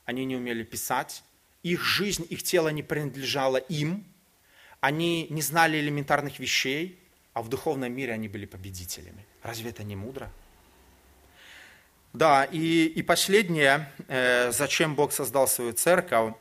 они 0.06 0.24
не 0.24 0.36
умели 0.36 0.62
писать, 0.62 1.24
их 1.64 1.82
жизнь, 1.82 2.28
их 2.30 2.44
тело 2.44 2.70
не 2.70 2.84
принадлежало 2.84 3.58
им, 3.58 4.06
они 4.86 5.26
не 5.32 5.42
знали 5.42 5.80
элементарных 5.80 6.38
вещей, 6.38 7.00
а 7.34 7.42
в 7.42 7.50
духовном 7.50 7.92
мире 7.92 8.14
они 8.14 8.28
были 8.28 8.46
победителями. 8.46 9.26
Разве 9.42 9.72
это 9.72 9.84
не 9.84 9.96
мудро? 9.96 10.30
Да, 12.14 12.44
и, 12.46 12.86
и 12.86 13.02
последнее, 13.02 13.92
э, 14.08 14.52
зачем 14.52 14.94
Бог 14.94 15.12
создал 15.12 15.48
свою 15.48 15.74
церковь, 15.74 16.36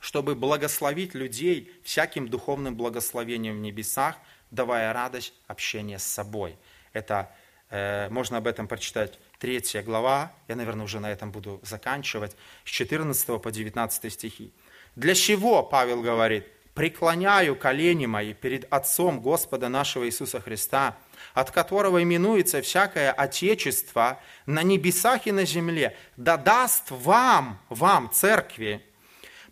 чтобы 0.00 0.34
благословить 0.34 1.14
людей 1.14 1.70
всяким 1.84 2.28
духовным 2.28 2.74
благословением 2.74 3.58
в 3.58 3.60
небесах, 3.60 4.16
давая 4.50 4.94
радость 4.94 5.34
общения 5.46 5.98
с 5.98 6.04
собой. 6.04 6.56
Это 6.94 7.30
э, 7.68 8.08
можно 8.08 8.38
об 8.38 8.46
этом 8.46 8.66
прочитать 8.66 9.18
третья 9.38 9.82
глава, 9.82 10.32
я, 10.48 10.56
наверное, 10.56 10.86
уже 10.86 11.00
на 11.00 11.12
этом 11.12 11.32
буду 11.32 11.60
заканчивать, 11.62 12.34
с 12.64 12.70
14 12.70 13.42
по 13.42 13.50
19 13.50 14.10
стихи. 14.10 14.52
Для 14.96 15.14
чего, 15.14 15.62
Павел 15.62 16.00
говорит, 16.00 16.46
преклоняю 16.78 17.56
колени 17.56 18.06
мои 18.06 18.34
перед 18.34 18.72
Отцом 18.72 19.18
Господа 19.18 19.68
нашего 19.68 20.06
Иисуса 20.06 20.40
Христа, 20.40 20.96
от 21.34 21.50
которого 21.50 22.00
именуется 22.00 22.62
всякое 22.62 23.10
Отечество 23.10 24.20
на 24.46 24.62
небесах 24.62 25.26
и 25.26 25.32
на 25.32 25.44
земле, 25.44 25.96
да 26.16 26.36
даст 26.36 26.84
вам, 26.90 27.58
вам, 27.68 28.08
церкви, 28.12 28.80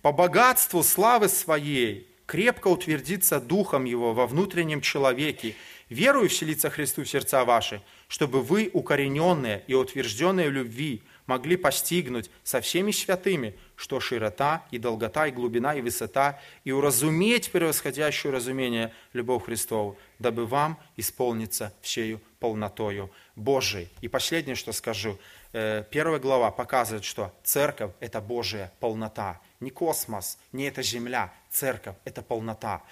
по 0.03 0.13
богатству 0.13 0.85
славы 0.85 1.29
своей, 1.29 2.09
крепко 2.27 2.69
утвердиться 2.69 3.41
духом 3.41 3.87
его 3.87 4.15
во 4.15 4.29
внутреннем 4.29 4.81
человеке, 4.81 5.57
верую 5.89 6.29
вселиться 6.29 6.71
Христу 6.71 7.03
в 7.03 7.09
сердца 7.09 7.45
ваши, 7.45 7.83
чтобы 8.07 8.41
вы, 8.41 8.71
укорененные 8.73 9.65
и 9.67 9.75
утвержденные 9.75 10.49
в 10.49 10.53
любви, 10.53 11.03
могли 11.27 11.57
постигнуть 11.57 12.31
со 12.45 12.61
всеми 12.61 12.91
святыми, 12.91 13.59
что 13.75 14.01
широта 14.01 14.65
и 14.71 14.79
долгота 14.79 15.27
и 15.27 15.33
глубина 15.33 15.75
и 15.75 15.81
высота, 15.81 16.41
и 16.65 16.73
уразуметь 16.73 17.51
превосходящее 17.51 18.33
разумение 18.33 18.93
любовь 19.13 19.45
Христову, 19.45 19.99
дабы 20.19 20.47
вам 20.47 20.79
исполниться 20.97 21.73
всею 21.83 22.21
полнотою 22.39 23.11
Божией. 23.35 23.89
И 24.01 24.09
последнее, 24.09 24.55
что 24.57 24.73
скажу, 24.73 25.19
э, 25.53 25.85
первая 25.91 26.21
глава 26.21 26.51
показывает, 26.51 27.05
что 27.05 27.33
церковь– 27.43 27.93
это 28.01 28.21
Божья 28.21 28.73
полнота. 28.81 29.41
Не 29.61 29.71
космос, 29.71 30.39
не 30.53 30.65
эта 30.65 30.83
земля, 30.83 31.33
церковь– 31.51 31.97
это 32.05 32.23
полнота. 32.23 32.83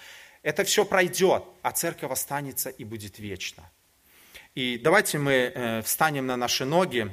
Это 0.43 0.63
все 0.63 0.85
пройдет, 0.85 1.43
а 1.63 1.71
церковь 1.71 2.11
останется 2.11 2.69
и 2.69 2.83
будет 2.83 3.17
вечно. 3.17 3.63
И 4.53 4.77
давайте 4.77 5.17
мы 5.17 5.33
э, 5.33 5.81
встанем 5.81 6.27
на 6.27 6.37
наши 6.37 6.63
ноги. 6.63 7.11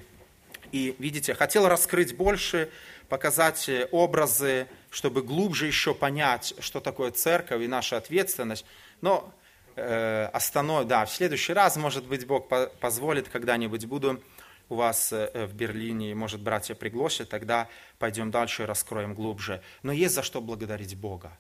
И, 0.73 0.97
видите, 0.99 1.35
хотел 1.35 1.69
раскрыть 1.69 2.17
больше, 2.17 2.71
показать 3.09 3.69
э, 3.69 3.89
образы, 3.93 4.67
чтобы 4.91 5.23
глубже 5.23 5.67
еще 5.67 5.95
понять, 5.95 6.55
что 6.61 6.81
такое 6.81 7.11
церковь 7.11 7.63
и 7.63 7.69
наша 7.69 7.99
ответственность. 7.99 8.65
Но 9.03 9.33
э, 9.77 10.31
остановим, 10.33 10.89
да, 10.89 11.05
в 11.05 11.11
следующий 11.11 11.53
раз, 11.53 11.77
может 11.77 12.07
быть, 12.07 12.27
Бог 12.27 12.49
позволит, 12.81 13.29
когда-нибудь 13.29 13.85
буду 13.85 14.23
у 14.71 14.77
вас 14.77 15.13
э, 15.13 15.47
в 15.47 15.53
Берлине, 15.53 16.15
может, 16.15 16.41
братья 16.41 16.75
пригласят, 16.75 17.29
тогда 17.29 17.69
пойдем 17.99 18.31
дальше 18.31 18.63
и 18.63 18.67
раскроем 18.67 19.15
глубже. 19.15 19.63
Но 19.83 19.93
есть 19.93 20.15
за 20.15 20.23
что 20.23 20.41
благодарить 20.41 20.97
Бога, 20.97 21.37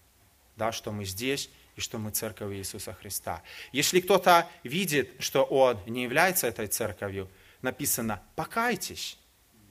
да, 0.57 0.73
что 0.73 0.93
мы 0.93 1.07
здесь, 1.07 1.49
и 1.75 1.81
что 1.81 1.97
мы 1.97 2.11
церковь 2.11 2.55
Иисуса 2.55 2.93
Христа. 2.93 3.43
Если 3.73 4.01
кто-то 4.01 4.47
видит, 4.63 5.13
что 5.21 5.43
он 5.43 5.79
не 5.87 6.03
является 6.03 6.47
этой 6.47 6.67
церковью, 6.67 7.31
написано 7.63 8.23
«покайтесь, 8.37 9.19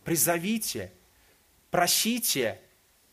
призовите, 0.03 0.91
просите 1.69 2.59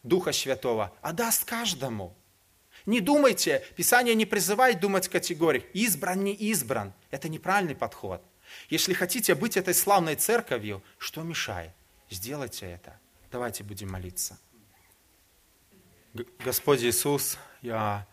Духа 0.03 0.32
Святого, 0.32 0.95
а 1.03 1.12
даст 1.12 1.45
каждому». 1.45 2.14
Не 2.86 3.01
думайте, 3.01 3.62
Писание 3.76 4.14
не 4.14 4.24
призывает 4.24 4.80
думать 4.80 5.09
в 5.09 5.11
категориях 5.11 5.64
«избран, 5.74 6.24
не 6.24 6.34
избран». 6.34 6.95
Это 7.11 7.28
неправильный 7.28 7.74
подход. 7.74 8.22
Если 8.70 8.95
хотите 8.95 9.34
быть 9.34 9.57
этой 9.57 9.74
славной 9.74 10.16
церковью, 10.16 10.82
что 10.97 11.22
мешает? 11.22 11.72
Сделайте 12.09 12.66
это. 12.66 12.99
Давайте 13.30 13.62
будем 13.62 13.91
молиться. 13.91 14.39
Господь 16.39 16.82
Иисус, 16.82 17.36
я 17.61 18.07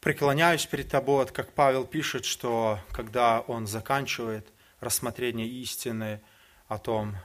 преклоняюсь 0.00 0.64
перед 0.64 0.88
Тобой, 0.88 1.26
как 1.26 1.52
Павел 1.52 1.84
пишет, 1.84 2.24
что 2.24 2.80
когда 2.92 3.40
он 3.40 3.66
заканчивает 3.66 4.48
рассмотрение 4.80 5.46
истины 5.46 6.22
о 6.68 6.78
том, 6.78 7.16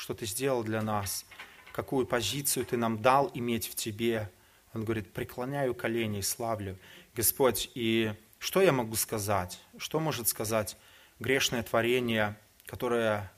что 0.00 0.14
Ты 0.14 0.24
сделал 0.24 0.64
для 0.64 0.80
нас, 0.80 1.26
какую 1.72 2.06
позицию 2.06 2.64
Ты 2.64 2.78
нам 2.78 3.02
дал 3.02 3.30
иметь 3.34 3.68
в 3.68 3.74
Тебе, 3.74 4.30
он 4.72 4.84
говорит, 4.84 5.12
преклоняю 5.12 5.74
колени 5.74 6.20
и 6.20 6.22
славлю. 6.22 6.78
Господь, 7.14 7.70
и 7.74 8.14
что 8.38 8.62
я 8.62 8.72
могу 8.72 8.94
сказать? 8.96 9.60
Что 9.76 10.00
может 10.00 10.26
сказать 10.26 10.78
грешное 11.18 11.62
творение, 11.62 12.38
которое 12.64 13.30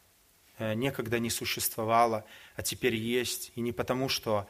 э, 0.58 0.74
некогда 0.74 1.18
не 1.18 1.30
существовало, 1.30 2.24
а 2.54 2.62
теперь 2.62 2.94
есть, 2.94 3.50
и 3.56 3.60
не 3.60 3.72
потому, 3.72 4.08
что 4.08 4.46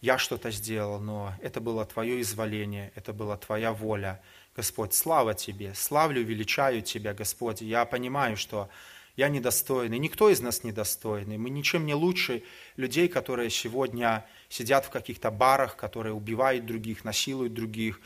я 0.00 0.16
что-то 0.16 0.52
сделал, 0.52 1.00
но 1.00 1.34
это 1.42 1.60
было 1.60 1.84
Твое 1.84 2.20
изволение, 2.20 2.92
это 2.94 3.12
была 3.12 3.36
Твоя 3.36 3.72
воля. 3.72 4.22
Господь, 4.54 4.94
слава 4.94 5.34
Тебе, 5.34 5.74
славлю, 5.74 6.22
величаю 6.22 6.82
Тебя, 6.82 7.14
Господь. 7.14 7.62
Я 7.62 7.84
понимаю, 7.84 8.36
что 8.36 8.68
я 9.18 9.28
недостойный, 9.28 9.98
никто 9.98 10.30
из 10.30 10.40
нас 10.40 10.64
недостойный. 10.64 11.36
Мы 11.36 11.50
ничем 11.50 11.84
не 11.84 11.92
лучше 11.92 12.42
людей, 12.76 13.08
которые 13.08 13.50
сегодня 13.50 14.24
сидят 14.48 14.86
в 14.86 14.90
каких-то 14.90 15.30
барах, 15.30 15.76
которые 15.76 16.14
убивают 16.14 16.64
других, 16.64 17.04
насилуют 17.04 17.52
других. 17.52 18.00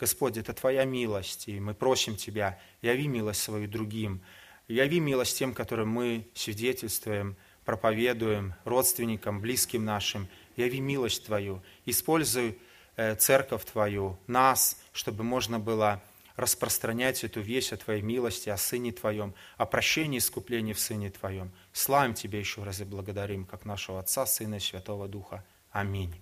Господь, 0.00 0.36
это 0.36 0.52
Твоя 0.52 0.84
милость, 0.84 1.46
и 1.46 1.60
мы 1.60 1.74
просим 1.74 2.16
Тебя, 2.16 2.58
яви 2.82 3.06
милость 3.06 3.42
свою 3.42 3.68
другим, 3.68 4.22
яви 4.66 4.98
милость 4.98 5.38
тем, 5.38 5.54
которым 5.54 5.90
мы 5.90 6.26
свидетельствуем, 6.34 7.36
проповедуем, 7.64 8.54
родственникам, 8.64 9.40
близким 9.40 9.84
нашим– 9.84 10.26
яви 10.56 10.80
милость 10.80 11.26
Твою, 11.26 11.62
используй 11.86 12.58
э, 12.96 13.14
церковь 13.16 13.64
Твою, 13.64 14.18
нас, 14.26 14.80
чтобы 14.92 15.24
можно 15.24 15.58
было 15.58 16.02
распространять 16.36 17.24
эту 17.24 17.40
весть 17.40 17.72
о 17.72 17.76
Твоей 17.76 18.02
милости, 18.02 18.48
о 18.48 18.56
Сыне 18.56 18.92
Твоем, 18.92 19.34
о 19.56 19.66
прощении 19.66 20.16
и 20.16 20.18
искуплении 20.18 20.72
в 20.72 20.80
Сыне 20.80 21.10
Твоем. 21.10 21.52
Славим 21.72 22.14
Тебе 22.14 22.38
еще 22.38 22.62
раз 22.62 22.80
и 22.80 22.84
благодарим, 22.84 23.44
как 23.44 23.64
нашего 23.64 24.00
Отца, 24.00 24.26
Сына 24.26 24.56
и 24.56 24.60
Святого 24.60 25.08
Духа. 25.08 25.44
Аминь. 25.70 26.14